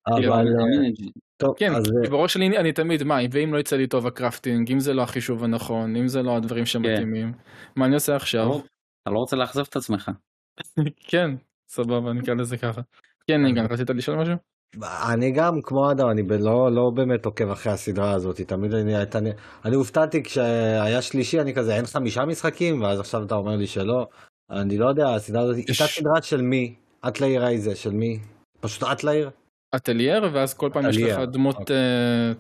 [0.07, 1.11] אבל כאילו, אני אה, את.
[1.37, 4.14] טוב, כן, אז כי בראש שלי אני תמיד, מה, ואם לא יצא לי טוב ה
[4.14, 7.33] crafting, אם זה לא החישוב הנכון, אם זה לא הדברים שמתאימים,
[7.75, 8.45] מה אני עושה עכשיו?
[8.45, 8.61] לא,
[9.01, 10.11] אתה לא רוצה לאכזב את עצמך.
[11.09, 11.31] כן,
[11.69, 12.81] סבבה, נקרא לזה ככה.
[13.27, 14.35] כן, ניגן, רצית לשאול משהו?
[15.13, 19.17] אני גם כמו אדם, אני לא, לא באמת עוקב אחרי הסדרה הזאת, תמיד אני, הייתה-
[19.17, 19.29] אני,
[19.65, 24.07] אני הופתעתי כשהיה שלישי, אני כזה, אין חמישה משחקים, ואז עכשיו אתה אומר לי שלא,
[24.51, 26.75] אני לא יודע, הסדרה הזאת, הייתה סדרה של מי?
[27.07, 28.19] אטלאיר אייזה, של מי?
[28.59, 29.29] פשוט אטלאיר?
[29.75, 31.75] אטלייר, ואז כל פעם יש אטלייר, לך דמות אוקיי.
[31.75, 32.31] אה,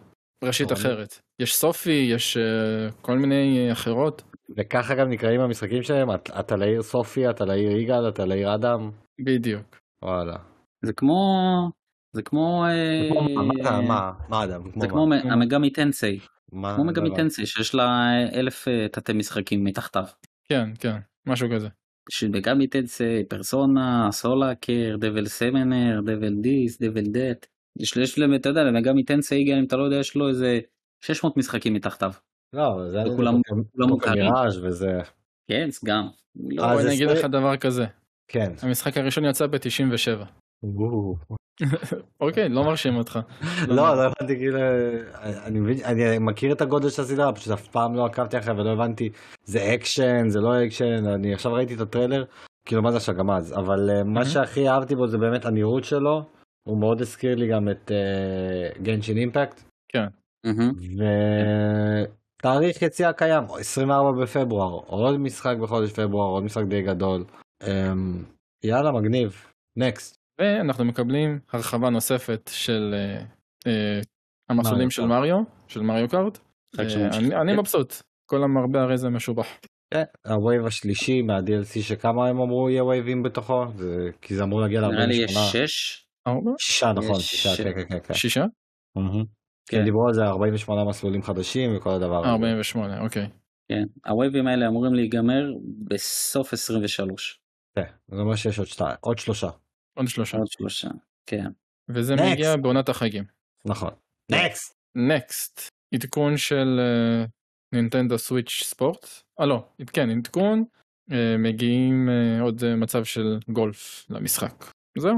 [0.43, 1.19] ראשית טוב, אחרת.
[1.39, 4.23] יש סופי, יש אה, כל מיני אה, אחרות.
[4.57, 8.91] וככה גם נקראים המשחקים שלהם, At- Atelier Sophie, Atelier יגאל, אטלאיר אדם,
[9.25, 9.79] בדיוק.
[10.03, 10.37] וואלה.
[10.85, 11.19] זה כמו...
[12.15, 12.65] זה כמו...
[13.87, 14.61] מה, מה, אדם?
[14.81, 14.87] זה?
[14.87, 16.19] כמו ה Megami Tensei.
[16.51, 17.15] כמו לא Megami.
[17.15, 20.03] Tensei שיש לה אלף תתי משחקים מתחתיו.
[20.49, 20.97] כן, כן,
[21.27, 21.67] משהו כזה.
[22.31, 27.45] Megami Tensei, Persona, Soul Hackers, Devil Summoner, Devil this, Devil that.
[27.79, 30.59] יש להם, אתה יודע, ל Megami Tensei גם אם אתה לא יודע, יש לו איזה
[31.01, 32.11] 600 משחקים מתחתיו.
[32.53, 33.41] לא, זה כולם
[33.77, 34.31] מוכרים.
[34.63, 34.99] וזה,
[35.47, 36.07] כן, גם.
[36.49, 37.85] לא, אני אגיד לך דבר כזה,
[38.27, 38.51] כן.
[38.61, 40.23] המשחק הראשון יצא ב-97.
[42.21, 43.19] אוקיי, לא מרשים אותך.
[43.67, 44.59] לא, לא הבנתי כאילו,
[45.21, 48.69] אני מבין, אני מכיר את הגודל של הסדרה, פשוט אף פעם לא עקבתי אחריה ולא
[48.69, 49.09] הבנתי,
[49.43, 52.25] זה אקשן, זה לא אקשן, אני עכשיו ראיתי את הטריילר,
[52.65, 54.25] כאילו מה זה עכשיו גם אז, אבל אה, מה.
[54.25, 56.23] שהכי אהבתי בו זה באמת הנראות שלו,
[56.67, 57.91] הוא מאוד הזכיר לי גם את
[58.81, 59.63] Genshin Impact,
[60.45, 60.71] מהמם.
[62.39, 67.23] ותאריך יציאה קיים, 24 בפברואר, עוד משחק בחודש פברואר, עוד משחק די גדול,
[67.63, 68.23] אמ,
[68.63, 69.45] יאללה מגניב,
[69.77, 70.16] Next.
[70.39, 73.23] ואנחנו מקבלים הרחבה נוספת של אה,
[73.67, 73.99] אה,
[74.49, 75.05] המסלולים של.
[75.05, 76.39] מריו, של מריו קארט.
[76.79, 77.17] אה.
[77.41, 77.93] אני- מבסוט,
[78.25, 79.47] כל המרבה הרי זה משובח.
[79.93, 83.65] כן, ה wave השלישי מה-DLC שכמה הם אמרו יהיה ווייבים בתוכו,
[84.21, 85.67] כי זה אמור להגיע נראה לי יש ל-48.
[85.67, 86.05] 6.
[86.27, 86.51] ארבע?
[86.59, 87.99] שישה נכון, יש שישה, כן כן כן.
[88.03, 88.13] כן.
[88.13, 88.45] שישה?
[88.95, 89.01] כן.
[89.69, 92.29] כן, דיברו על זה 48 מסלולים חדשים וכל הדבר הזה.
[92.29, 93.29] 48, אוקיי.
[93.71, 93.83] כן.
[94.09, 95.43] הווייבים האלה אמורים להיגמר
[95.87, 97.39] בסוף 23.
[97.75, 99.47] כן, זה אומר שיש עוד שתיים, עוד שלושה.
[99.97, 100.37] עוד שלושה.
[100.37, 100.87] עוד שלושה.
[101.25, 101.47] כן.
[101.89, 102.31] וזה Next.
[102.31, 103.23] מגיע בעונת החגים.
[103.65, 103.91] נכון.
[104.31, 104.73] נקסט!
[104.95, 106.79] נקסט, עדכון של
[107.73, 109.05] נינטנדו סוויץ' ספורט.
[109.39, 110.63] אה לא, כן, עדכון.
[111.11, 114.65] אה, מגיעים אה, עוד אה, מצב של גולף למשחק.
[114.97, 115.17] זהו.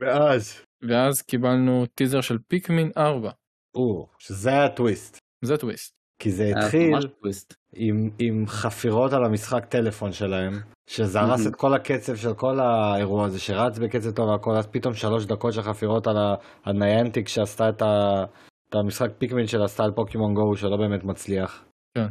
[0.00, 0.60] ואז.
[0.88, 3.30] ואז קיבלנו טיזר של פיקמין 4.
[3.74, 5.18] או, שזה הטוויסט.
[5.44, 5.92] זה טוויסט.
[6.22, 7.54] כי זה היה התחיל ממש טוויסט.
[7.72, 10.52] עם, עם חפירות על המשחק טלפון שלהם,
[10.88, 11.50] שזה הרס מהמם.
[11.50, 15.52] את כל הקצב של כל האירוע הזה, שרץ בקצב טוב והכל, אז פתאום שלוש דקות
[15.52, 16.34] של חפירות על ה-
[16.64, 18.24] על ניאנטיק שעשתה את, ה,
[18.70, 21.64] את המשחק פיקמין שלה, עשתה על פוקימון גו שלא באמת מצליח.
[21.98, 22.06] כן.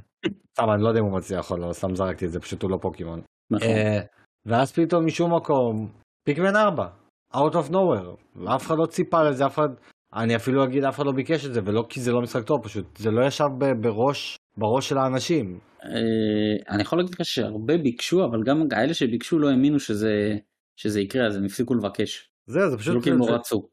[0.54, 2.72] סתם, אני לא יודע אם הוא מצליח או לא, סתם זרקתי את זה, פשוט הוא
[2.72, 3.22] לא פוקימון.
[3.52, 3.68] נכון.
[3.68, 4.00] אה,
[4.46, 5.90] ואז פתאום משום מקום,
[6.28, 6.88] פיקמן 4,
[7.36, 9.70] out of nowhere, ואף אחד לא ציפה לזה, אף אחד,
[10.14, 12.64] אני אפילו אגיד אף אחד לא ביקש את זה, ולא כי זה לא משחק טוב,
[12.64, 15.60] פשוט זה לא ישב ב- בראש, בראש של האנשים.
[15.84, 15.90] אה,
[16.70, 20.38] אני יכול להגיד לך שהרבה ביקשו, אבל גם האלה שביקשו לא האמינו שזה
[20.78, 22.32] שזה יקרה, אז הם הפסיקו לבקש.
[22.48, 23.68] זהו, זה פשוט, לא כי הם זה, לא רצו.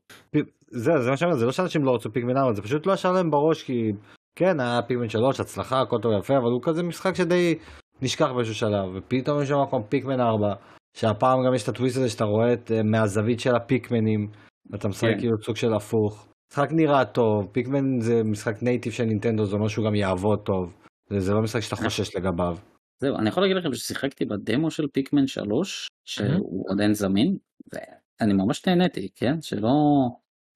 [0.69, 2.93] זה, זה מה שאני אומר, זה לא שאנשים לא רצו פיקמן 4, זה פשוט לא
[2.93, 3.93] ישב להם בראש, כי
[4.37, 7.59] כן, היה פיקמן 3, הצלחה, הכל טוב ויפה, אבל הוא כזה משחק שדי
[8.03, 10.55] נשכח באיזשהו שלב, ופתאום משום מקום פיקמן 4,
[10.97, 14.29] שהפעם גם יש את הטוויסט הזה שאתה רואה את, אה, מהזווית של הפיקמנים,
[14.71, 15.19] ואתה משחק כן.
[15.19, 16.29] כאילו סוג של הפוך.
[16.51, 20.75] משחק נראה טוב, פיקמן זה משחק native של נינטנדו, זה אומר שהוא גם יעבוד טוב.
[21.11, 22.57] זה, זה לא משחק שאתה חושש לגביו.
[23.01, 27.37] זהו, אני יכול להגיד לכם ששיחקתי בדמו של פיקמן 3, שהוא עוד אין זמין,
[27.73, 29.41] ואני ממש נהניתי, כן?
[29.41, 29.71] שלא...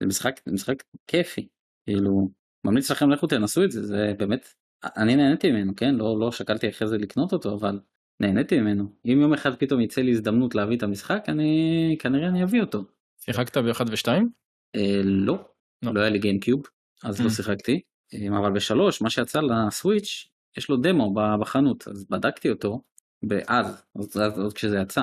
[0.01, 1.49] זה משחק, זה משחק כיפי,
[1.87, 2.31] כאילו,
[2.65, 5.95] ממליץ לכם לכו תנסו את זה, זה באמת, אני נהניתי ממנו, כן?
[5.95, 7.81] לא, לא שקלתי אחרי זה לקנות אותו, אבל
[8.21, 8.85] נהניתי ממנו.
[9.07, 12.85] אם יום אחד פתאום יצא לי הזדמנות להביא את המשחק, אני כנראה אני אביא אותו.
[13.21, 14.09] שיחקת ב-1 ו-2?
[14.77, 15.39] אה, לא,
[15.83, 15.95] לא.
[15.95, 16.63] לא היה לי גיימקיוב,
[17.05, 17.33] אז לא Mm.
[17.33, 17.81] שיחקתי.
[18.15, 22.83] אה, אבל בשלוש, מה שיצא לסוויץ', יש לו דמו בחנות, אז בדקתי אותו,
[23.49, 23.85] אז-
[24.39, 25.03] עוד כשזה יצא,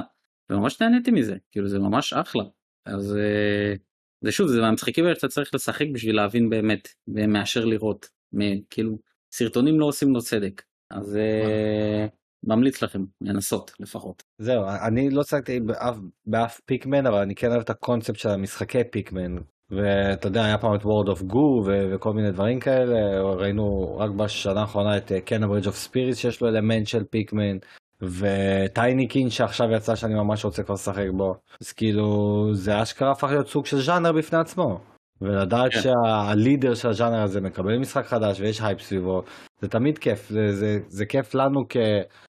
[0.49, 2.43] וממש נהניתי מזה, כאילו זה ממש אחלה.
[2.86, 3.73] אז אה,
[4.21, 8.97] זה שוב, זה מהמשחקים האלה שאתה צריך לשחק בשביל להבין באמת, ומאשר לראות, מ- כאילו,
[9.32, 10.61] סרטונים לא עושים לו צדק,
[10.91, 12.07] אז אה,
[12.43, 14.23] ממליץ לכם לנסות לפחות.
[14.38, 15.95] זהו, אני לא צחקתי באף,
[16.26, 19.36] באף פיקמן, אבל אני כן אוהב את הקונספט של המשחקי פיקמן.
[19.72, 24.11] ואתה יודע, היה פעם את World of Goo ו- וכל מיני דברים כאלה, ראינו רק
[24.11, 27.57] בשנה האחרונה את כן Bridge of Spirits שיש לו אלמנט של פיקמן,
[28.01, 31.36] ו Tinykin שעכשיו יצא שאני ממש רוצה כבר לשחק בו.
[31.61, 34.80] אז כאילו, זה אשכרה הפך להיות סוג של ז'אנר בפני עצמו.
[35.22, 35.80] ולדעת כן.
[35.82, 39.22] שה leader של הז'אנר הזה מקבל משחק חדש ויש הייפ סביבו,
[39.61, 41.78] זה תמיד כיף, זה, זה, זה כיף לנו כ...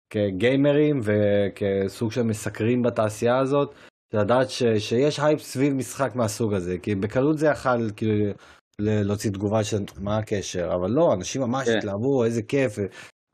[0.09, 3.73] כגיימרים וכסוג של מסקרים בתעשייה הזאת,
[4.13, 8.33] לדעת ש, שיש הייפ סביב משחק מהסוג הזה, כי בקלות זה יכל כאילו
[8.79, 11.77] להוציא תגובה של מה הקשר, אבל לא, אנשים ממש כן.
[11.77, 12.79] התלהבו, איזה כיף.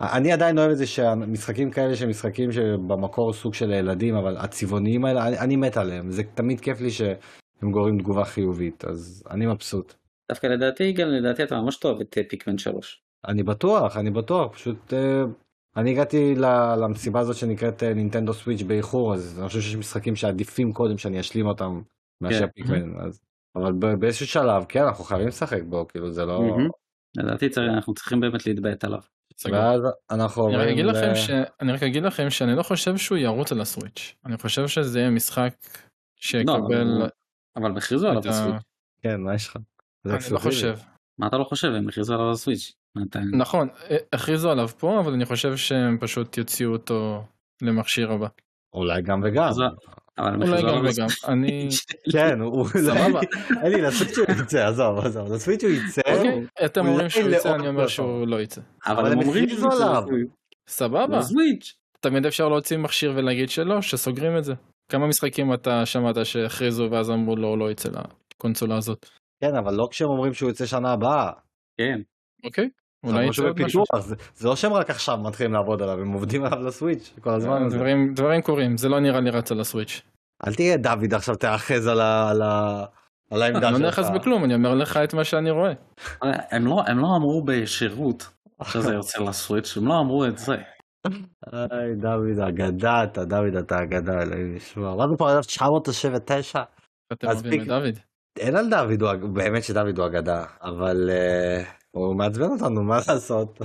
[0.01, 5.05] אני עדיין אוהב את זה שהמשחקים כאלה שהם משחקים שבמקור סוג של ילדים, אבל הצבעוניים
[5.05, 9.45] האלה, אני, אני מת עליהם, זה תמיד כיף לי שהם גורמים תגובה חיובית, אז אני
[9.45, 9.93] מבסוט.
[10.31, 13.01] דווקא לדעתי, גם לדעתי אתה ממש תאהב את אה, פיקמן 3.
[13.27, 15.23] אני בטוח, אני בטוח, פשוט אה,
[15.77, 20.15] אני הגעתי ל- למסיבה הזאת שנקראת אה, נינטנדו סוויץ' באיחור, אז אני חושב שיש משחקים
[20.15, 21.81] שעדיפים קודם שאני אשלים אותם
[22.21, 22.47] מאשר כן.
[22.47, 23.21] פיקמן, אז...
[23.55, 26.57] אבל ב- באיזשהו שלב, כן, אנחנו חייבים לשחק בו, כאילו זה לא...
[27.17, 28.99] לדעתי צריך- אנחנו צריכים באמת להתביית עליו.
[29.51, 30.59] ואז אנחנו עוברים.
[31.61, 34.15] אני רק אגיד לכם שאני לא חושב שהוא ירוץ על הסוויץ'.
[34.25, 35.69] אני חושב שזה יהיה משחק לא,
[36.15, 36.57] שיקבל...
[36.99, 37.09] אבל-
[37.55, 38.61] אבל הם הכריזו עליו את ה- בסוויץ'.
[39.01, 39.57] כן, מה יש לך?
[40.05, 40.37] אני לא.
[40.39, 40.77] חושב.
[41.17, 41.67] מה אתה לא חושב?
[41.67, 42.73] הם הכריזו עליו בסוויץ'.
[42.95, 47.23] מה אתה- נכון, אה, הכריזו עליו פה, אבל אני חושב שהם פשוט יוציאו אותו
[47.61, 48.27] למכשיר הבא.
[48.73, 49.49] אולי גם וגם.
[50.19, 51.07] אולי גם וגם.
[51.27, 51.67] אני...
[52.13, 52.67] כן, הוא...
[52.67, 53.19] סבבה.
[53.63, 56.01] אלי, לסוויץ' הוא יצא, עזוב, עזוב, לסוויץ' הוא יצא.
[56.15, 57.87] אוקיי, אתם אומרים שהוא יצא, אני אומר.
[57.87, 58.61] שהוא לא יצא.
[58.85, 60.03] אבל הם אומרים עליו.
[60.05, 60.29] בסוויץ'.
[60.67, 61.19] סבבה.
[61.99, 64.53] תמיד אפשר להוציא מכשיר ולהגיד שלא, שסוגרים את זה.
[64.91, 67.89] כמה משחקים אתה שמעת שהכריזו ואז אמרו לו, הוא לא יצא
[68.35, 69.05] לקונסולה הזאת.
[69.41, 71.31] כן, אבל לא כשהם אומרים שהוא יצא שנה הבאה.
[71.77, 72.01] כן.
[72.43, 72.69] אוקיי?
[73.05, 73.81] זה אולי שהוא עוד משהו.
[73.83, 77.29] בפיתוח, זה- זה לא שהם רק עכשיו מתחילים לעבוד עליו, הם עובדים עליו לסוויץ' כל
[77.29, 77.75] הזמן הזה.
[77.77, 80.01] דברים- דברים קורים, זה לא נראה לי רץ על הסוויץ'.
[80.47, 82.85] אל תהיה דוד עכשיו תאחז על ה- על ה-
[83.31, 83.81] על העמדה אני שלך.
[83.81, 85.71] לא נאחז בכלום, אני אומר לך את מה שאני רואה.
[86.51, 88.27] הם לא הם לא אמרו בשירות
[88.63, 90.55] שזה יוצא לסוויץ', הם לא אמרו את זה.
[91.51, 94.91] היי דוד אגדה אתה דוד אתה אגדה אלוהים ישמע.
[94.91, 96.63] עבדנו פה על 1999.
[97.13, 97.99] אתם אוהבים את דוד.
[98.39, 99.03] אין על דוד,
[99.33, 101.63] באמת שדוד הוא אגדה, אבל אה,
[101.95, 103.59] הוא מעצבן אותנו, מה לעשות?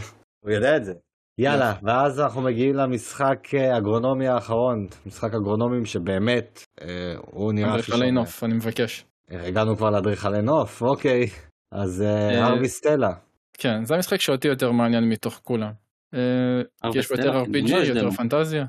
[0.45, 0.95] הוא יודע את זה.
[1.39, 8.11] יאללה, ואז אנחנו מגיעים למשחק אה, אגרונומי האחרון, משחק אגרונומים שבאמת, אה, הוא נראה אדריכלי.
[8.11, 9.05] נוף, אני מבקש.
[9.31, 11.27] אה, הגענו כבר לאדריכלי נוף, אוקיי.
[11.73, 12.05] אז
[12.43, 13.13] ארווי סטלה.
[13.53, 15.73] כן, זה המשחק שאותי יותר מעניין מתוך כולם.
[16.93, 18.11] כי יש יותר RPG, לא יותר.
[18.11, 18.65] פנטזיה.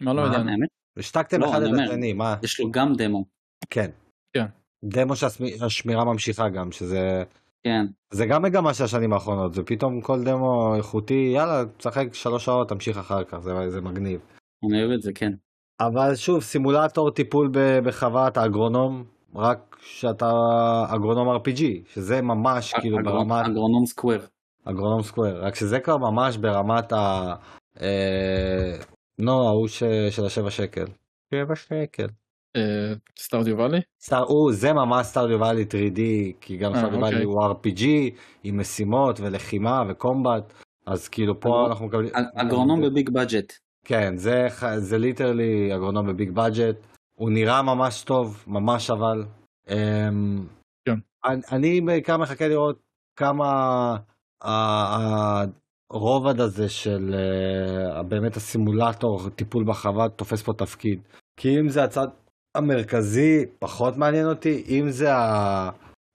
[0.00, 0.22] מה לא?
[0.22, 0.50] ידענו.
[0.50, 0.68] האמת,
[0.98, 1.68] השתקתם לא, אחד את.
[1.84, 2.36] השני, מה?
[2.42, 3.24] יש לו גם דמו.
[3.70, 3.90] כן.
[4.36, 4.46] כן.
[4.84, 7.22] דמו שהשמירה ממשיכה גם, שזה...
[7.64, 7.86] כן.
[8.10, 12.68] זה גם מגמה של השנים האחרונות, זה פתאום כל דמו איכותי, יאללה, תשחק שלוש שעות,
[12.68, 14.20] תמשיך אחר כך, זה, זה מגניב.
[14.70, 15.32] אני אוהב את זה, כן.
[15.80, 17.50] אבל שוב, סימולטור טיפול
[17.84, 20.30] בחוות האגרונום, רק שאתה
[20.88, 21.62] אגרונום RPG,
[21.94, 24.20] שזה ממש כאילו אגר- ברמת אגרונום סקוואר.
[24.64, 27.34] אגרונום סקוויר, רק שזה כבר ממש ברמת ה...
[27.80, 28.76] אה,
[29.18, 29.82] נו, ההוא ש...
[30.10, 30.84] של השבע שקל.
[31.34, 32.06] שבע שקל.
[32.56, 33.80] אה, סטארדיו ואלי?
[34.50, 36.00] זה ממש סטארדיו ואלי 3D,
[36.40, 37.14] כי גם אה, סטארדיו אוקיי.
[37.14, 37.84] ואלי הוא RPG
[38.44, 40.52] עם משימות ולחימה וקומבט,
[40.86, 42.10] אז כאילו פה אנחנו מקבלים...
[42.34, 43.52] אגרונום ב big budget.
[43.84, 46.76] כן, זה, literally אגרונום ב big budget,
[47.18, 49.24] הוא נראה ממש טוב, ממש אבל.
[49.70, 50.46] אמ,
[50.84, 50.98] כן.
[51.52, 52.78] אני, בעיקר מחכה לראות
[53.16, 53.96] כמה
[55.90, 61.00] הרובד הזה של אה, באמת הסימולטור, טיפול בחווה, תופס פה תפקיד.
[61.36, 62.08] כי אם זה הצד
[62.54, 65.08] המרכזי, פחות מעניין אותי, אם זה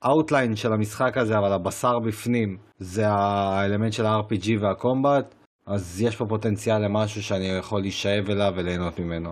[0.01, 5.35] ה outline של המשחק הזה, אבל הבשר בפנים, זה האלמנט של ה-RPG וה combat,
[5.65, 9.29] אז יש פה פוטנציאל למשהו שאני יכול להישאב אליו וליהנות ממנו.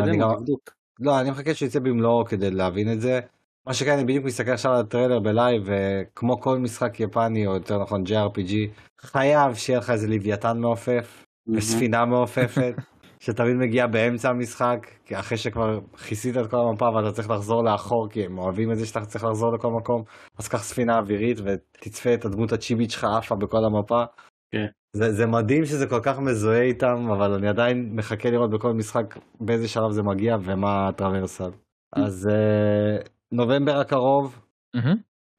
[0.00, 0.70] הוא גם- בדיוק.
[1.00, 3.20] לא, אני מחכה שיצא במלואו כדי להבין את זה.
[3.66, 7.54] מה שכן, אני בדיוק מסתכל עכשיו על הטריילר ב live, וכמו כל משחק יפני, או
[7.54, 8.52] יותר נכון JRPG,
[9.00, 11.24] חייב שיהיה לך איזה לוויתן מעופף,
[11.56, 12.74] וספינה מעופפת,
[13.24, 18.08] שתמיד מגיע באמצע המשחק, כי אחרי שכבר כיסית את כל המפה ואתה צריך לחזור לאחור,
[18.10, 20.02] כי הם אוהבים את זה שאתה צריך לחזור לכל מקום,
[20.38, 24.04] אז קח ספינה אווירית ותצפה את הדמות הצ'יבית שלך עפה בכל המפה.
[24.50, 24.66] כן.
[24.96, 29.18] זה, זה מדהים שזה כל כך מזוהה איתם, אבל אני עדיין מחכה לראות בכל משחק
[29.40, 31.50] באיזה שלב זה מגיע ומה הטרוורסל.
[31.92, 34.38] אז uh, נובמבר הקרוב,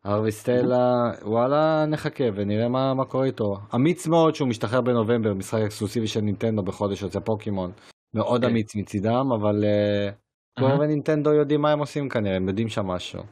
[0.06, 0.16] מהמם.
[0.16, 3.58] הרוויסטלה, וואלה, נחכה ונראה מה, מה קורה איתו.
[3.76, 7.72] אמיץ מאוד שהוא משתחרר בנובמבר, משחק אקסקלוסיבי של נינטנדו בחודש יוצא פוקימון.
[8.16, 8.48] מאוד כן.
[8.50, 13.24] אמיץ מצידם, אבל uh, קורה ונינטנדו יודעים מה הם עושים כנראה, הם יודעים שם משהו.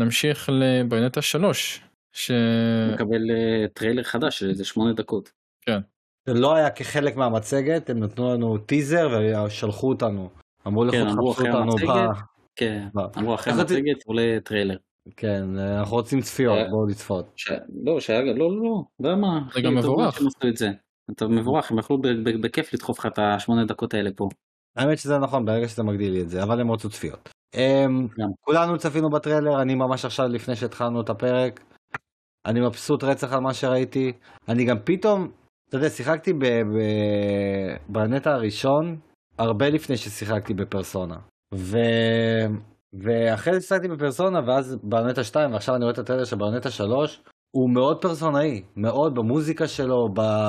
[0.00, 1.80] נמשיך ל-Bayonetta 3,
[2.12, 2.30] ש...
[2.94, 5.32] מקבל אה, טריילר חדש של איזה שמונה דקות.
[6.28, 9.08] זה לא היה כחלק מהמצגת, הם נתנו לנו טיזר
[9.46, 10.30] ושלחו אותנו.
[10.66, 11.88] אמרו לכו כן, אמרו תחפשו אותנו המצגת.
[11.88, 12.20] ב...
[12.56, 14.76] כן, ב- אמרו אחרי המצגת עולה טריילר.
[15.16, 16.68] כן, אנחנו רוצים צפיות, אה.
[16.70, 17.32] בואו לצפות.
[17.36, 17.52] ש...
[17.84, 20.18] לא, שהיה, לא, לא, לא, אתה יודע מה, זה גם מבורך.
[21.10, 21.98] אתה מבורך, הם יכלו
[22.40, 24.28] בכיף לדחוף לך את השמונה דקות האלה פה.
[24.76, 27.28] האמת שזה נכון, ברגע שזה מגדיל לי את זה, אבל הם רצו צפיות.
[27.56, 27.58] Um,
[28.18, 28.28] גם.
[28.40, 31.60] כולנו צפינו בטריילר, אני ממש עכשיו לפני שהתחלנו את הפרק.
[32.46, 34.12] אני מבסוט רצח על מה שראיתי.
[34.48, 35.30] אני גם פתאום,
[35.68, 36.32] אתה יודע, שיחקתי
[37.88, 38.98] בנטע הראשון,
[39.38, 41.16] הרבה לפני ששיחקתי בפרסונה.
[41.54, 41.78] ו...
[43.02, 47.22] ואחרי זה שיחקתי בפרסונה, ואז באנטה 2, ועכשיו אני רואה את הטריילר של באנטה 3,
[47.50, 50.08] הוא מאוד פרסונאי, מאוד במוזיקה שלו,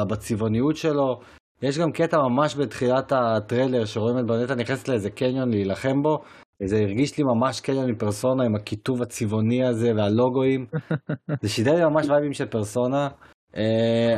[0.09, 1.19] בצבעוניות שלו.
[1.61, 6.21] יש גם קטע ממש בתחילת הטריילר שרואים את בנטה נכנסת לאיזה קניון להילחם בו.
[6.63, 10.65] זה הרגיש לי ממש קניון מפרסונה עם הכיתוב הצבעוני הזה והלוגוים.
[11.41, 13.09] זה שידר לי ממש וייבים של פרסונה.
[13.55, 14.17] אה,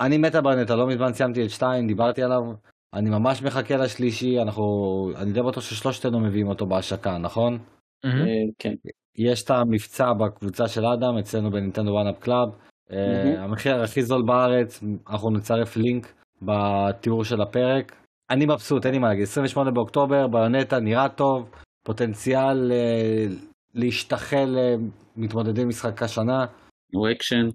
[0.00, 2.42] אני מת על בנטה, לא מזמן סיימתי את 2, דיברתי עליו.
[2.94, 4.64] אני ממש מחכה לשלישי, אנחנו,
[5.16, 7.58] אני די בטוח ששלושתנו מביאים אותו בהשקה, נכון?
[8.04, 8.10] אה,
[8.58, 8.74] כן.
[9.16, 12.48] יש את המבצע בקבוצה של אדם, אצלנו בנינטנדו One Up Club.
[12.90, 13.38] מהמם.
[13.38, 17.96] המחיר הכי זול בארץ, אנחנו נצרף לינק בתיאור של הפרק.
[18.30, 19.22] אני מבסוט, אין לי מה להגיד.
[19.22, 21.50] 28 באוקטובר, Bayonetta נראה טוב,
[21.86, 23.26] פוטנציאל אה,
[23.74, 24.56] להשתחל
[25.16, 26.46] למתמודדי משחק השנה.
[26.92, 27.48] הוא אקשן.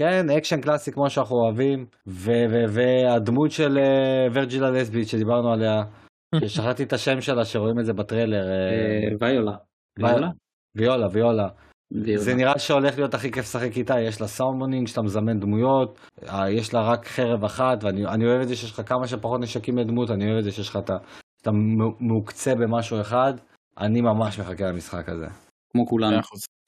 [0.00, 5.82] כן, אקשן קלאסי כמו שאנחנו אוהבים, ו- ו- והדמות של אה, ורג'ילה לסבית שדיברנו עליה,
[6.40, 9.56] ששכחתי את השם שלה שרואים את זה בטריילר, אה, אה, ויולה.
[9.98, 10.28] ויולה.
[10.76, 11.48] ויולה, ויולה.
[12.16, 15.98] זה נראה שהולך להיות הכי כיף לשחק איתה, יש לה summoning שאתה מזמן דמויות,
[16.48, 19.78] יש לה רק חרב אחת, ואני אני אוהב את זה שיש לך כמה שפחות נשקים
[19.78, 20.96] לדמות, אני אוהב את זה שיש לך את ה...
[21.38, 23.34] שאתה מו- מעוקצה במשהו אחד,
[23.78, 25.26] אני ממש מחכה למשחק הזה.
[25.72, 26.16] כמו כולנו.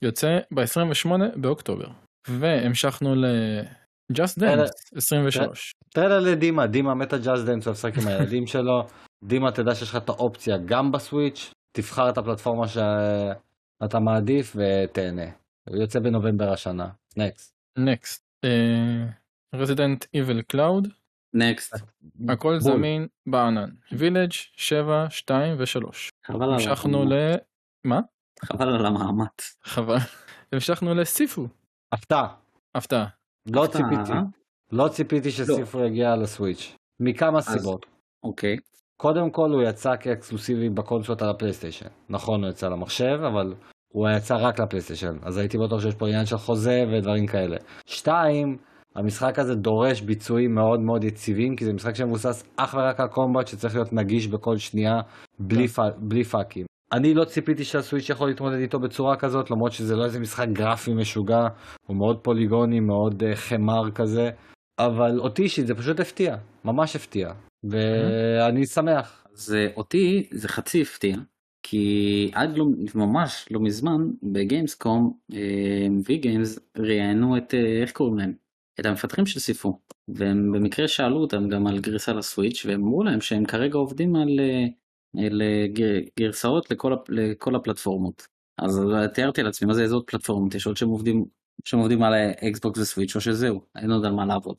[0.02, 1.86] יוצא ב-28 באוקטובר.
[2.28, 5.74] והמשכנו ל-Just אלה- Dance 23.
[5.94, 8.86] טריילר לדימה, דימה מת על Dance, הוא משחק עם הילדים שלו,
[9.24, 15.26] דימה תדע שיש לך את האופציה גם בסוויץ', תבחר את הפלטפורמה שאתה מעדיף ותהנה.
[15.68, 16.88] הוא יוצא בנובמבר השנה.
[17.16, 17.54] Next.
[17.78, 18.24] Next.
[19.54, 20.88] Resident Evil Cloud.
[21.34, 21.74] Next.
[22.28, 22.58] הכל.
[22.60, 23.70] זמין בענן.
[23.92, 25.86] Village 7, 2 ו-3.
[26.26, 27.12] חבל על המשכנו ל...
[27.12, 27.40] המאמץ.
[27.84, 28.00] מה?
[28.44, 29.56] חבל על המאמץ.
[29.64, 29.96] חבל.
[30.52, 31.48] המשכנו ל-Sifu.
[31.92, 32.26] הפתעה.
[32.74, 33.06] הפתעה.
[33.46, 34.18] לא הפתעה, ציפיתי.
[34.72, 36.76] לא ציפיתי שסיפור יגיע לסוויץ'.
[37.00, 37.86] מכמה סיבות.
[38.24, 38.56] אוקיי.
[38.96, 41.88] קודם כל הוא יצא כאקסקלוסיבי בקונסולות על הפלייסטיישן.
[42.08, 43.54] נכון הוא יצא למחשב אבל
[43.92, 47.56] הוא יצא רק לפלייסטיישן אז הייתי בטוח שיש פה עניין של חוזה ודברים כאלה.
[47.86, 48.56] שתיים,
[48.94, 53.46] המשחק הזה דורש ביצועים מאוד מאוד יציבים כי זה משחק שמבוסס אך ורק על קומבט
[53.46, 55.00] שצריך להיות נגיש בכל שנייה
[55.38, 55.80] בלי, פ...
[55.98, 56.66] בלי פאקים.
[56.92, 60.94] אני לא ציפיתי שהסוויץ' יכול להתמודד איתו בצורה כזאת למרות שזה לא איזה משחק גרפי
[60.94, 61.48] משוגע
[61.86, 64.30] הוא מאוד פוליגוני מאוד uh, חמר כזה
[64.78, 67.32] אבל אותי אישית זה פשוט הפתיע ממש הפתיע
[67.70, 69.26] ואני שמח.
[69.34, 71.16] אז אה, אותי זה חצי הפתיע,
[71.62, 72.64] כי עד לא,
[72.94, 74.00] ממש לא מזמן
[74.32, 75.12] בגיימסקום
[76.06, 78.32] וי גיימס ראיינו את, אה, איך קוראים להם?
[78.80, 79.78] את המפתחים של סיפו,
[80.08, 84.40] והם במקרה שאלו אותם גם על גרסה לסוויץ', והם אמרו להם שהם כרגע עובדים על,
[84.40, 84.81] אה, אה, גר-
[86.18, 88.26] גרסאות לכל, לכל הפלטפורמות.
[88.58, 88.80] אז
[89.14, 91.24] תיארתי לעצמי מה זה איזה עוד פלטפורמות, יש עוד שהם עובדים,
[91.64, 92.14] שהם עובדים על
[92.48, 94.56] אקסבוקס וסוויץ' או שזהו, אין עוד על מה לעבוד.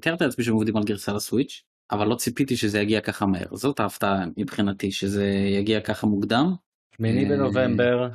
[0.00, 3.56] תיארתי לעצמי שהם עובדים על גרסה לסוויץ', אבל לא ציפיתי שזה יגיע ככה מהר.
[3.56, 6.54] זאת ההפתעה מבחינתי, שזה יגיע ככה מוקדם.
[6.96, 8.08] שמיני אה, בנובמבר,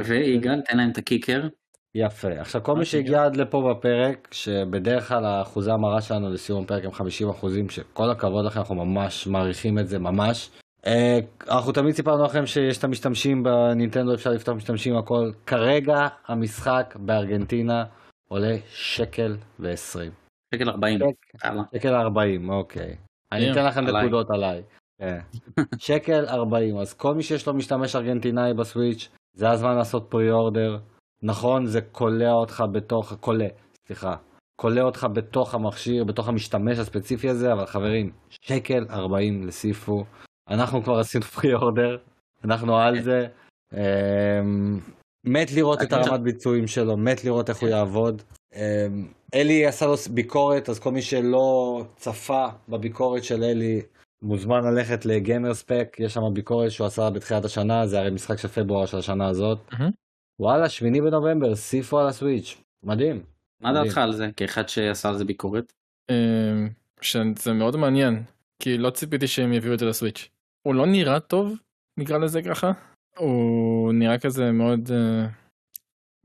[0.00, 1.48] ויגאל, תן להם את הקיקר.
[1.94, 2.40] יפה.
[2.40, 2.84] עכשיו כל מי.
[2.84, 8.10] שהגיע עד לפה בפרק, שבדרך כלל האחוזי המרה שלנו לסיום הפרק הם 50 אחוזים, שכל
[8.10, 10.50] הכבוד לכם, אנחנו ממש מעריכים את זה, ממש.
[10.86, 15.30] אה, אנחנו תמיד סיפרנו לכם שיש את המשתמשים בנינטנדו, אפשר לפתוח משתמשים הכל.
[15.46, 17.84] כרגע המשחק בארגנטינה
[18.30, 20.12] עולה שקל ועשרים.
[20.54, 20.98] שקל 40.
[20.98, 21.62] שק- יאללה.
[21.74, 22.96] שקל 40, אוקיי.
[23.32, 23.80] אני אתן לכם.
[23.80, 24.62] נקודות עליי.
[25.00, 25.18] כן.
[25.78, 30.78] שקל 40, אז כל מי שיש לו משתמש ארגנטינאי בסוויץ', זה הזמן לעשות פרי אורדר.
[31.22, 33.46] נכון, זה קולע אותך בתוך, קולע,
[33.86, 34.16] סליחה,
[34.60, 40.04] קולע אותך בתוך המכשיר, בתוך המשתמש הספציפי הזה, אבל חברים, שקל 40 לסיפו.
[40.50, 41.96] אנחנו כבר עשינו פרי אורדר,
[42.44, 43.26] אנחנו על זה.
[43.72, 44.80] אמ,
[45.24, 48.22] מת לראות את הרמת ביצועים שלו, מת לראות איך הוא יעבוד.
[48.54, 53.82] אמ, אלי עשה לו ביקורת, אז כל מי שלא צפה בביקורת של אלי,
[54.22, 58.48] מוזמן ללכת לגיימר ספק, יש שם ביקורת שהוא עשה בתחילת השנה, זה הרי משחק של
[58.48, 59.58] פברואר של השנה הזאת.
[60.40, 63.22] וואלה, שמיני בנובמבר, סיפו על הסוויץ', מדהים.
[63.60, 65.72] מה דעתך על זה כאחד שעשה על זה ביקורת?
[66.10, 66.66] אה,
[67.00, 68.22] שזה מאוד מעניין,
[68.62, 70.28] כי לא ציפיתי שהם יביאו את זה לסוויץ'.
[70.62, 71.58] הוא לא נראה טוב,
[71.98, 72.72] נקרא לזה ככה.
[73.18, 75.26] הוא נראה כזה מאוד אה,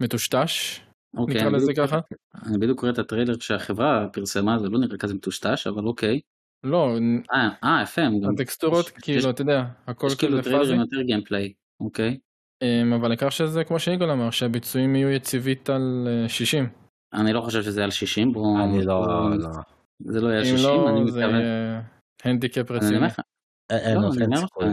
[0.02, 0.80] מטושטש,
[1.18, 2.00] אוקיי, נקרא לזה בדיוק- ככה.
[2.46, 6.20] אני בדיוק קורא את הטריילר שהחברה פרסמה, זה לא נראה כזה מטושטש, אבל אוקיי.
[6.64, 6.98] לא,
[7.34, 8.30] אה, אה, יפה, הם גם...
[8.34, 10.50] הטקסטורות, יש- כאילו, יש- אתה יודע, הכל יש כאילו fuzzy.
[10.50, 12.18] טריילרים יותר gameplay, אוקיי.
[12.64, 16.70] אה, אבל העיקר שזה, כמו שיגאל אמר, שהביצועים יהיו יציבים על אה, 60.
[17.14, 18.60] אני לא חושב שזה על 60, בואו...
[18.64, 19.06] אני לא,
[19.40, 19.50] לא.
[20.00, 21.42] זה לא יהיה על אם 60, אני לא, זה מתכוון...
[21.42, 21.82] יהיה
[22.24, 23.08] הנדיקאפ רציני.
[23.70, 24.68] אין אין לא, אני אומר לך, סיכוי.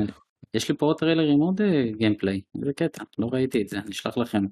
[0.55, 3.91] יש לי פה עוד טריילרים עוד אה, gameplay, איזה קטע, לא ראיתי את זה, אני
[3.91, 4.43] אשלח לכם.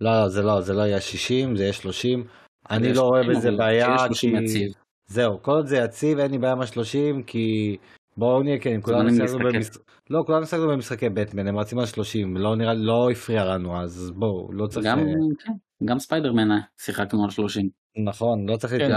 [0.00, 2.24] לא, לא, זה לא, זה לא יהיה 60, זה יהיה 30.
[2.70, 4.14] אני זה לא רואה 30, בזה בעיה, כי...
[4.14, 4.72] 30 יציב.
[5.06, 7.76] זהו, כל עוד זה יציב, אין לי בעיה עם ה-30, כי...
[8.16, 9.52] בואו נהיה כן, כולנו שיחקנו להסתכל.
[9.52, 9.66] במש...
[10.10, 14.12] לא, כולנו שיחקנו במשחקי בטמן, הם רצים על 30, לא נראה, לא הפריע לנו, אז
[14.16, 14.86] בואו, לא צריך...
[14.86, 15.04] גם, אה,
[15.44, 15.52] כן,
[15.84, 17.68] גם ספיידרמן אה, שיחקנו על 30,
[18.04, 18.72] נכון, לא צריך...
[18.72, 18.90] כן,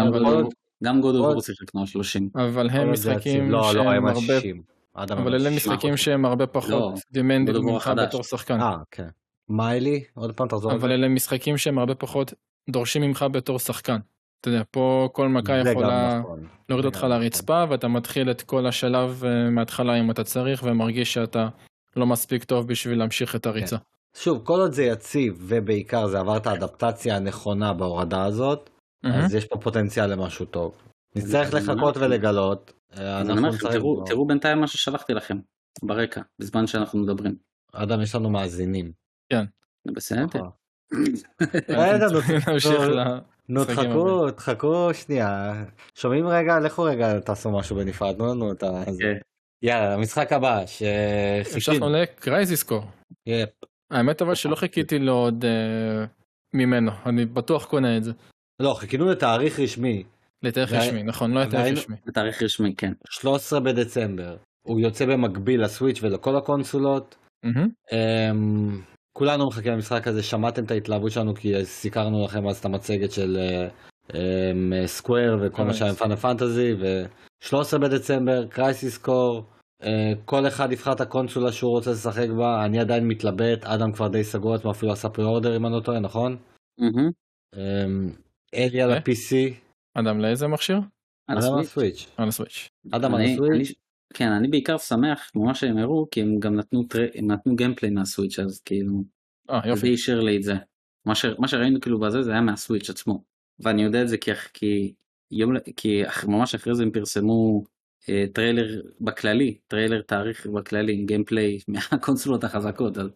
[0.84, 2.30] גם גוד עוד- אובר שיחקנו על 30.
[2.36, 3.52] אבל הם זה משחקים.
[3.52, 4.34] לא, לא, הם שהם הרבה...
[4.96, 5.04] 60.
[5.04, 5.56] אדם אבל אלה 60.
[5.56, 7.92] משחקים שהם הרבה פחות לא, War ממך.
[7.98, 8.62] בתור שחקן.
[8.62, 9.08] אה, כן.
[9.50, 10.04] מה אלי?
[10.14, 10.72] עוד פעם תחזור.
[10.72, 10.92] אבל.
[10.92, 12.34] אלה משחקים שהם הרבה פחות
[12.70, 13.98] דורשים ממך בתור שחקן.
[14.42, 16.48] אתה יודע, פה כל מכה יכולה נכון.
[16.70, 17.22] להוריד אותך גם נכון.
[17.22, 21.48] לרצפה ואתה מתחיל את כל השלב אה, מההתחלה אם אתה צריך ומרגיש שאתה
[21.96, 23.78] לא מספיק טוב בשביל להמשיך את הריצה.
[24.16, 28.70] שוב, כל עוד זה יציב, ובעיקר זה עבר את האדפטציה הנכונה בהורדה הזאת.
[29.04, 30.91] אז יש פה פוטנציאל למשהו טוב.
[31.16, 32.74] נצטרך לחכות ולגלות.
[32.98, 33.22] אה.
[33.72, 35.38] תראו- תראו בינתיים מה ששלחתי לכם
[35.84, 37.36] ברקע, בזמן שאנחנו מדברים.
[37.74, 38.92] אדם, יש לנו מאזינים.
[39.34, 40.24] זה בסדר?
[40.26, 40.50] נכון.
[41.70, 42.20] רגע, נו,
[42.96, 43.04] נו.
[43.50, 45.54] נו, תחכו, תחכו שנייה.
[45.96, 46.60] שומעים רגע?
[46.60, 48.84] לכו רגע, תעשו משהו בנפרד, תנו לנו את ה...
[48.92, 49.04] זה.
[49.04, 49.18] כן.
[49.64, 51.54] יאללה, המשחק הבא, שחיכינו.
[51.56, 52.84] המשכנו ל-Crisis Core.
[53.26, 53.50] Yep.
[53.92, 56.06] האמת אבל שלא חיכיתי לו עוד אה,
[56.54, 58.12] ממנו, אני בטוח קונה את זה.
[58.60, 60.04] לא, חיכינו לתאריך רשמי,
[60.44, 61.96] לתאריך רשמי, נכון, לא לתאריך רשמי.
[62.06, 62.94] בתאריך רשמי, כן.
[63.10, 64.38] 13 בדצמבר.
[64.68, 67.16] הוא יוצא במקביל לסוויץ' ולכל הקונסולות.
[67.46, 68.82] אמ,
[69.14, 73.38] כולנו מחכים למשחק הזה, שמעתם את ההתלהבות שלנו כי סיקרנו לכם אז את המצגת של
[74.86, 79.44] Square וכל מה שהיה עם Final Fantasy ו-13 בדצמבר, Crisis Core,
[80.26, 84.24] כל אחד יבחר את הקונסולה שהוא רוצה לשחק בה, אני עדיין מתלבט, אדם כבר די
[84.24, 86.38] סגור עצמו אפילו עשה pre-order אם אני לא טועה, נכון?
[86.80, 87.10] מהמם.
[87.56, 88.10] אמ,
[88.56, 88.94] אלי על ו?
[88.94, 89.54] ה-PC,
[89.94, 90.80] אדם לאיזה מכשיר?
[91.28, 92.08] על הסוויץ'.
[92.18, 92.70] על הסוויץ'.
[92.92, 93.74] אדם על אני- הסוויץ',
[94.14, 97.92] כן, אני בעיקר שמח ממה שהם הראו, כי הם גם נתנו טר- הם נתנו gameplay
[97.92, 99.04] מהסוויץ', אז כאילו,
[99.50, 99.82] אה זה יופי.
[99.82, 100.54] די אישר לי את זה.
[101.06, 103.24] מה ש- מה שראינו כאילו בזה, זה היה מהסוויץ' עצמו.
[103.60, 104.94] ואני יודע את זה כי, כי,
[105.32, 107.64] יום, כי אח- ממש אחרי זה הם פרסמו
[108.10, 113.08] אה, טריילר בכללי, טריילר תאריך בכללי, עם gameplay מהקונסולות החזקות, אז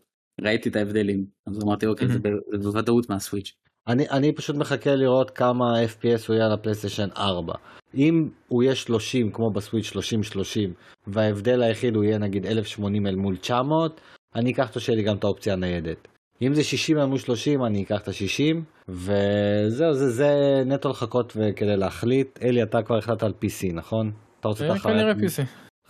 [0.42, 1.26] ראיתי את ההבדלים.
[1.46, 3.56] אז אמרתי, אוקיי, זה, ב- זה בוודאות מהסוויץ'.
[3.88, 7.54] אני, אני פשוט מחכה לראות כמה FPS הוא יהיה על הפלייסטיישן 4.
[7.96, 9.98] אם הוא יהיה 30 כמו בסוויץ' 30-30
[11.08, 14.02] וההבדל היחיד הוא יהיה נגיד 1080 אל מול 900
[14.36, 16.08] אני אקח אותו שיהיה לי גם את האופציה הניידת.
[16.42, 18.56] אם זה 60 אל מול 30 אני אקח את ה-60
[18.88, 20.30] וזהו זה, זה
[20.66, 22.40] נטו לחכות וכדי להחליט.
[22.42, 24.12] אלי אתה כבר החלטת על PC נכון?
[24.40, 25.18] אתה רוצה את אה, החוויית.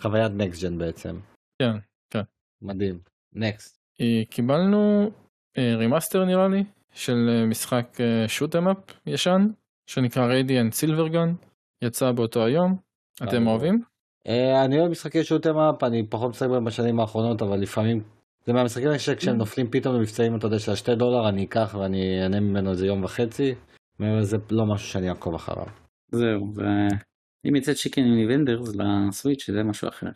[0.00, 1.18] חוויית next gen בעצם.
[1.58, 1.76] כן,
[2.10, 2.22] כן.
[2.62, 2.98] מדהים.
[3.32, 3.76] Next.
[4.00, 5.10] אה, קיבלנו
[5.58, 6.64] remaster נראה לי
[6.96, 9.46] של אה, משחק shoot 'em up ישן
[9.86, 11.34] שנקרא Radiant Silvergun
[11.82, 12.76] יצא באותו היום
[13.22, 13.82] אתם אה, אוהבים?
[14.26, 18.02] אה, אני אוהב משחקי shoot 'em up, אני פחות משחק בהם בשנים האחרונות, אבל לפעמים
[18.44, 22.22] זה מהמשחקים האלה שכשהם נופלים פתאום למבצעים, אתה יודע, של השתי דולר, אני אקח ואני
[22.22, 23.54] אהנה ממנו איזה יום וחצי.
[24.00, 25.66] לזה לא משהו שאני אעקוב אחריו.
[26.12, 30.06] זהו, ואם יצא Chicken Invaders לסוויץ' זה משהו אחר.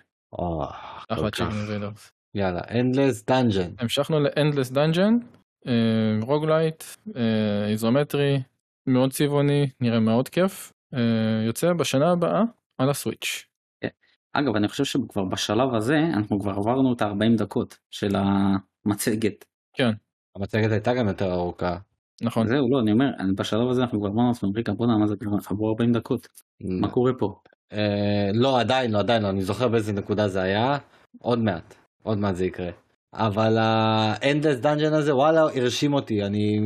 [1.09, 1.37] אחלה כך.
[1.37, 2.13] Chicken Invaders.
[2.35, 3.83] יאללה, Endless Dungeon.
[3.83, 5.40] המשכנו ל-Endless Dungeon,
[6.23, 6.85] roguelite,
[7.69, 8.43] איזומטרי,
[8.87, 12.43] מאוד צבעוני, נראה מאוד כיף, אה, יוצא בשנה הבאה
[12.79, 13.47] על הסוויץ'.
[14.33, 19.45] אגב, אני חושב שכבר בשלב הזה אנחנו כבר עברנו את ה-40 דקות של המצגת.
[20.37, 21.77] המצגת הייתה גם יותר ארוכה.
[22.23, 25.07] נכון, זהו, לא, אני אומר, אני בשלב הזה אנחנו כבר אמרנו לעצמנו, ריקה, בוא'נה, מה
[25.07, 26.29] זה כבר עברו 40 דקות,
[26.61, 27.41] מה קורה פה?
[27.73, 30.79] אה, לא, עדיין לא, עדיין לא, אני זוכר באיזה נקודה זה היה,
[31.19, 32.71] עוד מעט, עוד מעט זה יקרה.
[33.15, 36.61] אבל ה-Endless Dungeon הזה, וואלה, הרשים אותי, אני,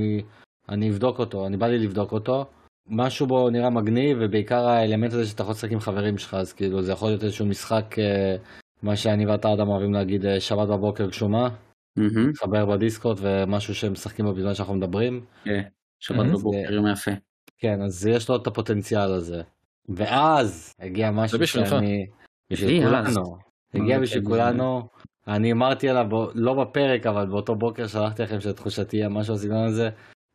[0.68, 2.46] אני אבדוק אותו, אני בא לי לבדוק אותו.
[2.88, 6.82] משהו בו נראה מגניב, ובעיקר האלמנט הזה שאתה יכול לשחק עם חברים שלך, אז כאילו
[6.82, 8.36] זה יכול להיות איזשהו משחק, אה,
[8.82, 11.48] מה שאני ואתה אדם אוהבים להגיד, אה, שבת בבוקר גשומה.
[12.26, 15.24] להתחבר בדיסקורד ומשהו שהם משחקים בו בזמן שאנחנו מדברים.
[15.44, 15.62] כן,
[16.00, 16.26] שבת.
[16.26, 17.10] בבוקר יום יפה.
[17.58, 19.42] כן, אז יש לו את הפוטנציאל הזה.
[19.88, 21.46] ואז הגיע משהו.
[21.46, 22.06] שאני...
[22.50, 23.36] בשביל כולנו.
[23.74, 24.88] הגיע בשביל כולנו.
[25.28, 29.88] אני אמרתי עליו, לא בפרק, אבל באותו בוקר שלחתי לכם שתחושתי היה משהו בסגנון הזה.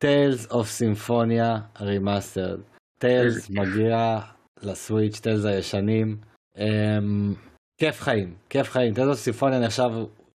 [0.03, 2.61] Tales of Symphonia Remastered.
[2.99, 3.49] כיף.
[3.49, 4.19] מגיע
[4.63, 6.17] לסוויץ', Tales הישנים.
[6.57, 7.33] אמ,
[7.77, 8.93] כיף חיים, כיף חיים.
[8.93, 9.89] Tales of Symphonia נחשב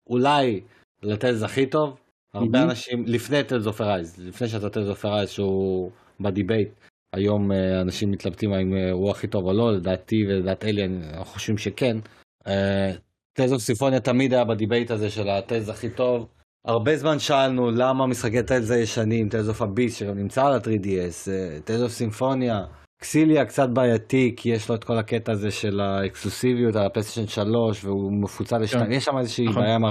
[0.10, 0.62] אולי
[1.04, 1.98] ל Tales הכי טוב.
[2.34, 2.70] הרבה מהמם.
[2.70, 6.70] אנשים, לפני Tales of Arise, לפני שאתה Tales of Arise שהוא ב debate,
[7.14, 11.26] היום אה, אנשים מתלבטים האם אה, הוא הכי טוב או לא, לדעתי ולדעת אלי, אנחנו
[11.26, 11.98] חושבים שכן.
[13.34, 16.28] Tales of Symphonia תמיד היה ב debate הזה של ה Tales הכי טוב.
[16.66, 21.30] הרבה זמן שאלנו למה משחקי Tales הישנים, Tales of the Abyss שגם נמצא על ה-3DS,
[21.66, 22.66] Tales of Symphonia,
[23.02, 27.86] Xillia קצת בעייתי כי יש לו את כל הקטע הזה של האקסקלוסיביות על הפלייסטיישן 3
[27.86, 29.62] והוא מפוצל לשניים, יש שם איזושהי נכון.
[29.62, 29.82] בעיה עם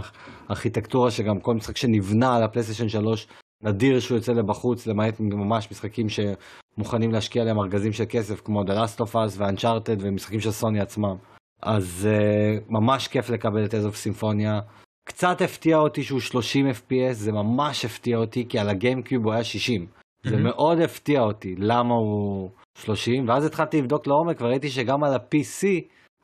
[0.49, 3.27] הארכיטקטורה שגם כל משחק שנבנה על הפלייסטיישן 3
[3.63, 8.67] נדיר שהוא יוצא לבחוץ למעט ממש משחקים שמוכנים להשקיע עליהם ארגזים של כסף כמו The
[8.71, 11.32] Last of Us ו-Uncharted ומשחקים של סוני עצמם.
[11.63, 14.61] אז uh, ממש כיף לקבל את Tales of Symphonia.
[15.09, 19.45] קצת הפתיע אותי שהוא 30 FPS, זה ממש הפתיע אותי כי על הגיימקיוב הוא היה
[19.45, 19.87] 60.
[20.25, 20.45] זה מהמם.
[20.45, 25.67] מאוד הפתיע אותי למה הוא 30, ואז התחלתי לבדוק לעומק וראיתי שגם על ה-PC,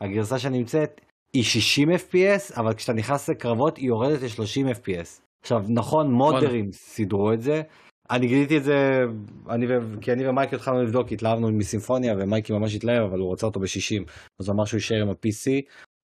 [0.00, 1.00] הגרסה שנמצאת,
[1.32, 5.22] היא 60 FPS, אבל כשאתה נכנס לקרבות היא יורדת ל-30 FPS.
[5.42, 7.62] עכשיו נכון מודרים סידרו את זה,
[8.10, 9.00] אני גיליתי את זה,
[9.50, 10.00] אני ו...
[10.00, 14.12] כי אני ומייקי התחלנו לבדוק, התלהבנו מסימפוניה ומייקי ממש התלהב אבל הוא רוצה אותו ב-60,
[14.40, 15.50] אז הוא אמר שהוא יישאר עם ה-PC.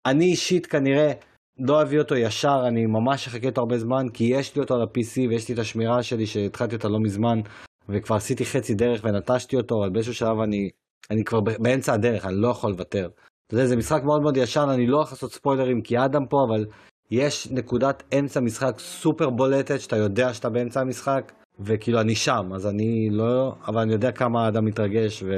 [0.07, 1.13] אני אישית כנראה
[1.59, 4.83] לא אביא אותו ישר, אני ממש אחכה אותו הרבה זמן, כי יש לי אותו על
[4.83, 7.41] ה-PC ויש לי את השמירה שלי שהתחלתי אותה לא מזמן,
[7.89, 10.71] וכבר עשיתי חצי דרך ונטשתי אותו, אבל באיזשהו שלב אני,
[11.11, 13.09] אני כבר באמצע הדרך, אני לא יכול לוותר.
[13.47, 16.37] אתה יודע, זה משחק מאוד מאוד ישן, אני לא הולך לעשות ספוילרים כי אדם פה,
[16.49, 16.67] אבל
[17.11, 22.67] יש נקודת אמצע משחק סופר בולטת, שאתה יודע שאתה באמצע המשחק, וכאילו אני שם, אז
[22.67, 25.29] אני לא, אבל אני יודע כמה האדם מתרגש, ו...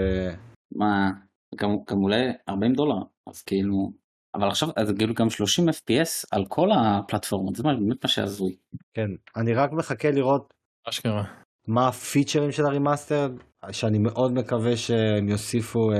[0.76, 1.10] מה,
[1.54, 3.92] גם, גם עולה 40 דולר, אז כאילו,
[4.34, 8.56] אבל עכשיו, אז כאילו גם 30 FPS על כל הפלטפורמות, זה מה- באמת מה שהזוי.
[8.94, 10.54] כן, אני רק מחכה לראות
[10.88, 11.24] אשכרה.
[11.68, 13.28] מה הפיצ'רים של ה remaster,
[13.70, 15.90] שאני מאוד מקווה שהם יוסיפו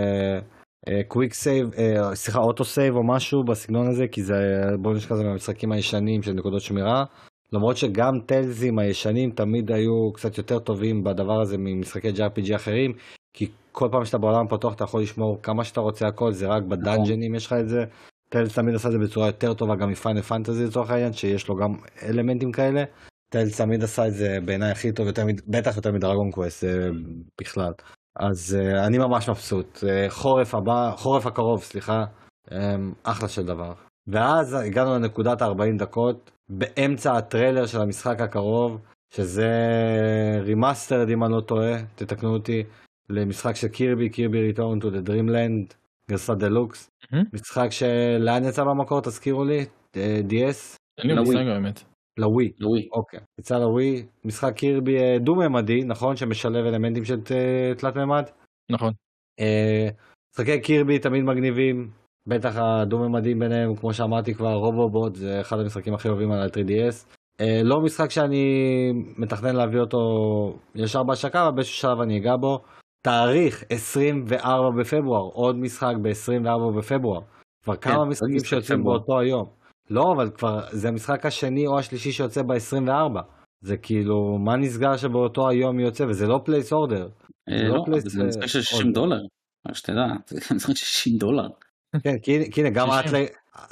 [1.09, 1.71] quick save,
[2.15, 4.35] סליחה auto save או משהו בסגנון הזה, כי זה
[4.83, 7.05] בוא נשכח זה מהמשחקים הישנים של נקודות שמירה.
[7.53, 12.93] למרות שגם טלזים הישנים תמיד היו קצת יותר טובים בדבר הזה ממשחקי JRPG אחרים,
[13.33, 16.63] כי כל פעם שאתה בעולם פתוח אתה יכול לשמור כמה שאתה רוצה הכל, זה רק
[16.63, 17.85] בדאנג'נים יש לך את זה.
[18.29, 21.49] Tales תמיד עשה את זה בצורה יותר טובה גם מ Final Fantasy לצורך העניין, שיש
[21.49, 22.85] לו גם אלמנטים כאלה.
[23.31, 26.89] Tales תמיד עשה את זה בעיניי הכי טוב, יותר, בטח יותר מ Dragon Quest אה,
[27.41, 27.73] בכלל.
[28.17, 29.85] אז אה, אני ממש מבסוט.
[29.89, 32.05] אה, חורף הבא, חורף הקרוב, סליחה,
[32.53, 33.73] אה, אחלה של דבר.
[34.07, 38.81] ואז הגענו לנקודת ה-40 דקות, באמצע הטריילר של המשחק הקרוב,
[39.15, 39.51] שזה
[40.43, 42.63] remastered אם אני לא טועה, תתקנו אותי,
[43.11, 45.75] למשחק של Kirby, Kirby Return to the Dreamland,
[46.11, 46.91] גרסת דלוקס.
[47.13, 47.25] מהמם.
[47.33, 49.65] משחק שלאן יצא במקור, תזכירו לי?
[49.97, 50.77] אה, DS?
[50.99, 51.35] אין לי ל Wii.
[51.35, 51.81] מושג האמת.
[52.19, 52.72] ל Wii.
[52.72, 52.89] ל Wii.
[52.93, 53.21] אוקיי.
[53.41, 56.17] יצא ל Wii, משחק Kirby אה, דו-ממדי, נכון?
[56.17, 58.25] שמשלב אלמנטים של אה, תלת מימד.
[58.71, 58.93] נכון.
[60.33, 61.91] משחקי Kirby תמיד מגניבים,
[62.27, 67.07] בטח הדו-ממדים ביניהם, כמו שאמרתי כבר, Robobot זה אחד המשחקים הכי אוהבים על ה-3DS.
[67.41, 68.45] אה, לא משחק שאני
[69.19, 69.99] מתכנן להביא אותו
[70.75, 72.59] ישר בהשקה, אבל באיזשהו שלב אני אגע בו.
[73.03, 77.21] תאריך 24 בפברואר, עוד משחק ב-24 בפברואר.
[77.65, 78.85] כבר כמה עוד משחקים משחק שיוצאים.
[78.85, 79.47] באותו היום.
[79.91, 83.21] לא, אבל כבר זה המשחק השני או השלישי שיוצא ב-24.
[83.61, 87.09] זה כאילו, מה נסגר שבאותו היום יוצא, וזה לא placeholder.
[87.51, 88.95] אה, זה לא לא, place- זה משחק של 60 עוד.
[88.95, 89.21] דולר.
[89.69, 91.49] רק שתדע, זה משחק של 60 דולר.
[92.03, 93.25] כן, כי הנה- גם 60.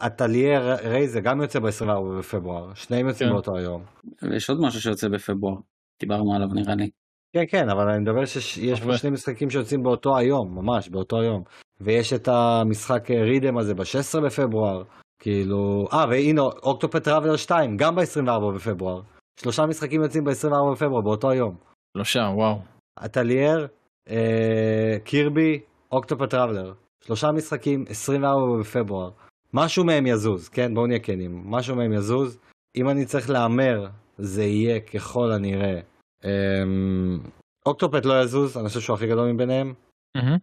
[0.07, 3.33] Atelier Ryza גם יוצא ב-24 בפברואר, שניהם יוצאים כן.
[3.35, 3.83] באותו היום.
[4.23, 5.57] ויש עוד משהו שיוצא בפברואר.
[6.01, 6.91] דיברנו עליו נראה לי.
[7.33, 8.97] כן, כן, אבל אני מדבר שיש פה.
[8.97, 11.43] שני משחקים שיוצאים באותו היום, ממש, באותו היום.
[11.81, 14.83] ויש את המשחק rhythm הזה ב-16 בפברואר,
[15.19, 15.89] כאילו...
[15.93, 19.01] אה, והנה, Octopath Traveler 2, גם ב-24 בפברואר.
[19.41, 21.57] שלושה משחקים יוצאים ב-24 בפברואר, באותו היום.
[21.97, 22.59] שלושה, וואו.
[23.05, 23.67] אטלייר,
[24.11, 25.61] אה, Kirby,
[25.93, 26.73] Octopath Traveler.
[27.07, 29.11] שלושה משחקים, 24 בפברואר.
[29.55, 30.75] משהו מהם יזוז, כן?
[30.75, 31.43] בואו נהיה כנים.
[31.45, 32.39] משהו מהם יזוז.
[32.77, 33.87] אם אני צריך להמר,
[34.19, 35.81] זה יהיה ככל הנראה.
[36.25, 37.19] אמ,
[37.67, 39.75] Octopath לא יזוז, אני חושב שהוא הכי גדול מביניהם.
[40.17, 40.37] מהמם.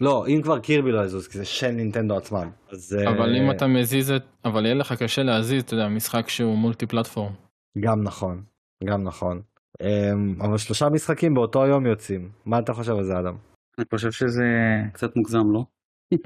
[0.00, 2.50] לא, אם כבר Kirby לא יזוז, כי זה של נינטנדו עצמם.
[2.70, 2.96] אז...
[2.98, 4.24] אה, אבל אם אתה מזיז את...
[4.44, 7.32] אבל יהיה לך קשה להזיז, אתה יודע, משחק שהוא multi-platform.
[7.80, 8.42] גם נכון,
[8.84, 9.40] גם נכון.
[9.82, 12.30] אמ, אבל שלושה משחקים באותו יום יוצאים.
[12.46, 13.36] מה אתה חושב על זה, אדם?
[13.78, 14.44] אני חושב שזה
[14.92, 15.64] קצת מוגזם, לא?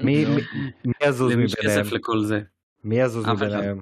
[0.03, 0.41] מי לא.
[1.03, 1.83] יזוז למי יש מביניהם?
[1.83, 2.39] כסף לכל זה?
[2.83, 3.25] מי יזוז.
[3.27, 3.81] מביניהם?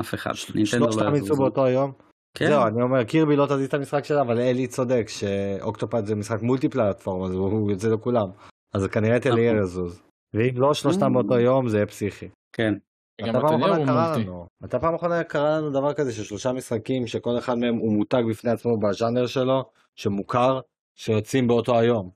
[0.00, 0.30] אף אחד.
[0.54, 1.36] נינטנדו לא שלושתם יצאו.
[1.36, 1.92] באותו יום?
[2.34, 6.14] כן, זהו, אני אומר, קירבי לא תזיז את המשחק שלה, אבל אלי צודק שאוקטופד זה
[6.14, 8.28] משחק מולטי פלטפורם, אז הוא יוצא לכולם.
[8.74, 9.64] אז כנראה את אלייר נכון.
[9.64, 10.02] יזוז.
[10.34, 11.14] ואם לא שלושתם Mm.
[11.14, 12.28] באותו יום, זה יהיה פסיכי.
[12.52, 12.74] כן.
[13.22, 14.16] מתי פעם אחרונה קרה.
[14.18, 14.46] לנו?
[14.60, 18.22] מתי פעם אחרונה קרה לנו דבר כזה של שלושה משחקים שכל אחד מהם הוא מותג
[18.30, 19.64] בפני עצמו בז'אנר שלו,
[19.96, 20.60] שמוכר,
[20.96, 22.10] שיוצאים באותו היום?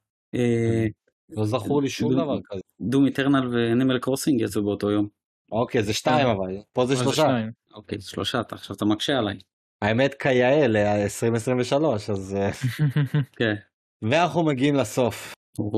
[1.31, 2.61] לא זכור לי שום דבר כזה.
[2.81, 5.09] דום איטרנל ואנימל קרוסינג יצאו באותו יום.
[5.53, 7.27] אוקיי, זה שתיים אבל, פה זה שלושה.
[7.75, 9.39] אוקיי, שלושה, אתה עכשיו אתה מקשה עליי.
[9.83, 12.37] האמת כיאה ל-2023, אז...
[12.37, 12.51] אה,
[13.39, 13.55] כן.
[14.03, 15.33] ואנחנו מגיעים לסוף.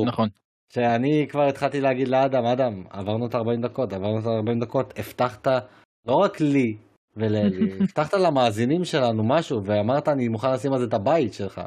[0.06, 0.28] נכון.
[0.72, 5.46] שאני כבר התחלתי להגיד לאדם, אדם, עברנו את 40 דקות, עברנו את 40 דקות, הבטחת
[6.06, 6.76] לא רק לי
[7.16, 11.60] ולאלי, הבטחת למאזינים שלנו משהו, ואמרת אני מוכן לשים על זה את הבית שלך.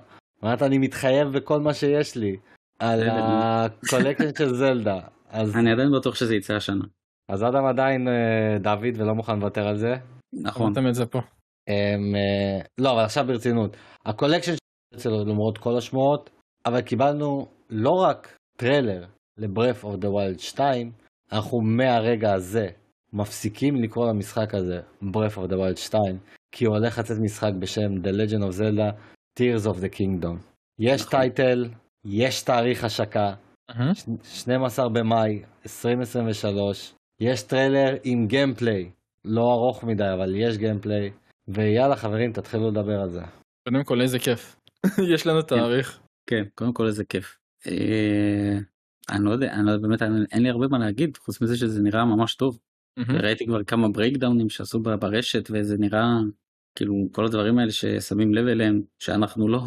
[0.44, 2.38] אמרת אני מתחייב בכל מה שיש לי,
[2.80, 3.10] על.
[3.10, 5.00] ה collection של זלדה.
[5.30, 6.86] אז, אני עדיין בטוח שזה יצא השנה.
[7.30, 9.94] אז אדם עדיין אה, דוד ולא מוכן לוותר על זה.
[10.44, 10.66] נכון.
[10.66, 11.20] אמרתם את זה פה.
[11.68, 13.78] הם, אה, לא, אבל עכשיו ברצינות.
[14.06, 14.54] ה collection
[14.98, 16.30] שלו למרות כל השמועות,
[16.66, 19.06] אבל קיבלנו לא רק טריילר
[19.38, 20.92] ל-Breath of the Wild 2,
[21.32, 22.68] אנחנו מהרגע הזה
[23.14, 26.02] מפסיקים לקרוא למשחק הזה Breath of the Wild 2,
[26.52, 28.96] כי הוא הולך לצאת משחק בשם The Legend of Zelda
[29.40, 30.36] Tears of the Kingdom.
[30.80, 31.20] יש נכון.
[31.20, 31.70] title,
[32.06, 33.34] יש תאריך השקה.
[33.94, 38.92] ש- 12 במאי 2023, יש טריילר עם gameplay,
[39.26, 41.12] לא ארוך מדי אבל יש gameplay,
[41.48, 43.22] ויאללה חברים תתחילו לדבר על זה.
[43.70, 44.56] קודם כל איזה כיף.
[45.14, 46.00] יש לנו תאריך.
[46.30, 47.38] כן, קודם כל איזה כיף.
[47.68, 48.58] אה,
[49.10, 51.58] אני לא יודע, אני לא יודע, באמת אין- אין לי הרבה מה להגיד, חוץ מזה
[51.58, 52.60] שזה נראה ממש טוב.
[52.98, 53.16] מהמם.
[53.22, 56.08] ראיתי כבר כמה ברייקדאונים שעשו ברשת וזה נראה
[56.76, 59.62] כאילו כל הדברים האלה ששמים לב אליהם שאנחנו לא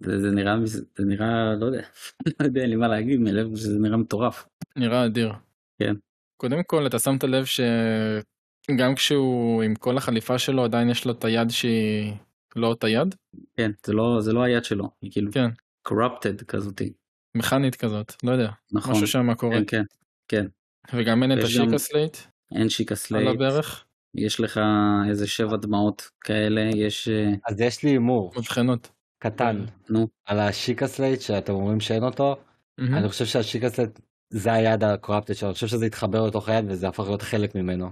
[0.00, 1.82] זה, זה נראה זה נראה לא יודע
[2.40, 4.46] לא יודע אין לי מה להגיד מלב שזה נראה מטורף.
[4.76, 5.32] נראה אדיר.
[5.78, 5.94] כן.
[6.36, 11.24] קודם כל אתה שמת לב שגם כשהוא עם כל החליפה שלו עדיין יש לו את
[11.24, 12.12] היד שהיא
[12.56, 13.14] לא אותה יד?
[13.56, 15.50] כן זה לא זה לא היד שלו היא כאילו כן.
[15.88, 16.92] corrupted כזאתי
[17.36, 18.50] מכנית כזאת, לא יודע.
[18.72, 19.58] נכון משהו שם קורה.
[19.66, 19.82] כן
[20.28, 20.46] כן
[20.94, 22.16] וגם אין את ה Sheikah Slate
[22.54, 23.84] אין Sheikah על Slate הברך.
[24.14, 24.60] יש לך
[25.08, 28.90] איזה שבע דמעות כאלה יש אה, אז יש לי הימור מבחנות.
[29.18, 32.36] קטן נו על ה Sheikah Slate שאתם אומרים שאין אותו,
[32.78, 32.94] מהמם.
[32.94, 34.00] אני חושב שה Sheikah Slate
[34.30, 37.54] זה היד ה corrupted שלו, אני חושב שזה התחבר לתוך היד וזה הפך להיות חלק
[37.54, 37.90] ממנו.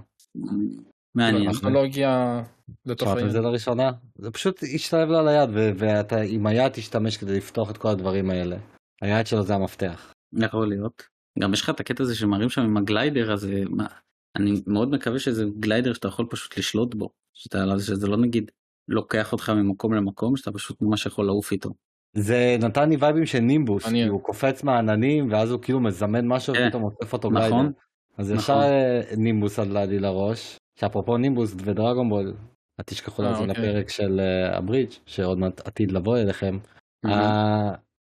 [1.15, 2.43] מעניין טכנולוגיה
[2.85, 3.31] לתוך שמעתם את היד.
[3.31, 3.91] זה לראשונה?
[4.17, 8.29] זה פשוט השתלב לו על היד ואתה עם היד תשתמש כדי לפתוח את כל הדברים
[8.29, 8.57] האלה.
[9.01, 10.13] היד שלו זה המפתח.
[10.37, 11.03] יכול להיות.
[11.39, 13.87] גם יש לך את הקטע הזה שמראים שם עם הגליידר הזה, מה,
[14.35, 18.51] אני מאוד מקווה שזה גליידר שאתה יכול פשוט לשלוט בו, שאתה, שזה לא נגיד
[18.87, 21.69] לוקח אותך ממקום למקום, שאתה פשוט ממש יכול לעוף איתו.
[22.15, 24.03] זה נתן לי וייבים של נימבוס, כי.
[24.03, 26.65] הוא קופץ מהעננים ואז הוא כאילו מזמן משהו כן.
[26.67, 27.49] ופתאום עוטף אותו נכון.
[27.49, 27.69] גליידר.
[28.17, 28.37] אז נכון.
[28.37, 32.33] ישר אה, נימבוס עלה לי לראש, שאפרופו נימבוס ודרגונבול,
[32.79, 33.69] אל תשכחו אה, להאזין אוקיי.
[33.69, 36.57] לפרק של אה, הברידג' שעוד מעט עתיד לבוא אליכם.
[37.05, 37.11] אמ,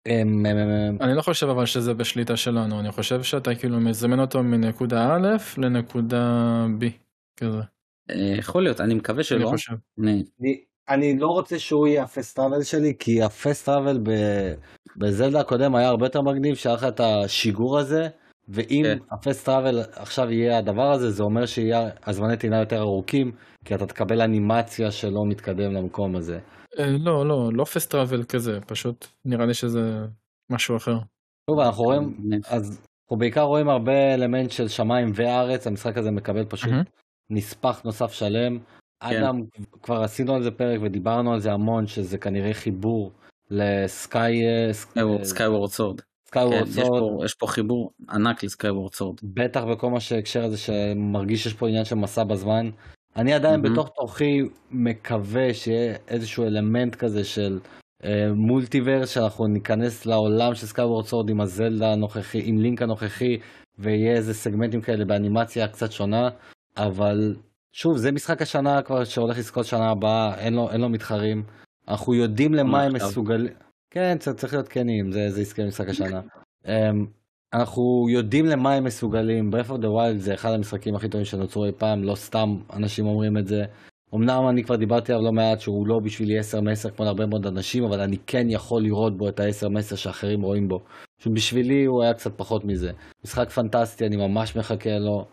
[0.07, 4.43] אמ, אמ, אני לא חושב אבל שזה בשליטה שלנו, אני חושב שאתה כאילו מזמן אותו
[4.43, 5.27] מנקודה א'
[5.57, 6.85] לנקודה B.
[7.37, 7.61] כזה.
[8.09, 9.47] אה, יכול להיות, אני מקווה אני שלא.
[9.47, 9.73] חושב.
[9.99, 14.53] אני, אני, אני לא רוצה שהוא יהיה הפסט טראבל שלי, כי הפסט טראבל ב-
[14.97, 18.07] בזלדה הקודם היה הרבה יותר מגניב, שהיה לך את השיגור הזה,
[18.49, 18.97] ואם כן.
[19.11, 23.31] הפסט טראבל עכשיו יהיה הדבר הזה, זה אומר שיהיה הזמני טעינה יותר ארוכים,
[23.65, 26.39] כי אתה תקבל אנימציה שלא מתקדם למקום הזה.
[26.79, 30.05] אה, לא, לא, לא פסט טראבל כזה, פשוט נראה לי שזה
[30.51, 30.97] משהו אחר.
[31.49, 36.11] טוב, אנחנו רואים, אני, אז אנחנו בעיקר רואים הרבה אלמנט של שמיים וארץ, המשחק הזה
[36.11, 36.69] מקבל פשוט.
[37.29, 38.57] נספח נוסף שלם.
[38.99, 39.41] אדם,
[39.83, 43.11] כבר עשינו על זה פרק ודיברנו על זה המון, שזה כנראה חיבור
[43.51, 44.41] לסקאי...
[45.23, 46.01] סקייוורד סורד.
[46.27, 49.17] סקייוורד כן, סורד, יש פה חיבור ענק ל Skyward Sword.
[49.23, 52.69] בטח בכל מה שהקשר הזה שמרגיש שיש פה עניין של מסע בזמן.
[53.15, 53.73] אני עדיין מהמם.
[53.73, 54.41] בתוך תוכי
[54.71, 57.59] מקווה שיהיה איזשהו אלמנט כזה של
[58.03, 63.37] אה, multiverse, שאנחנו ניכנס לעולם של Skyward Sword עם הזלדה הנוכחי, עם לינק הנוכחי,
[63.79, 66.29] ויהיה איזה סגמנטים כאלה באנימציה קצת שונה,
[66.87, 67.35] אבל
[67.71, 71.43] שוב, זה משחק השנה כבר שהולך לזכות שנה הבאה, אין לו, אין לו מתחרים.
[71.87, 72.93] אנחנו יודעים למה הם.
[72.95, 73.53] מסוגלים.
[73.91, 76.21] כן, צריך להיות כנים, זה, זה יזכה משחק השנה.
[76.67, 77.05] אמ,
[77.53, 81.65] אנחנו יודעים למה הם מסוגלים, Breath of the Wild זה אחד המשחקים הכי טובים שנוצרו
[81.65, 83.63] אי פעם, לא סתם אנשים אומרים את זה.
[84.15, 87.45] אמנם אני כבר דיברתי עליו לא מעט שהוא לא בשבילי 10 מ-10 כמו להרבה מאוד
[87.45, 90.79] אנשים, אבל אני כן יכול לראות בו את ה-10 מ-10 שאחרים רואים בו.
[91.17, 92.91] שבשבילי הוא היה קצת פחות מזה.
[93.25, 95.25] משחק פנטסטי, אני ממש מחכה לו.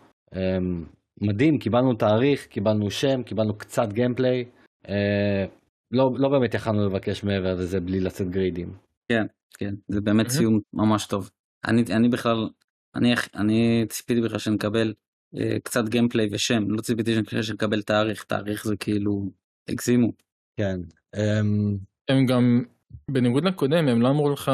[1.20, 4.44] מדהים, קיבלנו תאריך, קיבלנו שם, קיבלנו קצת גיימפליי.
[4.88, 5.44] אה,
[5.90, 8.72] לא, לא באמת יכלנו לבקש מעבר לזה בלי לצאת גרידים.
[9.08, 9.26] כן,
[9.58, 11.30] כן, זה באמת סיום ממש טוב.
[11.66, 12.48] אני, אני בכלל,
[12.94, 14.94] אני, אני ציפיתי בכלל שנקבל
[15.36, 19.30] אה, קצת גיימפליי ושם, לא ציפיתי שנקבל תאריך, תאריך זה כאילו,
[19.68, 20.12] הגזימו.
[20.60, 20.80] כן.
[21.16, 21.76] אמ,
[22.08, 22.64] הם גם,
[23.10, 24.50] בניגוד לקודם, הם לא אמרו לך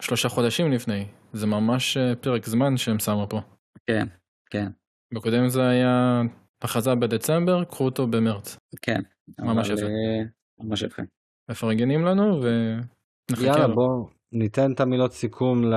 [0.00, 3.40] שלושה חודשים לפני, זה ממש אה, פרק זמן שהם שמו פה.
[3.86, 4.06] כן,
[4.50, 4.68] כן.
[5.14, 6.22] בקודם זה היה
[6.62, 8.56] הכרזה בדצמבר, קחו אותו במרץ.
[8.82, 9.00] כן.
[9.40, 9.82] ממש יפה.
[9.82, 10.22] אה,
[10.60, 11.02] ממש יפה.
[11.50, 13.74] מפרגנים לנו ונחכה יאללה, לו.
[13.74, 15.64] בואו ניתן את המילות סיכום.
[15.64, 15.74] ל...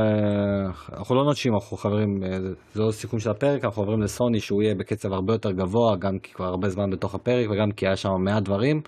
[0.94, 2.40] אנחנו לא נוטשים, אנחנו חברים, אה,
[2.74, 6.20] זה לא סיכום של הפרק, אנחנו עוברים לסוני שהוא יהיה בקצב הרבה יותר גבוה, גם
[6.20, 8.82] כי כבר הרבה זמן בתוך הפרק וגם כי היה שם מעט דברים.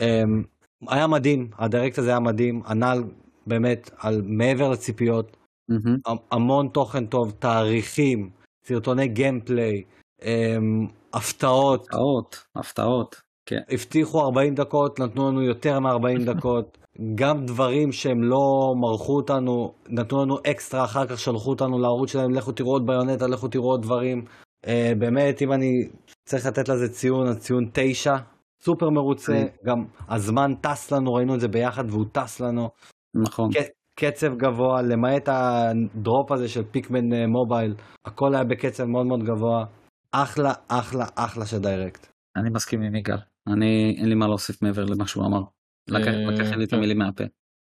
[0.00, 0.42] אמ,
[0.88, 3.04] היה מדהים, הדירקט הזה היה מדהים, ענל
[3.46, 5.36] באמת על מעבר לציפיות.
[6.06, 8.30] המ- המון תוכן טוב, תאריכים,
[8.68, 9.82] סרטוני gameplay,
[10.22, 13.16] אמ, הפתעות, הפתעות, הפתעות.
[13.46, 13.60] כן.
[13.70, 16.78] הבטיחו 40 דקות, נתנו לנו יותר מ-40 דקות,
[17.14, 22.34] גם דברים שהם לא מרחו אותנו, נתנו לנו אקסטרה, אחר כך שלחו אותנו לערוץ שלהם,
[22.34, 24.24] לכו תראו עוד Bayonetta, לכו תראו עוד דברים.
[24.66, 25.88] אה, באמת, אם אני
[26.28, 28.16] צריך לתת לזה ציון, אז ציון 9,
[28.62, 32.68] סופר מרוצה, גם הזמן טס לנו, ראינו את זה ביחד והוא טס לנו.
[33.14, 33.50] נכון.
[33.98, 37.74] קצב גבוה, למעט ה drop הזה של Pikmin אה, mobile,
[38.04, 39.64] הכל היה בקצב מאוד מאוד גבוה.
[40.12, 42.06] אחלה, אחלה, אחלה של Direct.
[42.36, 43.18] אני מסכים עם יגאל.
[43.46, 45.40] אני, אין לי מה להוסיף מעבר למה שהוא אמר.
[45.88, 46.06] לקח
[46.52, 46.76] אה, לי את כן.
[46.76, 47.24] המילים מהפה.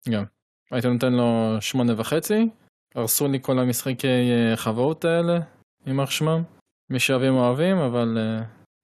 [0.08, 0.24] גם.
[0.70, 2.48] הייתי נותן לו שמונה וחצי,
[2.94, 5.38] הרסו לי כל המשחקי אה, חברות האלה,
[5.86, 6.42] יימח שמם.
[6.90, 8.18] מי שאוהבים אוהבים, אבל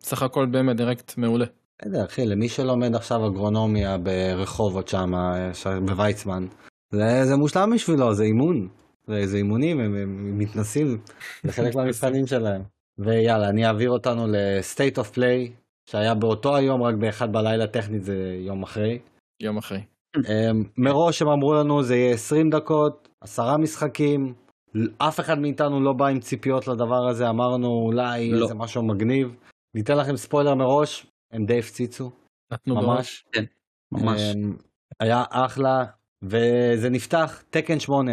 [0.02, 1.46] סך הכל באמת Direct מעולה.
[1.78, 5.12] בסדר, אחי, למי שלומד עכשיו אגרונומיה ברחובות שם,
[5.86, 6.46] בוויצמן,
[6.94, 8.68] זה, זה מושלם בשבילו, זה אימון.
[9.06, 10.98] זה, זה אימונים, הם, הם מתנסים,
[11.44, 12.62] זה חלק מהמבחנים שלהם.
[12.98, 15.50] ויאללה, אני אעביר אותנו ל-State of Play,
[15.90, 18.98] שהיה באותו היום, רק באחד בלילה, טכנית זה יום אחרי.
[19.42, 19.80] יום אחרי.
[20.16, 24.34] אמ, מראש הם אמרו לנו זה יהיה 20 דקות, עשרה משחקים,
[24.98, 28.42] אף אחד מאיתנו לא בא עם ציפיות לדבר הזה, אמרנו אולי לא.
[28.42, 29.36] איזה משהו מגניב.
[29.74, 32.10] ניתן לכם ספוילר מראש, הם די הפציצו,
[32.52, 33.24] נתנו ממש.
[33.34, 33.46] בראש.
[33.92, 34.20] ממש.
[34.20, 34.56] אמ,
[35.00, 35.84] היה אחלה,
[36.24, 38.12] וזה נפתח, Tekken 8,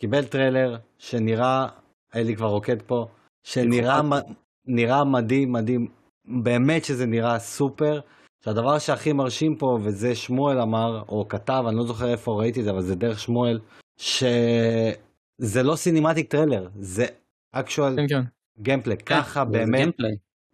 [0.00, 1.66] קיבל טריילר שנראה,
[2.14, 3.06] אלי כבר רוקד פה,
[3.42, 4.32] שנראה מ-
[4.66, 5.88] נראה מדהים, מדהים,
[6.24, 8.00] באמת שזה נראה סופר.
[8.44, 12.64] שהדבר שהכי מרשים פה, וזה שמואל אמר, או כתב, אני לא זוכר איפה ראיתי את
[12.64, 13.60] זה, אבל זה דרך שמואל,
[13.98, 17.06] שזה לא cinematic trailer, זה
[17.52, 18.22] אקשואל כן, כן.
[18.62, 19.94] גיימפלי, ככה כן, זה באמת.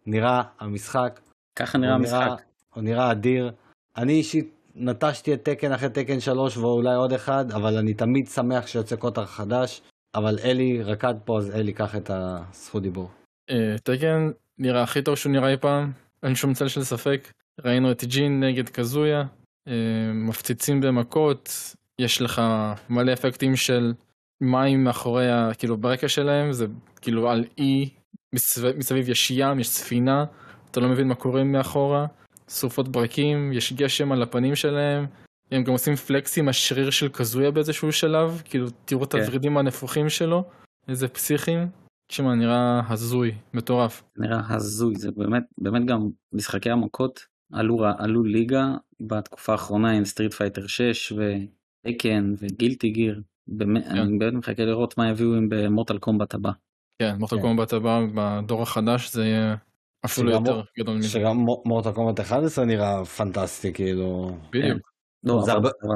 [0.05, 1.19] נראה המשחק.
[1.55, 2.41] ככה נראה המשחק.
[2.73, 3.51] הוא נראה אדיר.
[3.97, 8.63] אני אישית נטשתי את תקן אחרי תקן 3 ואולי עוד אחד, אבל אני תמיד שמח
[8.63, 9.81] כשיוצא קוטר חדש.
[10.15, 13.09] אבל אלי רקד פה, אז אלי, קח את הזכות דיבור.
[13.49, 15.91] אה, תקן נראה הכי טוב שהוא נראה אי פעם,
[16.23, 17.31] אין שום צל של ספק.
[17.65, 19.23] ראינו את ג'ין נגד קזויה,
[19.67, 19.73] אה,
[20.13, 21.49] מפציצים במכות,
[22.01, 22.41] יש לך
[22.89, 23.93] מלא אפקטים של
[24.41, 25.25] מים מאחורי,
[25.57, 26.65] כאילו ברקע שלהם, זה
[27.01, 27.89] כאילו על אי,
[28.77, 30.25] מסביב יש ים, יש ספינה,
[30.71, 32.05] אתה לא מבין מה קורה מאחורה,
[32.49, 35.05] סופות ברקים, יש גשם על הפנים שלהם,
[35.51, 39.19] הם גם עושים פלקס עם השריר של קזויה באיזשהו שלב, כאילו תראו את כן.
[39.19, 40.43] הוורידים הנפוחים שלו,
[40.87, 41.67] איזה פסיכים.
[42.07, 44.03] תשמע, נראה הזוי, מטורף.
[44.17, 47.19] נראה הזוי, זה באמת, באמת גם משחקי המכות
[47.53, 48.75] עלו, עלו ליגה
[49.07, 53.21] בתקופה האחרונה עם Street Fighter 6 ו Tekken ו Guilty Gear.
[53.47, 53.97] באמת, כן.
[53.97, 56.51] אני באמת מחכה לראות מה יביאו עם ב Mortal Kombat הבא.
[57.01, 57.41] כן, Mortal כן.
[57.41, 59.55] Kombat הבא בדור החדש זה יהיה
[60.05, 61.07] אפילו יותר מ- גדול מזה.
[61.09, 64.31] שגם Mortal Kombat 11 נראה פנטסטי, כאילו.
[64.51, 64.79] בדיוק.
[65.23, 65.95] לא, זה אבל, הרבה- אבל,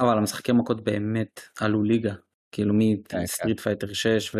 [0.00, 2.12] אבל המשחקי מכות באמת עלו ליגה.
[2.52, 2.74] כאילו
[3.08, 3.22] כן.
[3.22, 4.38] מסטריט פייטר 6 ו...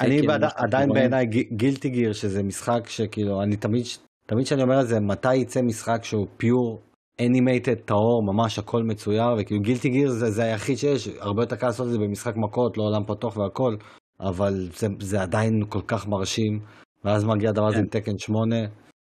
[0.00, 0.88] אני בעד- עדיין.
[0.92, 3.84] בעיניי Guilty Gear, שזה משחק שכאילו, אני תמיד,
[4.26, 6.82] תמיד כשאני אומר את זה, מתי יצא משחק שהוא pure
[7.20, 11.66] animated טהור, ממש הכל מצויר, וכאילו Guilty Gear זה, זה היחיד שיש, הרבה יותר קל
[11.66, 13.76] לעשות את זה במשחק מכות, לא עולם פתוח והכל,
[14.20, 16.60] אבל זה, זה עדיין כל כך מרשים,
[17.04, 17.82] ואז מגיע הדבר הזה כן.
[17.82, 18.56] עם Tekken 8,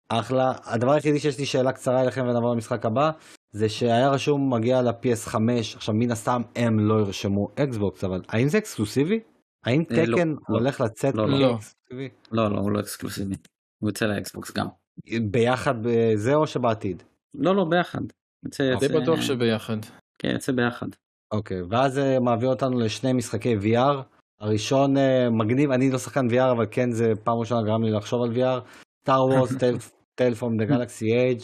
[0.09, 0.53] אחלה.
[0.65, 3.11] הדבר היחידי שיש לי שאלה קצרה אליכם ונעבור למשחק הבא,
[3.51, 5.35] זה שהיה רשום מגיע ל-PS5,
[5.75, 9.19] עכשיו מן הסתם הם לא ירשמו Xbox, אבל האם זה אקסקלוסיבי?
[9.65, 10.35] האם אה, לא, Tekken לא.
[10.47, 11.57] הולך לצאת לא, לא.
[12.31, 13.35] לא, לא, הוא לא אקסקלוסיבי.
[13.79, 14.67] הוא יוצא ל Xbox גם.
[15.31, 17.03] ביחד בזה או שבעתיד?
[17.33, 18.01] לא, לא, ביחד.
[18.57, 19.77] די יוצא, בטוח שביחד.
[20.19, 20.87] כן, יוצא ביחד.
[21.31, 24.18] אוקיי, ואז זה מעביר אותנו לשני משחקי VR.
[24.41, 28.21] הראשון אה, מגניב, אני לא שחקן VR, אבל כן זה פעם ראשונה גרם לי לחשוב
[28.23, 28.61] על VR.
[29.03, 29.53] Star Wars,
[30.15, 31.39] Tales from the Galaxy's Edge.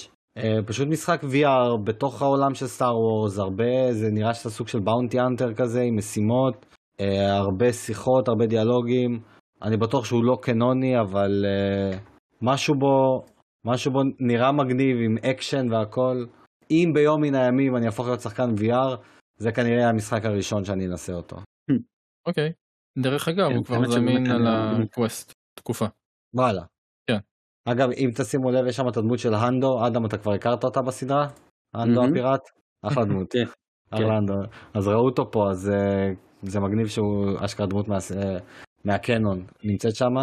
[0.65, 5.19] פשוט משחק VR בתוך העולם של Star Wars, הרבה, זה נראה שזה סוג של bounty
[5.19, 6.65] hunter כזה עם משימות.
[6.99, 9.19] אה, הרבה שיחות, הרבה דיאלוגים.
[9.61, 11.97] אני בטוח שהוא לא קנוני, אבל אה,
[12.41, 13.25] משהו בו,
[13.65, 16.25] משהו בו נראה מגניב עם אקשן והכל.
[16.71, 18.97] אם ביום מן הימים אני אהפוך להיות שחקן VR,
[19.37, 21.35] זה כנראה המשחק הראשון שאני אנסה אותו.
[22.27, 22.51] אוקיי.
[22.97, 25.85] דרך אגב, הוא כבר זמין על ה Quest תקופה.
[26.33, 26.63] וואלה.
[27.09, 27.17] כן.
[27.65, 30.81] אגב, אם תשימו לב, יש שם את הדמות של הונדו, אדם, אתה כבר הכרת אותה
[30.81, 31.27] בסדרה?
[31.73, 32.03] הונדו.
[32.05, 32.41] הפיראט?
[32.81, 33.31] אחלה דמות.
[33.31, 33.43] כן.
[33.91, 34.33] אחלה הנדו.
[34.73, 36.11] אז ראו אותו פה, אז אה,
[36.43, 38.37] זה מגניב שהוא אשכרה דמות מה- אה,
[38.85, 40.13] מהקנון נמצאת שם.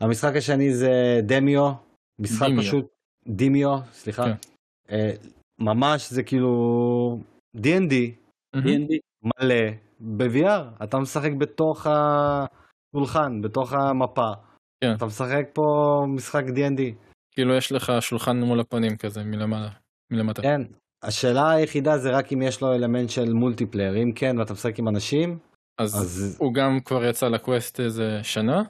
[0.00, 1.72] המשחק השני זה דמיו,
[2.18, 2.48] משחק.
[2.58, 2.86] פשוט,
[3.28, 4.24] דימיו, סליחה.
[4.24, 4.32] כן.
[4.90, 5.10] אה,
[5.58, 7.18] ממש זה כאילו.
[7.56, 7.94] D&D.
[9.22, 9.54] מלא
[10.00, 14.30] ב-VR, אתה משחק בתוך השולחן, בתוך המפה.
[14.84, 14.94] כן.
[14.96, 15.62] אתה משחק פה
[16.14, 16.80] משחק D&D.
[17.30, 19.70] כאילו יש לך שולחן מול הפנים כזה מלמעלה,
[20.12, 20.42] מלמטה.
[20.42, 20.62] כן.
[21.02, 24.88] השאלה היחידה זה רק אם יש לו אלמנט של multiplayer, אם כן ואתה משחק עם
[24.88, 25.38] אנשים,
[25.80, 28.62] אז אז הוא גם כבר יצא ל Quest איזה שנה,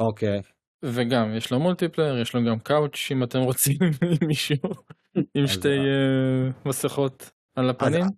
[0.00, 0.40] אוקיי.
[0.84, 3.76] וגם יש לו multiplayer, יש לו גם couch אם אתם רוצים
[4.20, 4.56] עם מישהו,
[5.34, 8.02] עם שתי אה, מסכות על הפנים.
[8.02, 8.08] אז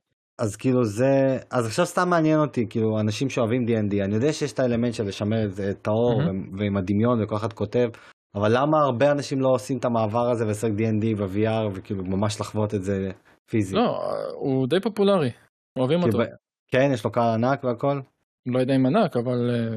[0.56, 4.58] כאילו זה, אז עכשיו סתם מעניין אותי, כאילו אנשים שאוהבים D&D, אני יודע שיש את
[4.58, 6.18] האלמנט של לשמר את האור.
[6.18, 7.88] ו- ועם הדמיון וכל אחד כותב,
[8.34, 12.74] אבל למה הרבה אנשים לא עושים את המעבר הזה ולשחק D&D ב-VR וכאילו ממש לחוות
[12.74, 13.10] את זה
[13.50, 13.76] פיזית?
[13.76, 14.02] לא,
[14.34, 15.30] הוא די פופולרי,
[15.78, 16.18] אוהבים אותו.
[16.18, 16.24] ב-
[16.72, 18.00] כן, יש לו קהל ענק והכל,
[18.46, 19.76] לא יודע אם ענק, אבל אה,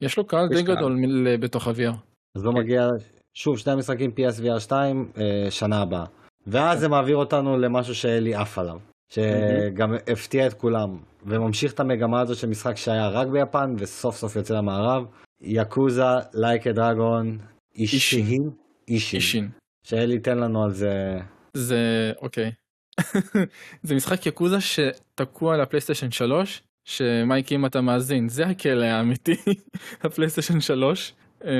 [0.00, 0.62] יש לו קהל די.
[0.62, 1.96] גדול מ- בתוך ה-VR.
[2.36, 2.88] אז לא מגיע,
[3.34, 6.04] שוב, שני המשחקים PSVR 2, אה, שנה הבאה.
[6.46, 8.78] ואז זה מעביר אותנו למשהו שאלי עף עליו,
[9.12, 14.36] שגם הפתיע את כולם, וממשיך את המגמה הזו של משחק שהיה רק ביפן, וסוף סוף
[14.36, 15.04] יוצא למערב,
[15.40, 16.02] Yakuza,
[16.34, 17.38] Like a Dragon,
[17.74, 18.50] Ishin,
[18.88, 19.48] Ishin.
[19.86, 21.18] שאלי ייתן לנו על זה,
[21.56, 22.52] זה אוקיי.
[23.82, 29.36] זה משחק Yakuza שתקוע על ה PlayStation 3 שמייקי אם אתה מאזין זה הכלא האמיתי
[30.04, 31.14] ה PlayStation 3
[31.44, 31.50] אמ,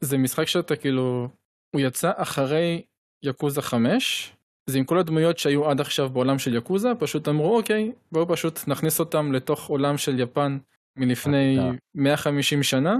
[0.00, 1.28] זה משחק שאתה כאילו
[1.74, 2.82] הוא יצא אחרי
[3.24, 4.32] Yakuza 5
[4.70, 8.68] זה עם כל הדמויות שהיו עד עכשיו בעולם של Yakuza פשוט אמרו אוקיי בואו פשוט
[8.68, 10.58] נכניס אותם לתוך עולם של יפן
[10.96, 11.70] מלפני אה.
[11.94, 12.94] 150 שנה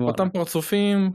[0.00, 1.10] אותם פרצופים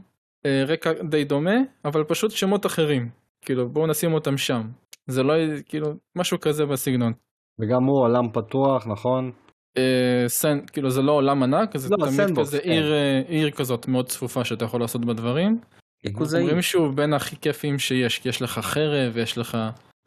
[0.46, 3.08] אה, רקע די דומה אבל פשוט שמות אחרים
[3.44, 4.62] כאילו בואו נשים אותם שם
[5.06, 5.34] זה לא
[5.66, 7.12] כאילו משהו כזה בסגנון.
[7.60, 9.32] וגם הוא עולם פתוח, נכון?
[9.76, 12.70] אה, סן כאילו זה לא עולם ענק זה לא, תמיד כזה כן.
[12.70, 15.60] עיר אה, עיר כזאת מאוד צפופה שאתה יכול לעשות בדברים.
[16.04, 16.40] יקוזאי.
[16.40, 19.58] אומרים שוב בין הכי כיפים שיש כי יש לך חרב ויש לך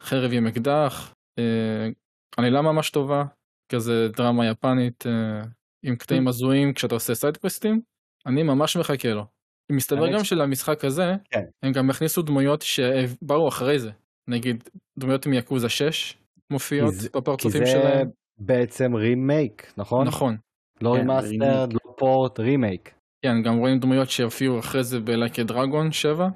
[0.02, 1.14] חרב עם אקדח.
[1.38, 1.88] אה,
[2.36, 3.24] עלילה ממש טובה
[3.72, 5.42] כזה דרמה יפנית אה,
[5.84, 7.80] עם קטעים הזויים כשאתה עושה side quest ים
[8.26, 9.24] אני ממש מחכה לו.
[9.72, 11.44] מסתבר גם ש- שלמשחק הזה כן.
[11.62, 13.90] הם גם הכניסו דמויות שבאו אחרי זה
[14.28, 14.64] נגיד
[14.98, 16.16] דמויות מ Yakuza 6
[16.52, 18.08] מופיעות כי זה- כי בפרצופים זה שלהם.
[18.38, 20.06] בעצם רימייק, נכון?
[20.06, 20.36] נכון.
[20.82, 22.94] לא כן, remastered, לא port, remake.
[23.24, 26.28] כן גם רואים דמויות שהופיעו אחרי זה ב Like a Dragon 7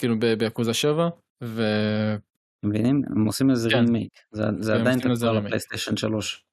[0.00, 1.08] כאילו ב Yakuza 7
[1.44, 1.62] ו...
[2.64, 3.02] מבינים?
[3.10, 3.76] הם עושים איזה כן.
[3.84, 4.10] רימייק.
[4.32, 5.44] זה- זה עדיין remake.
[5.44, 6.44] ל PlayStation 3.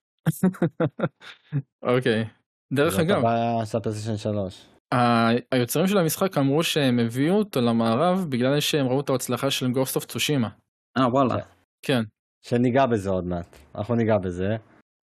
[1.84, 2.26] אוקיי.
[2.74, 4.66] דרך זאת אגב הבעיה של הפלייסטיישן 3.
[4.94, 9.72] ה- היוצרים של המשחק אמרו שהם הביאו אותו למערב בגלל שהם ראו את ההצלחה של
[9.72, 10.50] Ghost of Tsushima.
[10.98, 11.36] אה וואלה.
[11.86, 12.02] כן.
[12.46, 13.58] שניגע בזה עוד מעט.
[13.76, 14.56] אנחנו ניגע בזה.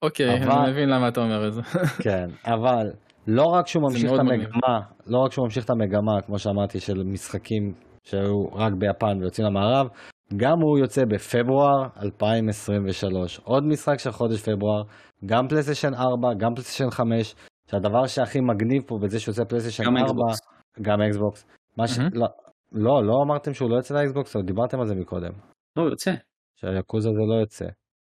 [0.04, 1.60] אוקיי אבל- אני מבין למה אתה אומר את זה.
[2.04, 2.90] כן, אבל
[3.26, 4.18] לא רק שהוא זה ממשיך את.
[4.18, 7.74] המגמה, לא רק שהוא ממשיך את המגמה, כמו שאמרתי, של משחקים
[8.04, 9.88] שהיו רק ביפן ויוצאים למערב,
[10.36, 13.40] גם הוא יוצא בפברואר 2023.
[13.44, 14.82] עוד משחק של חודש פברואר,
[15.26, 17.34] גם PlayStation 4, גם PlayStation 5,
[17.70, 20.40] שהדבר שהכי מגניב פה בזה שיוצא PlayStation גם 4, Xbox.
[20.82, 21.46] גם Xbox.
[21.76, 21.98] מה ש...
[21.98, 22.10] מהמם.
[22.14, 22.26] לא,
[22.72, 25.32] לא, לא אמרתם שהוא לא יוצא ל Xbox, אבל דיברתם על זה מקודם.
[25.76, 26.12] לא, הוא יוצא.
[26.56, 27.64] שה Yakuza זה לא יוצא.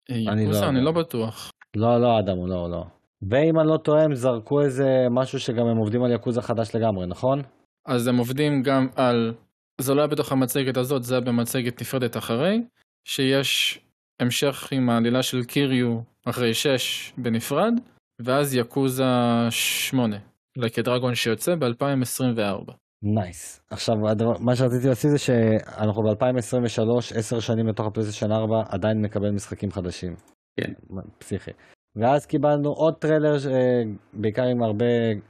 [0.09, 0.81] אני Yakuza לא אני.
[0.81, 1.51] לא בטוח.
[1.75, 2.83] לא, לא, אדם, לא, לא.
[3.21, 7.07] ואם אני לא טועה, הם זרקו איזה משהו שגם הם עובדים על יקוזה חדש לגמרי,
[7.07, 7.41] נכון?
[7.85, 9.33] אז הם עובדים גם על,
[9.81, 12.61] זה לא היה בתוך המצגת הזאת, זה היה במצגת נפרדת אחרי,
[13.07, 13.79] שיש
[14.19, 17.73] המשך עם העלילה של קיריו אחרי 6 בנפרד,
[18.19, 19.03] ואז יקוזה
[19.49, 20.17] 8,
[20.57, 22.73] Like a Dragon שיוצא ב-2024.
[23.03, 23.61] nice.
[23.69, 29.31] עכשיו, הדבר, מה שרציתי להציג זה שאנחנו ב-2023, 10 שנים לתוך הפלייסטיישן 4, עדיין מקבל
[29.31, 30.15] משחקים חדשים.
[30.59, 30.73] כן.
[31.17, 31.51] פסיכי.
[31.95, 33.81] ואז קיבלנו עוד טריילר, אה,
[34.13, 34.85] בעיקר עם הרבה,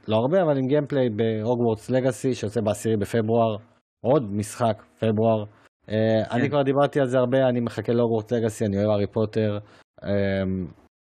[0.08, 3.56] לא הרבה, אבל עם gameplay בהוגוורטס לגאסי, שיוצא ב-10 בפברואר.
[4.00, 5.44] עוד משחק, פברואר.
[5.88, 9.58] אה, אני כבר דיברתי על זה הרבה, אני מחכה להוגוורטס לגאסי, אני אוהב הארי פוטר.
[10.04, 10.42] אה,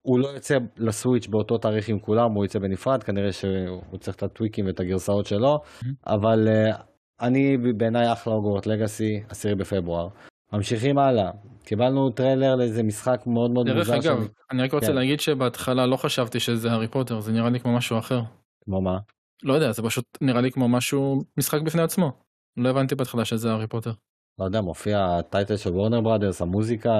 [0.06, 4.22] הוא לא יוצא לסוויץ' באותו תאריך עם כולם, הוא יוצא בנפרד, כנראה שהוא צריך את
[4.22, 5.60] ה tweakים ואת הגרסאות שלו,
[6.06, 6.76] אבל אה,
[7.20, 10.08] אני בעיניי אחלה הוגוורטס לגאסי, 10 בפברואר.
[10.52, 11.30] ממשיכים הלאה,
[11.64, 13.94] קיבלנו טריילר לאיזה משחק מאוד מאוד דרך מוזר.
[14.12, 14.94] אגב, שאני- אני רק רוצה כן.
[14.94, 18.20] להגיד שבהתחלה לא חשבתי שזה הארי פוטר, זה נראה לי כמו משהו אחר.
[18.64, 18.98] כמו מה?
[19.42, 22.12] לא יודע, זה פשוט נראה לי כמו משהו, משחק בפני עצמו.
[22.56, 23.90] לא הבנתי בהתחלה שזה הארי פוטר.
[24.38, 26.90] לא יודע, מופיע ה title של וורנר בראדרס, המוזיקה,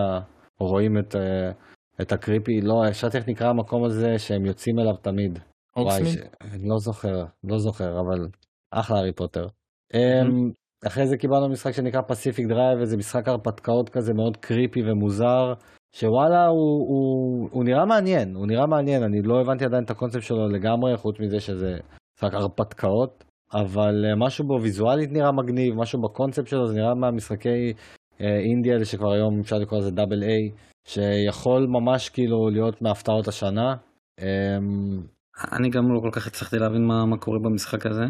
[0.60, 1.51] רואים את, אה,
[2.01, 5.39] את ה creepy, לא, שאלתי איך נקרא המקום הזה שהם יוצאים אליו תמיד.
[6.06, 6.16] ש...
[6.70, 8.28] לא זוכר, לא זוכר, אבל
[8.70, 9.47] אחלה הארי פוטר.
[9.94, 10.51] אמ,
[10.86, 15.52] אחרי זה קיבלנו משחק שנקרא פסיפיק דרייב, איזה משחק הרפתקאות כזה מאוד creepy ומוזר,
[15.94, 20.22] שוואלה, הוא, הוא, הוא נראה מעניין, הוא נראה מעניין, אני לא הבנתי עדיין את הקונספט
[20.22, 21.76] שלו לגמרי, חוץ מזה שזה
[22.16, 23.24] משחק הרפתקאות,
[23.55, 27.72] אבל אה, משהו בו ויזואלית נראה מגניב, משהו בקונספט שלו, זה נראה מהמשחקי
[28.20, 30.51] אה, אינדי האלה שכבר היום אפשר לקרוא לזה double A,
[30.85, 33.74] שיכול ממש כאילו להיות מהפתעות השנה.
[34.20, 35.02] אמ,
[35.52, 38.05] אני גם לא כל כך הצלחתי להבין מה, מה קורה במשחק הזה,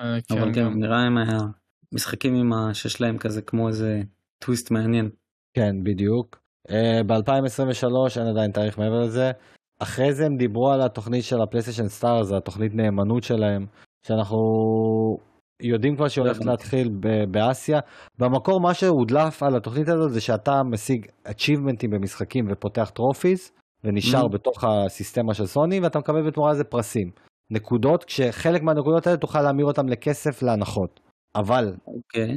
[0.00, 0.78] אה, אבל כן, גם.
[0.78, 1.16] נראה הם
[1.92, 2.74] המשחקים עם ה...
[2.74, 4.00] שיש להם כזה כמו איזה
[4.38, 5.10] טוויסט מעניין.
[5.54, 6.40] כן, בדיוק.
[6.68, 6.72] Uh,
[7.06, 9.30] ב-2023 אין עדיין תאריך מעבר לזה.
[9.78, 13.66] אחרי זה הם דיברו על התוכנית של הפלייסטיישן סטארס, התוכנית נאמנות שלהם,
[14.06, 14.38] שאנחנו
[15.62, 16.44] יודעים כבר שהיא הולכת.
[16.44, 17.78] להתחיל ב- באסיה.
[18.18, 23.52] במקור מה שהודלף על התוכנית הזאת זה שאתה משיג achievementים במשחקים ופותח trophies,
[23.84, 24.32] ונשאר Mhm.
[24.32, 27.10] בתוך הסיסטמה של סוני, ואתה מקבל בתמורה לזה פרסים.
[27.50, 31.00] נקודות, כשחלק מהנקודות האלה תוכל להמיר אותם לכסף להנחות.
[31.36, 32.28] אבל אוקיי.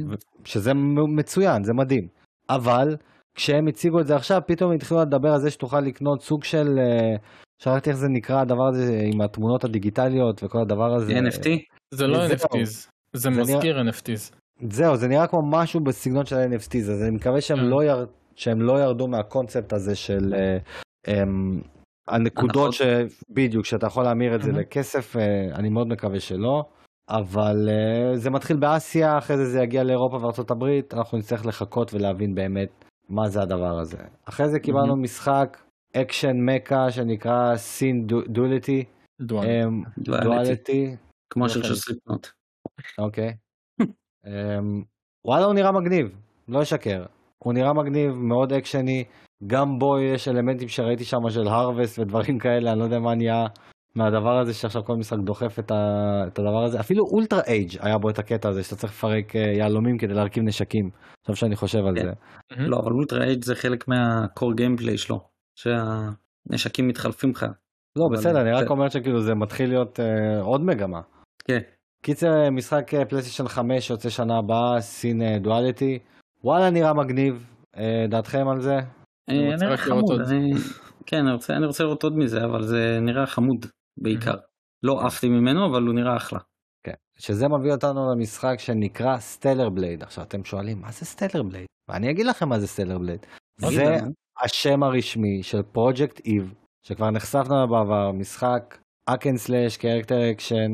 [0.44, 0.72] שזה
[1.16, 2.08] מצוין, זה מדהים.
[2.50, 2.96] אבל
[3.34, 7.16] כשהם הציגו את זה עכשיו, פתאום התחילו לדבר על זה שתוכל לקנות סוג של, אה,
[7.62, 11.12] שכחתי איך זה נקרא הדבר הזה עם התמונות הדיגיטליות וכל הדבר הזה.
[11.12, 11.48] NFT?
[11.90, 12.26] זה לא.
[12.26, 14.34] NFTs, זה מזכיר NFTs.
[14.70, 17.64] זהו, זה נראה כמו משהו בסגנון של NFTs, אז אני מקווה שהם, כן.
[17.64, 18.06] לא, יר...
[18.36, 20.58] שהם לא ירדו מהקונספט הזה של אה,
[21.08, 21.60] אמ,
[22.08, 22.74] הנקודות, הנחות.
[22.74, 22.82] ש...
[23.30, 24.52] בדיוק, שאתה יכול להמיר את זה.
[24.52, 25.22] לכסף, אה,
[25.54, 26.62] אני מאוד מקווה שלא.
[27.10, 31.94] אבל אה, זה מתחיל באסיה, אחרי זה זה יגיע לאירופה וארצות הברית, אנחנו נצטרך לחכות
[31.94, 33.98] ולהבין באמת מה זה הדבר הזה.
[34.28, 35.58] אחרי זה קיבלנו משחק
[35.96, 38.84] אקשן מכה שנקרא סין דואליטי,
[39.20, 39.68] דואל.
[39.98, 40.96] דואליטי.
[41.30, 41.64] כמו יפה.
[41.64, 42.26] של סליפנוט.
[42.98, 43.34] אוקיי.
[44.26, 44.82] אמ,
[45.24, 46.06] וואלה, הוא נראה מגניב,
[46.48, 47.04] לא אשקר.
[47.38, 49.04] הוא נראה מגניב, מאוד אקשני.
[49.46, 53.46] גם בו יש אלמנטים שראיתי שם של הרווסט ודברים כאלה, אני לא יודע מה נהיה
[53.94, 56.22] מהדבר הזה שעכשיו כל משחק דוחף את, ה...
[56.26, 56.80] את הדבר הזה.
[56.80, 60.44] אפילו אולטרה אייג' היה בו את הקטע הזה שאתה צריך לפרק אה, יהלומים כדי להרכיב
[60.44, 60.90] נשקים.
[61.20, 62.04] עכשיו שאני חושב על כן.
[62.04, 62.12] זה.
[62.58, 65.33] לא, אבל אולטרה אייג' זה חלק מהקור גיימפליי שלו.
[65.54, 67.46] שהנשקים מתחלפים לך.
[67.96, 71.00] לא, בסדר, אני רק אומר שכאילו זה מתחיל להיות אה, עוד מגמה.
[71.48, 71.58] כן.
[72.04, 75.98] קיצר, משחק אה, פלייסטיישן 5 יוצא שנה הבאה, סין אה, דואליטי.
[76.44, 77.46] וואלה, נראה מגניב.
[77.76, 78.74] אה, דעתכם על זה?
[79.28, 80.20] אני אה, רוצה נראה חמוד.
[81.06, 83.66] כן, אני רוצה- אני רוצה לראות עוד מזה, אבל זה נראה חמוד
[83.96, 84.34] בעיקר.
[84.82, 86.38] לא עפתי ממנו, אבל הוא נראה אחלה.
[86.86, 86.92] כן.
[87.18, 90.02] שזה מביא אותנו למשחק שנקרא סטלאר בלייד.
[90.02, 91.66] עכשיו אתם שואלים, מה זה סטלאר בלייד?
[91.88, 93.26] ואני אגיד לכם מה זה סטלאר בלייד.
[93.60, 93.84] זה.
[94.42, 96.54] השם הרשמי של פרויקט איב,
[96.86, 100.72] שכבר נחשפנו עליו בעבר, משחק hack and slash, character action,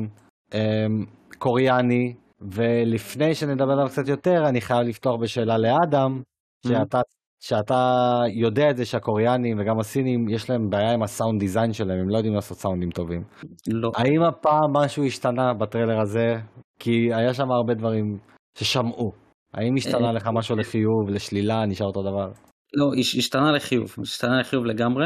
[1.37, 6.21] קוריאני, ולפני שנדבר עליו קצת יותר, אני חייב לפתוח בשאלה לאדם,
[6.67, 7.01] שאתה,
[7.43, 11.99] שאתה יודע את זה שהקוריאנים וגם הסינים, יש להם בעיה עם ה sound design שלהם,
[11.99, 13.23] הם לא יודעים לעשות סאונדים טובים.
[13.67, 13.91] לא.
[13.95, 16.35] האם הפעם משהו השתנה בטריילר הזה?
[16.79, 18.17] כי היה שם הרבה דברים
[18.57, 19.11] ששמעו.
[19.53, 22.50] האם השתנה אה, לך משהו לחיוב, לשלילה, נשאר אותו דבר?
[22.73, 23.95] לא, הש- השתנה לחיוב.
[24.01, 25.05] השתנה לחיוב לגמרי.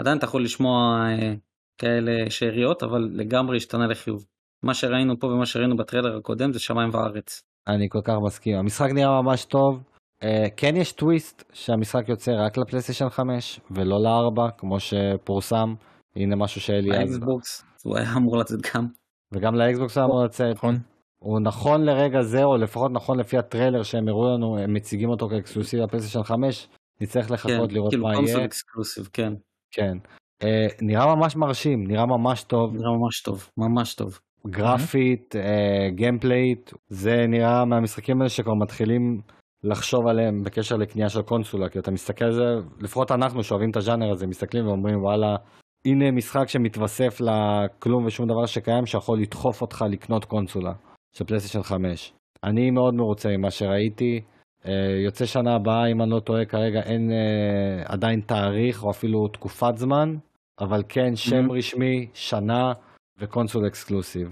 [0.00, 1.34] עדיין אתה יכול לשמוע אה,
[1.78, 4.24] כאלה שאריות, אבל לגמרי השתנה לחיוב.
[4.62, 7.42] מה שראינו פה ומה שראינו בטריילר הקודם זה שמיים וארץ.
[7.68, 8.56] אני כל כך מסכים.
[8.56, 9.82] המשחק נראה ממש טוב.
[10.24, 10.26] Uh,
[10.56, 15.74] כן יש טוויסט שהמשחק יוצא רק לפלייסטיישן 5 ולא ל-4 כמו שפורסם.
[16.16, 16.98] הנה משהו שאלי אז.
[16.98, 18.86] האקסבוקס, הוא היה אמור לצאת גם.
[19.32, 20.54] וגם לאקסבוקס הוא אמור לצאת.
[20.56, 20.78] נכון?
[21.18, 25.28] הוא נכון לרגע זה, או לפחות נכון לפי הטריילר שהם הראו לנו, הם מציגים אותו
[25.28, 26.68] כ exclusive לפלייסטיישן 5.
[27.00, 28.46] נצטרך כן, לחכות לראות כאילו מה console יהיה.
[28.46, 29.32] exclusive, כן.
[29.70, 29.96] כן.
[30.42, 30.46] Uh,
[30.82, 32.74] נראה ממש מרשים, נראה ממש טוב.
[32.74, 34.18] נראה ממש טוב, ממש טוב.
[34.46, 39.20] גרפית, אה, gameplay, זה נראה מהמשחקים האלה שכבר מתחילים
[39.64, 42.42] לחשוב עליהם בקשר לקנייה של קונסולה, כי אתה מסתכל על זה,
[42.80, 45.36] לפחות אנחנו שאוהבים את הז'אנר הזה, מסתכלים ואומרים וואלה,
[45.84, 50.72] הנה משחק שמתווסף לכלום ושום דבר שקיים שיכול לדחוף אותך לקנות קונסולה
[51.16, 52.12] של פלייסטיישן 5.
[52.44, 54.20] אני מאוד מרוצה ממה שראיתי.
[54.66, 59.28] אה, יוצא שנה הבאה, אם אני לא טועה, כרגע אין אה, עדיין תאריך או אפילו
[59.28, 60.16] תקופת זמן,
[60.60, 61.52] אבל כן שם Mhm.
[61.52, 62.72] רשמי, שנה
[63.18, 64.28] וקונסול אקסקלוסיב.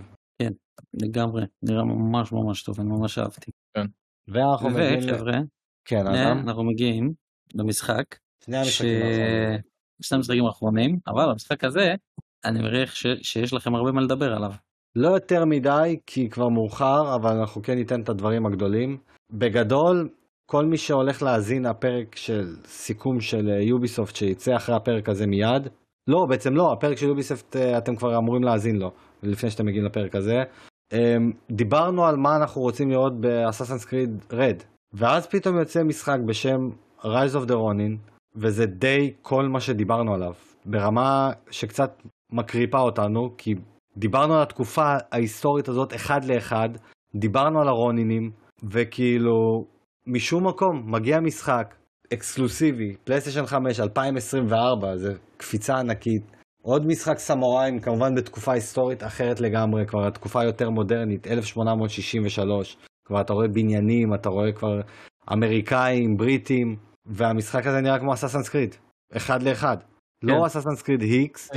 [1.03, 3.51] לגמרי, נראה ממש ממש טוב, אני ממש אהבתי.
[4.28, 4.98] ואנחנו מגיעים...
[5.15, 5.39] וחבר'ה,
[5.85, 6.39] כן, אדם?
[6.39, 7.12] אנחנו מגיעים
[7.55, 8.05] למשחק,
[8.44, 8.81] שני ש...
[8.82, 9.61] המשחקים האחרונים.
[10.03, 11.94] שני המשחקים האחרונים, אבל המשחק הזה,
[12.44, 13.07] אני מריח ש...
[13.23, 14.53] שיש לכם הרבה מה לדבר עליו.
[14.97, 18.98] לא יותר מדי, כי כבר מאוחר, אבל אנחנו כן ניתן את הדברים הגדולים.
[19.32, 20.09] בגדול,
[20.51, 25.69] כל מי שהולך להאזין הפרק של סיכום של יוביסופט שיצא אחרי הפרק הזה מיד,
[26.09, 28.93] לא, בעצם לא, הפרק של יוביסופט אה, אתם כבר אמורים להאזין לו.
[29.23, 30.43] לפני שאתם מגיעים לפרק הזה.
[30.93, 34.62] אמ, דיברנו על מה אנחנו רוצים לראות באסאסנס קריד רד,
[34.93, 36.70] ואז פתאום יוצא משחק בשם
[37.01, 40.32] Rise of the Ronin, וזה די כל מה שדיברנו עליו,
[40.66, 43.55] ברמה שקצת מקריפה אותנו, כי
[43.97, 46.69] דיברנו על התקופה ההיסטורית הזאת אחד לאחד,
[47.15, 48.31] דיברנו על הרונינים,
[48.65, 49.65] וכאילו,
[50.07, 51.74] משום מקום מגיע משחק
[52.15, 56.23] אקסקלוסיבי, פלייסטיישן 5, 2024, זה קפיצה ענקית.
[56.62, 62.77] עוד משחק סמוראים, כמובן בתקופה היסטורית אחרת לגמרי, כבר התקופה יותר מודרנית, 1863.
[63.07, 64.81] כבר אתה רואה בניינים, אתה רואה כבר
[65.33, 66.77] אמריקאים, בריטים,
[67.07, 68.74] והמשחק הזה נראה כמו אסאסנס קריד,
[69.16, 69.77] אחד לאחד.
[69.81, 70.27] כן.
[70.27, 71.51] לא אסאסנס קריד היקס,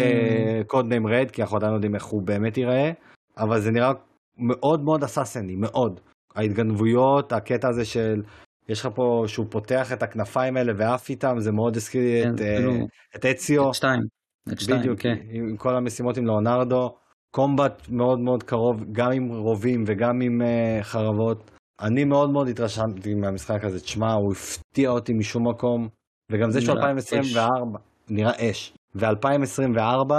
[0.67, 2.91] קוד ניים רד, כי אנחנו עדיין לא יודעים איך הוא באמת ייראה,
[3.37, 3.91] אבל זה נראה
[4.37, 5.99] מאוד מאוד אסאסני, מאוד.
[6.39, 8.21] ההתגנבויות, הקטע הזה של,
[8.69, 12.33] יש לך פה, שהוא פותח את הכנפיים האלה ועף איתם, זה מאוד הזכיר לי כן,
[12.35, 12.73] את, אה, כאילו,
[13.15, 13.69] את אציו.
[13.69, 14.01] את שתיים.
[14.53, 15.15] את שתיים, בדיוק, כן.
[15.29, 16.95] עם כל המשימות עם לאונרדו,
[17.31, 21.51] קומבט מאוד מאוד קרוב, גם עם רובים וגם עם uh, חרבות.
[21.81, 25.87] אני מאוד מאוד התרשמתי מהמשחק הזה, תשמע, הוא הפתיע אותי משום מקום,
[26.31, 27.79] וגם זה שהוא נראה 2024,
[28.09, 30.13] נראה אש, ו-2024,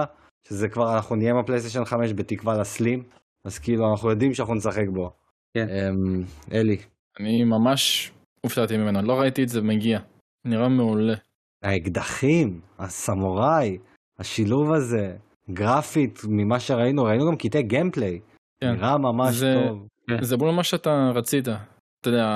[0.49, 3.03] שזה כבר, אנחנו נהיה עם הפלייסטיישן 5 בתקווה לסלים,
[3.45, 5.11] אז כאילו, אנחנו יודעים שאנחנו נשחק בו.
[5.55, 5.67] כן.
[5.69, 6.77] Um, אלי,
[7.21, 8.13] אני ממש
[8.45, 10.01] הופתעתי ממנו, לא ראיתי את זה מגיע.
[10.45, 11.15] נראה מעולה.
[11.63, 13.79] האקדחים, הסמוראי,
[14.19, 15.17] השילוב הזה,
[15.51, 18.21] גרפית, ממה שראינו, ראינו גם קטעי גיימפליי,
[18.61, 18.73] כן.
[18.73, 19.87] נראה ממש זה- טוב.
[20.21, 21.49] זה בול מה שאתה רצית.
[21.49, 22.27] אתה יודע,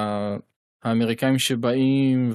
[0.85, 2.31] האמריקאים שבאים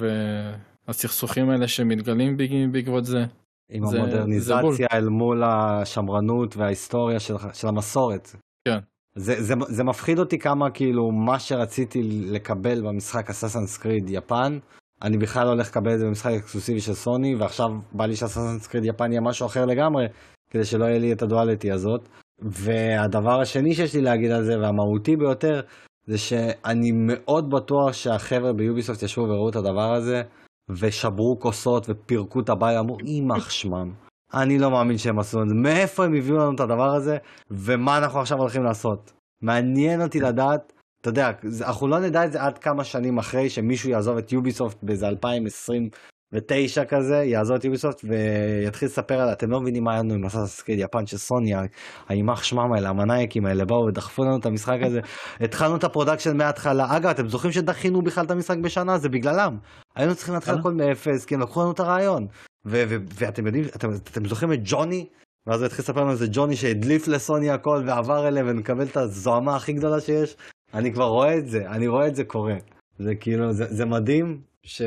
[0.86, 2.36] והסכסוכים האלה שמתגלים
[2.72, 3.24] בעקבות זה.
[3.70, 8.28] עם זה- זה המודרניזציה אל מול השמרנות וההיסטוריה של, של המסורת.
[8.68, 8.78] כן.
[9.20, 14.58] זה, זה, זה מפחיד אותי כמה כאילו מה שרציתי לקבל במשחק אסאסנס קריד יפן,
[15.02, 18.66] אני בכלל לא הולך לקבל את זה במשחק אקסקלוסיבי של סוני, ועכשיו בא לי שאסאסנס
[18.66, 20.06] קריד יפן יהיה משהו אחר לגמרי,
[20.50, 22.08] כדי שלא יהיה לי את הדואליטי הזאת.
[22.42, 25.60] והדבר השני שיש לי להגיד על זה, והמהותי ביותר,
[26.06, 30.22] זה שאני מאוד בטוח שהחבר'ה ביוביסופט ישבו וראו את הדבר הזה,
[30.70, 34.09] ושברו כוסות ופירקו את הבית, אמרו, יימח שמם.
[34.34, 35.54] אני לא מאמין שהם עשו את זה.
[35.54, 37.16] מאיפה הם הביאו לנו את הדבר הזה,
[37.50, 39.12] ומה אנחנו עכשיו הולכים לעשות?
[39.42, 41.30] מעניין אותי לדעת, אתה יודע,
[41.60, 46.84] אנחנו לא נדע את זה עד כמה שנים אחרי שמישהו יעזוב את יוביסופט באיזה 2029
[46.84, 50.62] כזה, יעזוב את יוביסופט ויתחיל לספר על, אתם לא מבינים מה היה לנו עם אסאסינס
[50.62, 51.52] קריד יפן של סוני,
[52.08, 55.00] יימח שמם האלה, המנאייקים האלה, באו ודחפו לנו את המשחק הזה.
[55.40, 56.96] התחלנו את ה production מההתחלה.
[56.96, 58.98] אגב, אתם זוכרים שדחינו בכלל את המשחק בשנה?
[58.98, 59.56] זה בגללם.
[59.96, 60.54] היינו צריכים להתחיל.
[60.54, 62.26] הכל מאפס, כי הם לקחו לנו את הרעיון.
[62.66, 65.06] ו- ו- ואתם יודעים, אתם, אתם זוכרים את ג'וני?
[65.46, 69.56] ואז הוא התחיל לספר לנו איזה ג'וני שהדליף לסוני הכל ועבר אליהם ונקבל את הזוהמה
[69.56, 70.36] הכי גדולה שיש.
[70.74, 72.56] אני כבר רואה את זה, אני רואה את זה קורה.
[72.98, 74.82] זה כאילו, זה, זה מדהים, ש...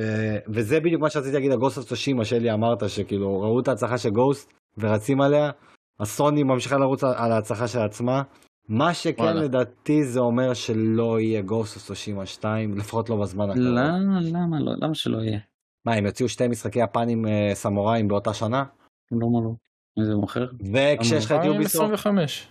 [0.47, 3.97] וזה בדיוק מה שרציתי להגיד על גוסט אוף צושימה שלי אמרת, שכאילו ראו את ההצלחה
[3.97, 5.51] של גוסט ורצים עליה,
[5.99, 8.21] הסוני ממשיכה לרוץ על ההצלחה של עצמה.
[8.69, 9.41] מה שכן וואלה.
[9.41, 13.67] לדעתי זה אומר שלא יהיה גוסט אוף צושימה 2, לפחות לא בזמן הקרוב.
[13.67, 15.39] למה, למה לא, למה שלא יהיה?
[15.85, 18.63] מה, הם יוציאו שתי משחקי יפנים אה, סמוראים באותה שנה?
[19.11, 19.51] למה לא?
[19.99, 20.45] איזה מוכר?
[20.73, 21.81] וכשיש לך את יוביסופט...
[21.81, 22.47] 2025.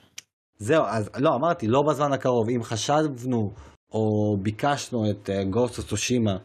[0.59, 2.49] זהו, אז לא, אמרתי, לא בזמן הקרוב.
[2.49, 3.53] אם חשבנו
[3.93, 6.37] או ביקשנו את גוסט אוף צושימה,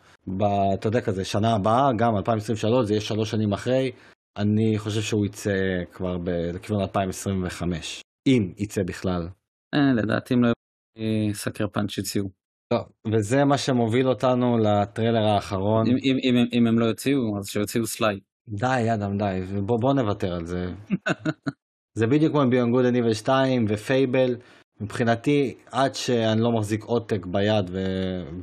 [0.73, 3.91] אתה יודע כזה, שנה הבאה, גם 2023, זה יהיה שלוש שנים אחרי,
[4.37, 8.01] אני חושב שהוא יצא כבר ב- לכיוון 2025.
[8.27, 9.27] אם יצא בכלל.
[9.75, 10.51] אה, לדעתי הם לא
[10.97, 12.29] יהיו Sucker Punch הציעו.
[12.73, 12.79] לא,
[13.11, 15.87] וזה מה שמוביל אותנו לטריילר האחרון.
[15.87, 18.19] אם- אם- אם אם הם לא יוציאו, אז שיוציאו Sly.
[18.49, 20.71] די, אדם, די, בוא, בוא נוותר על זה.
[21.97, 24.35] זה בדיוק כמו Beyond Good and Evil 2 ו Fable.
[24.81, 27.79] מבחינתי, עד שאני לא מחזיק עותק ביד ו...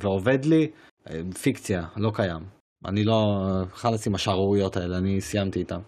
[0.01, 0.67] ועובד לי,
[1.41, 2.43] פיקציה, לא קיים.
[2.85, 3.41] אני לא,
[3.73, 5.79] חלאס עם השערוריות האלה, אני סיימתי איתם.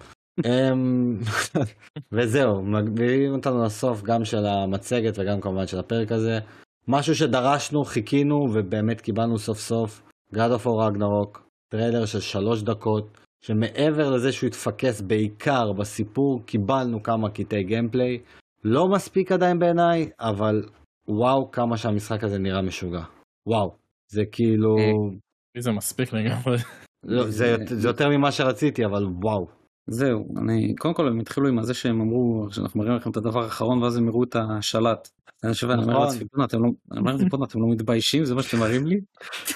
[0.46, 1.20] אמ,
[2.12, 6.40] וזהו, מגבילים אותנו לסוף גם של המצגת וגם כמובן של הפרק הזה.
[6.88, 10.02] משהו שדרשנו, חיכינו ובאמת קיבלנו סוף סוף.
[10.34, 11.40] God of War Ragnarok,
[11.70, 18.20] טריילר של שלוש דקות, שמעבר לזה שהוא התפקס בעיקר בסיפור, קיבלנו כמה קטעי gameplay.
[18.64, 20.64] לא מספיק עדיין בעיניי, אבל
[21.08, 23.04] וואו כמה שהמשחק הזה נראה משוגע.
[23.48, 23.76] וואו.
[24.12, 24.78] זה כאילו...
[24.78, 26.58] אה, זה מספיק לגמרי.
[27.04, 29.48] לא, זה, זה יותר ממה שרציתי, אבל וואו.
[29.88, 33.44] זהו, אני, קודם כל הם התחילו עם זה שהם אמרו שאנחנו מראים לכם את הדבר
[33.44, 35.10] האחרון ואז הם הראו את השלט.
[35.44, 36.06] אני חושב, אני אומר נכון.
[36.08, 38.26] לעצמי, בואנה, אתם לא, אני אומר לעצמי, בואנה, אתם לא מתביישים?
[38.26, 39.00] זה מה שאתם מראים לי?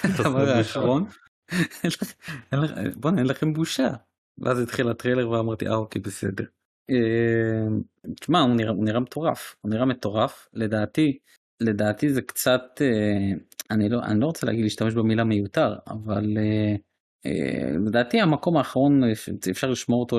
[0.58, 1.04] האחרון?
[1.52, 2.14] אין לכ-
[2.52, 3.88] אין לכ- בואנה, אין לכם בושה.
[4.38, 6.44] ואז התחיל הטריילר ואמרתי, אה, אוקיי, בסדר.
[6.90, 7.66] אה,
[8.20, 10.48] תשמע, הוא נראה, הוא נראה מטורף, הוא נראה מטורף.
[10.54, 11.18] לדעתי,
[11.60, 13.32] לדעתי זה קצת, אה,
[13.70, 16.74] אני לא, אני לא רוצה להגיד להשתמש במילה מיותר, אבל אה,
[17.26, 19.02] אה, לדעתי המקום האחרון
[19.50, 20.18] אפשר לשמור אותו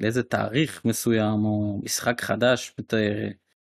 [0.00, 2.74] לאיזה תאריך מסוים או משחק חדש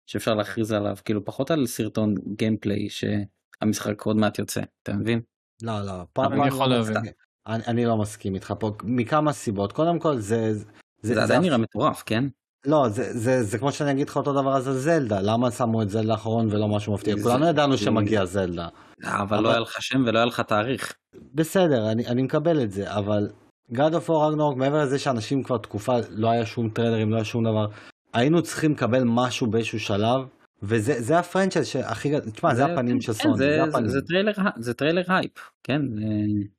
[0.10, 5.22] שאפשר להכריז עליו, כאילו פחות על סרטון גיימפליי שהמשחק עוד מעט יוצא, אתה מבין?
[5.62, 6.94] לא, לא, פה אני יכול לא להבין.
[6.98, 7.12] מסכים.
[7.48, 9.72] אני, אני לא מסכים איתך פה, מכמה סיבות.
[9.72, 10.54] קודם כל, זה...
[10.54, 10.64] זה,
[11.02, 12.24] זה עדיין נראה מטורף, כן?
[12.66, 15.82] לא, זה, זה, זה כמו שאני אגיד לך אותו דבר אז על זלדה, למה שמו
[15.82, 17.16] את זלדה האחרון ולא משהו מפתיע?
[17.18, 18.68] זה- כולנו ידענו זה- שמגיע זלדה.
[19.04, 20.94] אבל אבל- לא היה לך שם ולא היה לך תאריך.
[21.34, 23.30] בסדר, אני, אני מקבל את זה, אבל
[23.72, 27.26] God of War Ragnarok, מעבר לזה שאנשים כבר תקופה, לא היה שום טריילרים, לא היה
[27.26, 27.68] שום דבר,
[28.14, 30.22] היינו צריכים לקבל משהו באיזשהו שלב,
[30.64, 33.64] וזה זה ה franchise שהכי גדול, תשמע, זה הפנים של כן, סוני, זה- זה זה-
[33.64, 33.88] הפנים.
[33.88, 35.32] זה טריילר זה טריילר הייפ,
[35.64, 35.82] כן?
[35.96, 36.04] זה-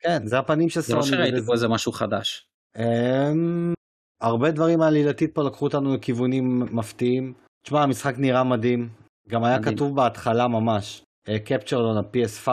[0.01, 1.17] כן, זה הפנים של זה לא סוני.
[1.17, 2.47] שראיתי פה איזה משהו חדש.
[2.79, 3.73] אמ,
[4.21, 7.33] הרבה דברים עלילתית פה לקחו אותנו לכיוונים מפתיעים.
[7.65, 8.89] תשמע, המשחק נראה מדהים.
[9.29, 9.75] גם היה מדהים.
[9.77, 12.49] כתוב בהתחלה ממש, אה, captured on a PS5,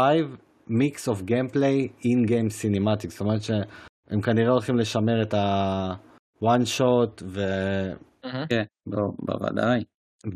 [0.70, 3.10] mix of gameplay in-game cinematics.
[3.10, 6.46] זאת אומרת שהם כנראה הולכים לשמר את ה-one
[6.78, 7.42] shot, ו...
[8.50, 8.64] כן,
[9.20, 9.84] בוודאי.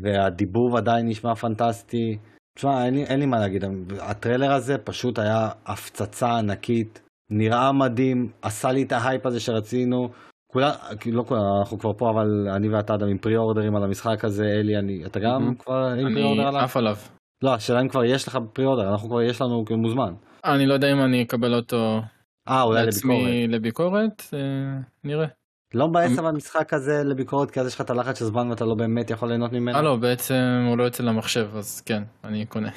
[0.02, 2.18] והדיבוב עדיין נשמע פנטסטי.
[2.54, 3.64] תשמע, אין לי, אין לי מה להגיד,
[4.00, 10.08] הטריילר הזה פשוט היה הפצצה ענקית, נראה מדהים, עשה לי את ההייפ הזה שרצינו.
[10.52, 10.70] כולם,
[11.12, 14.44] לא כולם, אנחנו כבר פה, אבל אני ואתה אדם עם pre-order ים על המשחק הזה,
[14.44, 15.54] אלי, אני, אתה גם מהמם.
[15.54, 16.60] כבר עם פרי אני order עליו?
[16.60, 16.96] עף עליו.
[17.42, 20.14] לא, השאלה אם כבר יש לך pre-order, אנחנו כבר יש לנו מוזמן.
[20.44, 22.00] אני לא יודע אם אני אקבל אותו
[22.48, 22.94] אה, אולי לביקורת.
[22.94, 25.26] לעצמי לביקורת, אה, נראה.
[25.74, 28.50] לא מבאס אמ- אבל משחק הזה לביקורת, כי אז יש לך את הלחץ של זמן
[28.50, 29.76] ואתה לא באמת יכול ליהנות ממנו.
[29.76, 30.34] אה לא, בעצם
[30.68, 32.70] הוא לא יוצא למחשב, אז כן, אני קונה.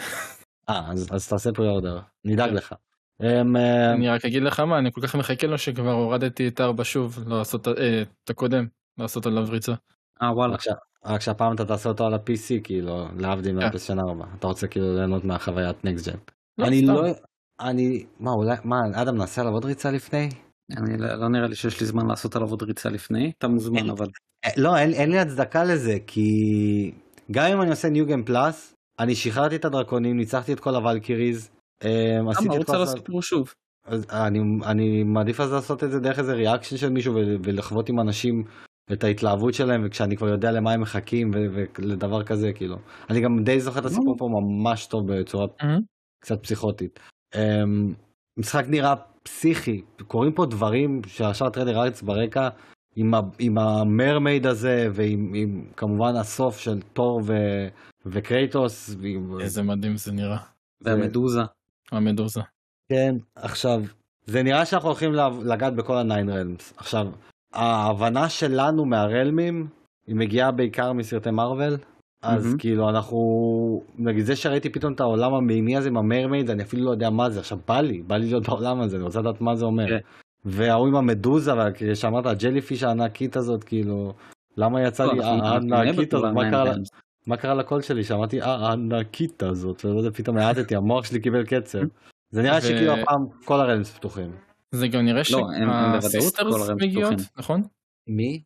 [0.70, 2.52] אה, אז, אז תעשה פרי אורדר, נדאג.
[2.54, 2.74] לך.
[3.24, 6.62] אמ, אה, אני רק אגיד לך מה, אני כל כך מחכה לו שכבר הורדתי את
[6.62, 7.74] 4 שוב, לעשות אה,
[8.24, 8.66] את הקודם,
[8.98, 9.74] לעשות עליו ריצה.
[10.22, 10.54] אה וואלה.
[10.54, 10.72] רק שה-
[11.06, 13.64] רק שהפעם אתה תעשה אותו על ה-PC, כאילו, להבדיל כן.
[13.64, 14.26] מהפלייסטיישן 4.
[14.40, 16.18] אתה רוצה כאילו ליהנות מהחוויית נקסט ג'ן.
[16.58, 16.82] לא, אני.
[16.86, 17.04] לא...
[17.60, 18.06] אני...
[18.20, 18.56] מה, אולי...
[18.64, 20.30] מה, אדם, נעשה עליו עוד ריצה לפני?
[20.72, 23.90] אני לא לא נראה לי שיש לי זמן לעשות עליו עוד ריצה לפני, אתה מוזמן
[23.90, 24.08] אבל.
[24.46, 26.22] אה, לא, אין, אין לי הצדקה לזה, כי...
[27.32, 30.83] גם אם אני עושה New Game Plus, אני שחררתי את הדרקונים, ניצחתי את כל ה
[30.83, 31.50] Valkyries,
[31.84, 32.78] אה, למה את רוצה.
[32.78, 33.54] לעשות פה שוב?
[33.86, 37.90] אז אני, אני מעדיף אז לעשות את זה דרך איזה reaction של מישהו ול- ולחוות
[37.90, 38.44] עם אנשים
[38.94, 42.78] את ההתלהבות שלהם וכשאני כבר יודע למה הם מחכים ולדבר כזה כאילו.
[43.10, 45.80] אני גם די זוכר את הסיפור פה ממש טוב בצורה מהמם.
[46.24, 47.00] קצת פסיכוטית.
[47.36, 47.94] אמ,
[48.40, 48.94] משחק נראה
[49.26, 52.50] פסיכי, קורים פה דברים שעכשיו הטריידר ארץ ברקע
[52.96, 57.34] עם, ה- עם המרמייד הזה ועם עם, כמובן הסוף של תור ו,
[58.06, 58.96] וקרייטוס.
[59.02, 60.38] ועם- איזה מדהים זה נראה.
[60.82, 61.42] והמדוזה.
[61.92, 62.42] המדוזה.
[62.90, 63.82] כן, עכשיו,
[64.26, 65.14] זה נראה שאנחנו הולכים
[65.46, 66.74] לגעת בכל הניין רלמס.
[66.78, 67.08] עכשיו,
[67.54, 69.68] ההבנה שלנו מהרלמים,
[70.08, 71.78] היא מגיעה בעיקר מסרטי מארוול,
[72.26, 72.58] אז מהמם.
[72.58, 76.92] כאילו אנחנו, נגיד זה שראיתי פתאום את העולם המימי הזה עם המרמייד, אני אפילו לא
[76.92, 79.56] יודע מה זה, עכשיו בא לי, בא לי להיות בעולם הזה, אני רוצה לדעת מה
[79.56, 79.88] זה אומר.
[79.88, 79.98] כן.
[80.46, 84.14] וההוא עם המדוזה, וה- שאמרת, הג'לי פיש הענקית הזאת, כאילו,
[84.58, 86.34] למה יצא לא, לי הענקית הזאת,
[87.28, 88.04] מה קרה לקול שלי?
[88.04, 91.80] שאמרתי, אה, הענקית הזאת, ולא יודע, פתאום העדתי, המוח שלי קיבל קצב.
[92.36, 94.32] זה נראה שכאילו הפעם כל הרלמס פתוחים.
[94.72, 97.28] זה גם נראה לא, שהסיסטרס מגיעות, פתוחים.
[97.38, 97.62] נכון?
[98.08, 98.42] מי?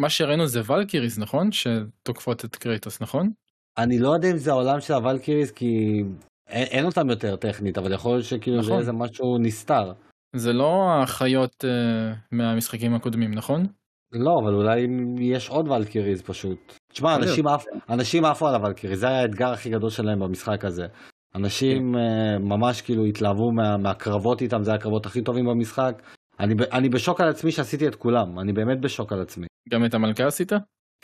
[0.00, 1.48] מה שראינו זה ולקיריס, נכון?
[1.52, 3.30] שתוקפות את קרייטוס, נכון?
[3.78, 6.02] אני לא יודע אם זה העולם של הוולקיריס, כי
[6.48, 8.80] אין, אין אותם יותר טכנית, אבל יכול להיות שכאילו זה נכון.
[8.80, 9.92] איזה משהו נסתר.
[10.36, 13.66] זה לא החיות אה, מהמשחקים הקודמים, נכון?
[14.12, 14.86] לא, אבל אולי
[15.18, 16.78] יש עוד ולקיריז פשוט.
[16.92, 20.86] תשמע, אנשים, עף, אנשים עפו על הוולקיריז, זה היה האתגר הכי גדול שלהם במשחק הזה.
[21.34, 26.02] אנשים אה, ממש כאילו התלהבו מה, מהקרבות איתם, זה הקרבות הכי טובים במשחק.
[26.40, 29.46] אני, אני בשוק על עצמי שעשיתי את כולם, אני באמת בשוק על עצמי.
[29.68, 30.52] גם את המלכה עשית?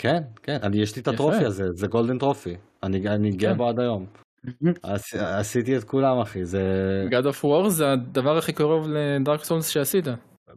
[0.01, 1.15] כן, כן, אני, יש לי את יפה.
[1.15, 2.57] הטרופי הזה, זה גולדן טרופי.
[2.83, 3.57] אני, אני גאה כן.
[3.59, 4.07] בו עד היום.
[4.83, 6.63] עש, עשיתי את כולם, אחי, זה...
[7.11, 10.05] God of War זה הדבר הכי קרוב לדארק סולס שעשית.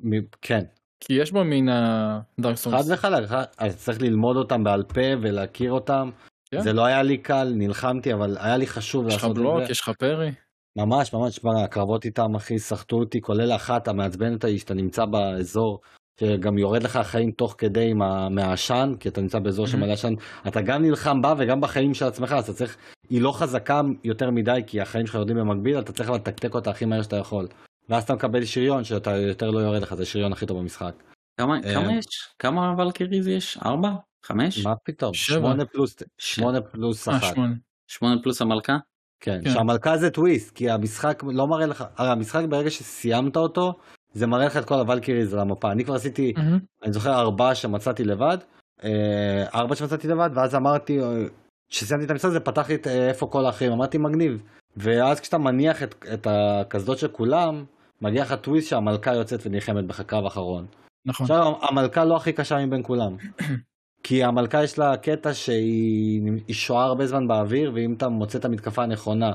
[0.03, 0.63] מ- כן,
[0.99, 2.89] כי יש בו מן הדארק חד סולס.
[2.91, 6.09] וחלק, חד- אז צריך ללמוד אותם בעל פה ולהכיר אותם.
[6.51, 6.61] כן.
[6.61, 9.65] זה לא היה לי קל, נלחמתי, אבל היה לי חשוב יש לך לעשות בלוק, את
[9.65, 9.71] זה.
[9.71, 10.31] יש לך פרי.
[10.75, 15.81] ממש, ממש, מה, הקרבות איתם, אחי, סחטו אותי, כולל אחת המעצבנת ההיא, שאתה נמצא באזור,
[16.19, 17.97] שגם יורד לך החיים תוך כדי עם
[18.35, 19.67] מהעשן, כי אתה נמצא באזור.
[19.67, 20.13] שמלא עשן,
[20.47, 22.77] אתה גם נלחם בה וגם בחיים של עצמך, אז אתה צריך,
[23.09, 26.85] היא לא חזקה יותר מדי, כי החיים שלך יורדים במקביל, אתה צריך לתקתק אותה הכי
[26.85, 27.47] מהר שאתה יכול.
[27.89, 30.93] ואז אתה מקבל שריון, שאתה יותר לא יורד לך, זה השריון הכי טוב במשחק.
[31.39, 32.05] כמה אה, כמה יש?
[32.39, 33.57] כמה ולקיריז יש?
[33.65, 33.89] ארבע?
[34.25, 34.65] חמש?
[34.65, 35.13] מה פתאום?
[35.13, 37.33] שמונה פלוס, שמונה פלוס אה, אחת.
[37.33, 37.53] שמונה.
[37.87, 38.77] שמונה פלוס המלכה?
[39.19, 39.49] כן, כן.
[39.49, 43.73] שהמלכה זה טוויסט, כי המשחק לא מראה לך, הרי המשחק ברגע שסיימת אותו,
[44.13, 45.71] זה מראה לך את כל הוולקיריז על המפה.
[45.71, 46.59] אני כבר עשיתי, מהמם.
[46.83, 48.37] אני זוכר ארבעה שמצאתי לבד,
[48.83, 51.23] אה, ארבע שמצאתי לבד, ואז אמרתי, אה,
[51.69, 54.41] כשסיימתי את המשחק הזה פתח לי את אה, איפה כל האחרים, אמרתי מגניב.
[54.77, 57.63] ואז כשאתה מניח את, את הקסדות של כולם,
[58.01, 60.65] מגיע לך טוויסט שהמלכה יוצאת ונלחמת בך קרב אחרון.
[61.05, 61.23] נכון.
[61.23, 63.15] עכשיו המלכה לא הכי קשה מבין כולם.
[64.03, 68.45] כי המלכה יש לה קטע שהיא היא שוהה הרבה זמן באוויר, ואם אתה מוצא את
[68.45, 69.31] המתקפה הנכונה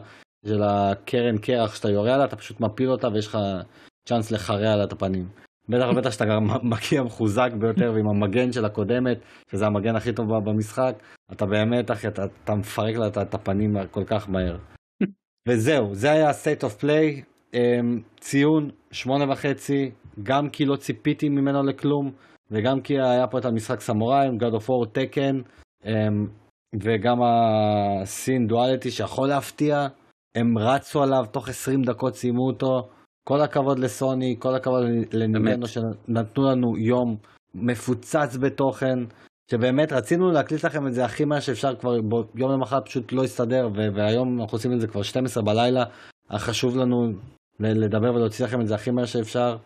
[0.47, 3.39] של הקרן קרח שאתה יורה עליה, אתה פשוט מפיל אותה ויש לך
[4.09, 5.29] צ'אנס לחרע עליה את הפנים.
[5.69, 9.19] בטח ובטח שאתה גם מגיע מחוזק ביותר ועם המגן של הקודמת,
[9.51, 10.95] שזה המגן הכי טוב במשחק,
[11.33, 14.57] אתה באמת, אחי, אתה, אתה מפרק לה את הפנים כל כך מהר.
[15.49, 17.23] וזהו, זה היה state of play,
[17.53, 17.57] um,
[18.21, 19.91] ציון שמונה וחצי,
[20.23, 22.13] גם כי לא ציפיתי ממנו לכלום,
[22.55, 25.41] וגם כי היה פה את המשחק סמוראי, God of War, תקן,
[25.83, 25.87] um,
[26.83, 29.87] וגם הסין דואליטי שיכול להפתיע,
[30.35, 32.89] הם רצו עליו, תוך 20 דקות סיימו אותו.
[33.29, 34.83] כל הכבוד לסוני, כל הכבוד
[35.13, 37.17] לנימנו שנתנו לנו יום
[37.55, 38.99] מפוצץ בתוכן,
[39.51, 41.95] שבאמת רצינו להקליט לכם את זה הכי מהר שאפשר כבר,
[42.35, 45.85] יום למחרת פשוט לא הסתדר, והיום אנחנו עושים את זה כבר 12 בלילה,
[46.33, 47.13] חשוב לנו
[47.61, 49.57] לדבר ולהוציא לכם את זה הכי מהר שאפשר.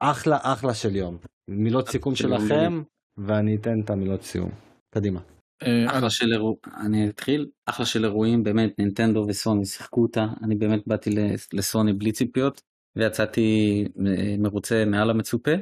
[0.00, 1.18] אחלה אחלה של יום.
[1.48, 2.82] מילות סיכום שלכם,
[3.16, 4.50] ואני אתן את המילות סיום.
[4.90, 5.20] קדימה.
[5.62, 10.54] אה, אחלה של אירוע, אני אתחיל, אחלה של אירועים, באמת נינטנדו וסוני שיחקו אותה, אני
[10.54, 11.10] באמת באתי
[11.52, 12.62] לסוני בלי ציפיות,
[12.96, 15.54] ויצאתי אה, מרוצה מעל המצופה.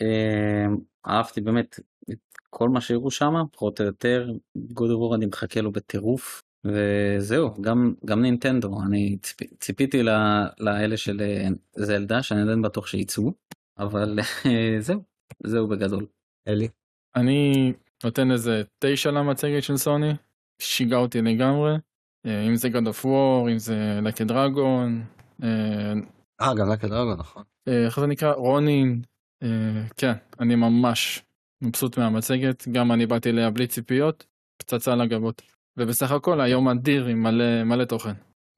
[0.00, 0.66] אה,
[1.06, 2.18] אהבתי באמת את
[2.50, 8.22] כל מה שהראו שם, פחות או יותר, גודרור אני מחכה לו בטירוף, וזהו, גם, גם
[8.22, 10.02] נינטנדו, אני ציפ, ציפיתי
[10.58, 11.22] לאלה של
[11.76, 13.32] זלדה, שאני עדיין בטוח שיצאו,
[13.82, 14.18] אבל
[14.86, 15.02] זהו,
[15.44, 16.06] זהו בגדול.
[16.48, 16.68] אלי?
[17.16, 17.72] אני
[18.04, 20.12] נותן איזה תשע למצגת של סוני,
[20.58, 21.72] שיגע אותי לגמרי,
[22.26, 25.04] אה, אם זה God of War, אם זה לקד דרגון.
[25.42, 25.92] אה,
[26.40, 27.42] אה, גם לקד דרגון, נכון.
[27.68, 28.32] אה, איך זה נקרא?
[28.32, 29.02] רונין.
[29.96, 31.22] כן, אני ממש
[31.62, 34.26] מבסוט מהמצגת, גם אני באתי אליה בלי ציפיות,
[34.56, 35.42] פצצה לגבות.
[35.76, 38.12] ובסך הכל היום אדיר עם מלא, מלא תוכן,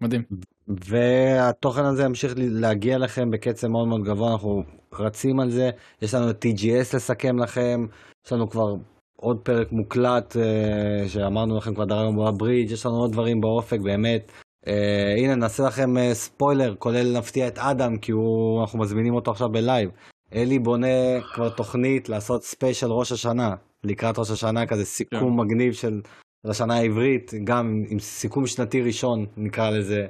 [0.04, 0.22] מדהים.
[0.68, 4.62] והתוכן הזה ימשיך להגיע לכם בקצב מאוד מאוד גבוה, אנחנו
[4.92, 5.70] רצים על זה,
[6.02, 7.86] יש לנו את TGS לסכם לכם,
[8.26, 8.74] יש לנו כבר
[9.16, 14.32] עוד פרק מוקלט uh, שאמרנו לכם כבר דרגנו בברידג', יש לנו עוד דברים באופק באמת.
[14.66, 14.70] Uh,
[15.18, 19.48] הנה נעשה לכם uh, ספוילר, כולל נפתיע את אדם כי הוא, אנחנו מזמינים אותו עכשיו
[19.48, 19.90] ב live.
[20.34, 23.54] אלי בונה כבר תוכנית לעשות special ראש השנה,
[23.84, 25.42] לקראת ראש השנה, כזה סיכום yeah.
[25.42, 25.46] כן.
[25.46, 26.00] מגניב של
[26.50, 30.06] השנה העברית, גם עם סיכום שנתי ראשון נקרא לזה.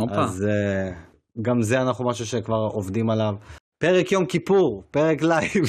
[0.00, 0.04] Opa.
[0.12, 3.34] אז uh, גם זה אנחנו משהו שכבר עובדים עליו.
[3.78, 5.64] פרק יום כיפור, פרק live.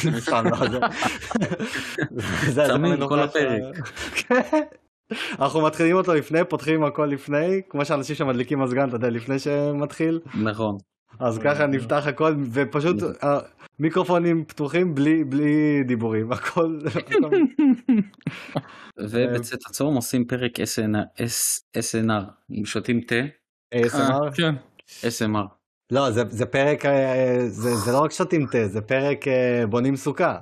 [2.67, 3.61] צמיד כל הפרק.
[5.39, 10.19] אנחנו מתחילים אותו לפני, פותחים הכל לפני, כמו שאנשים שמדליקים מזגן, אתה יודע, לפני שמתחיל.
[10.43, 10.77] נכון.
[11.19, 12.95] אז ככה נפתח הכל, ופשוט
[13.79, 16.79] מיקרופונים פתוחים בלי, בלי דיבורים, הכל...
[18.99, 22.11] ובצאת הצום עושים פרק ASMR,
[22.51, 23.15] אם שותים תה.
[23.75, 24.35] ASMR?
[24.35, 24.55] כן.
[25.01, 25.47] ASMR.
[25.91, 29.95] לא, זה, זה פרק, אה, זה, זה לא רק שותים תה, זה פרק אה, בונים
[29.95, 30.37] סוכה.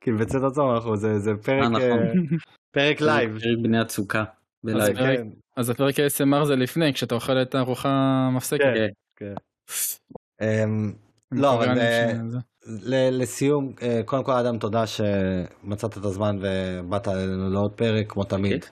[0.00, 2.38] כאילו בצד עצמו אנחנו, זה, זה פרק, אה, אה, נכון.
[2.74, 3.38] פרק live.
[3.38, 4.24] פרק בניית סוכה.
[4.76, 5.28] אז, כן.
[5.56, 7.88] אז הפרק ASMR זה לפני, כשאתה אוכל את הארוחה
[8.28, 8.64] המפסקת.
[8.74, 9.34] כן, כן.
[10.42, 10.92] אמ,
[11.32, 11.78] לא, אבל
[12.86, 13.72] לסיום,
[14.04, 18.64] קודם כל אדם תודה שמצאת את הזמן ובאת אלינו לעוד פרק כמו תמיד.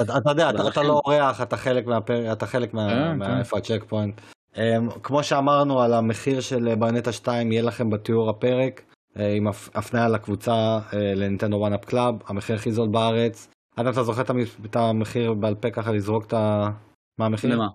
[0.00, 4.20] אתה יודע, אתה לא אורח, אתה חלק מהפרק, אתה חלק מאיפה ה Checkpoint.
[4.56, 8.82] אמ, כמו שאמרנו על המחיר של Bayonetta 2 יהיה לכם בתיאור הפרק
[9.18, 13.48] אה, עם הפניה לקבוצה אה, לנינטנדו One Up Club, המחיר הכי זול בארץ.
[13.76, 14.22] עד אתה זוכר
[14.64, 16.70] את המחיר בעל פה ככה לזרוק את ה...
[17.18, 17.54] מה המחיר?
[17.54, 17.66] למה?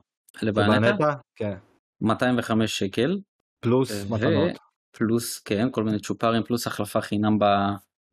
[0.41, 1.13] לביונטה?
[1.35, 1.55] כן.
[2.01, 3.19] 205 שקל.
[3.59, 4.51] פלוס מתנות.
[4.97, 7.37] פלוס, כן, כל מיני צ'ופרים, פלוס החלפה חינם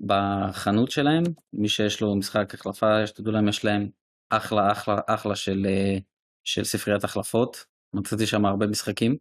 [0.01, 1.23] בחנות שלהם.
[1.53, 3.89] מי שיש לו משחק החלפה, שתדעו להם, יש להם
[4.31, 5.99] אחלה אחלה אחלה של, אה,
[6.45, 7.65] של ספריית החלפות.
[7.95, 9.17] מצאתי שם הרבה משחקים.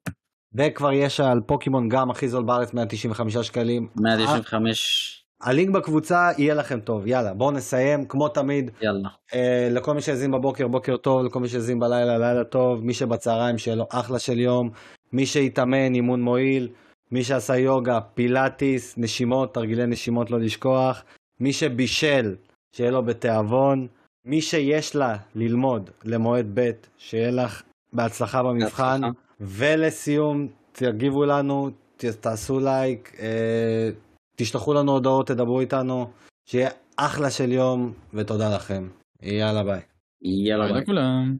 [0.53, 3.87] וכבר יש על פוקימון גם הכי זול בארץ 195 שקלים.
[3.95, 5.15] 195.
[5.41, 8.71] הלינק בקבוצה יהיה לכם טוב, יאללה בואו נסיים כמו תמיד.
[8.81, 9.09] יאללה.
[9.33, 13.57] אה, לכל מי שהאזין בבוקר בוקר טוב, לכל מי שהאזין בלילה לילה טוב, מי שבצהריים
[13.57, 14.69] שיהיה לו אחלה של יום,
[15.13, 16.69] מי שהתאמן אימון מועיל,
[17.11, 21.03] מי שעשה יוגה, פילאטיס, נשימות, תרגילי נשימות לא לשכוח,
[21.39, 22.35] מי שבישל,
[22.75, 23.87] שיהיה לו בתיאבון,
[24.25, 27.63] מי שיש לה ללמוד למועד ב', שיהיה לך
[27.93, 29.01] בהצלחה במבחן.
[29.41, 33.89] ולסיום, תגיבו לנו, תעשו לייק, אה,
[34.35, 36.07] תשלחו לנו הודעות, תדברו איתנו,
[36.49, 38.87] שיהיה אחלה של יום, ותודה לכם.
[39.21, 39.81] יאללה ביי.
[40.21, 41.39] יאללה ביי.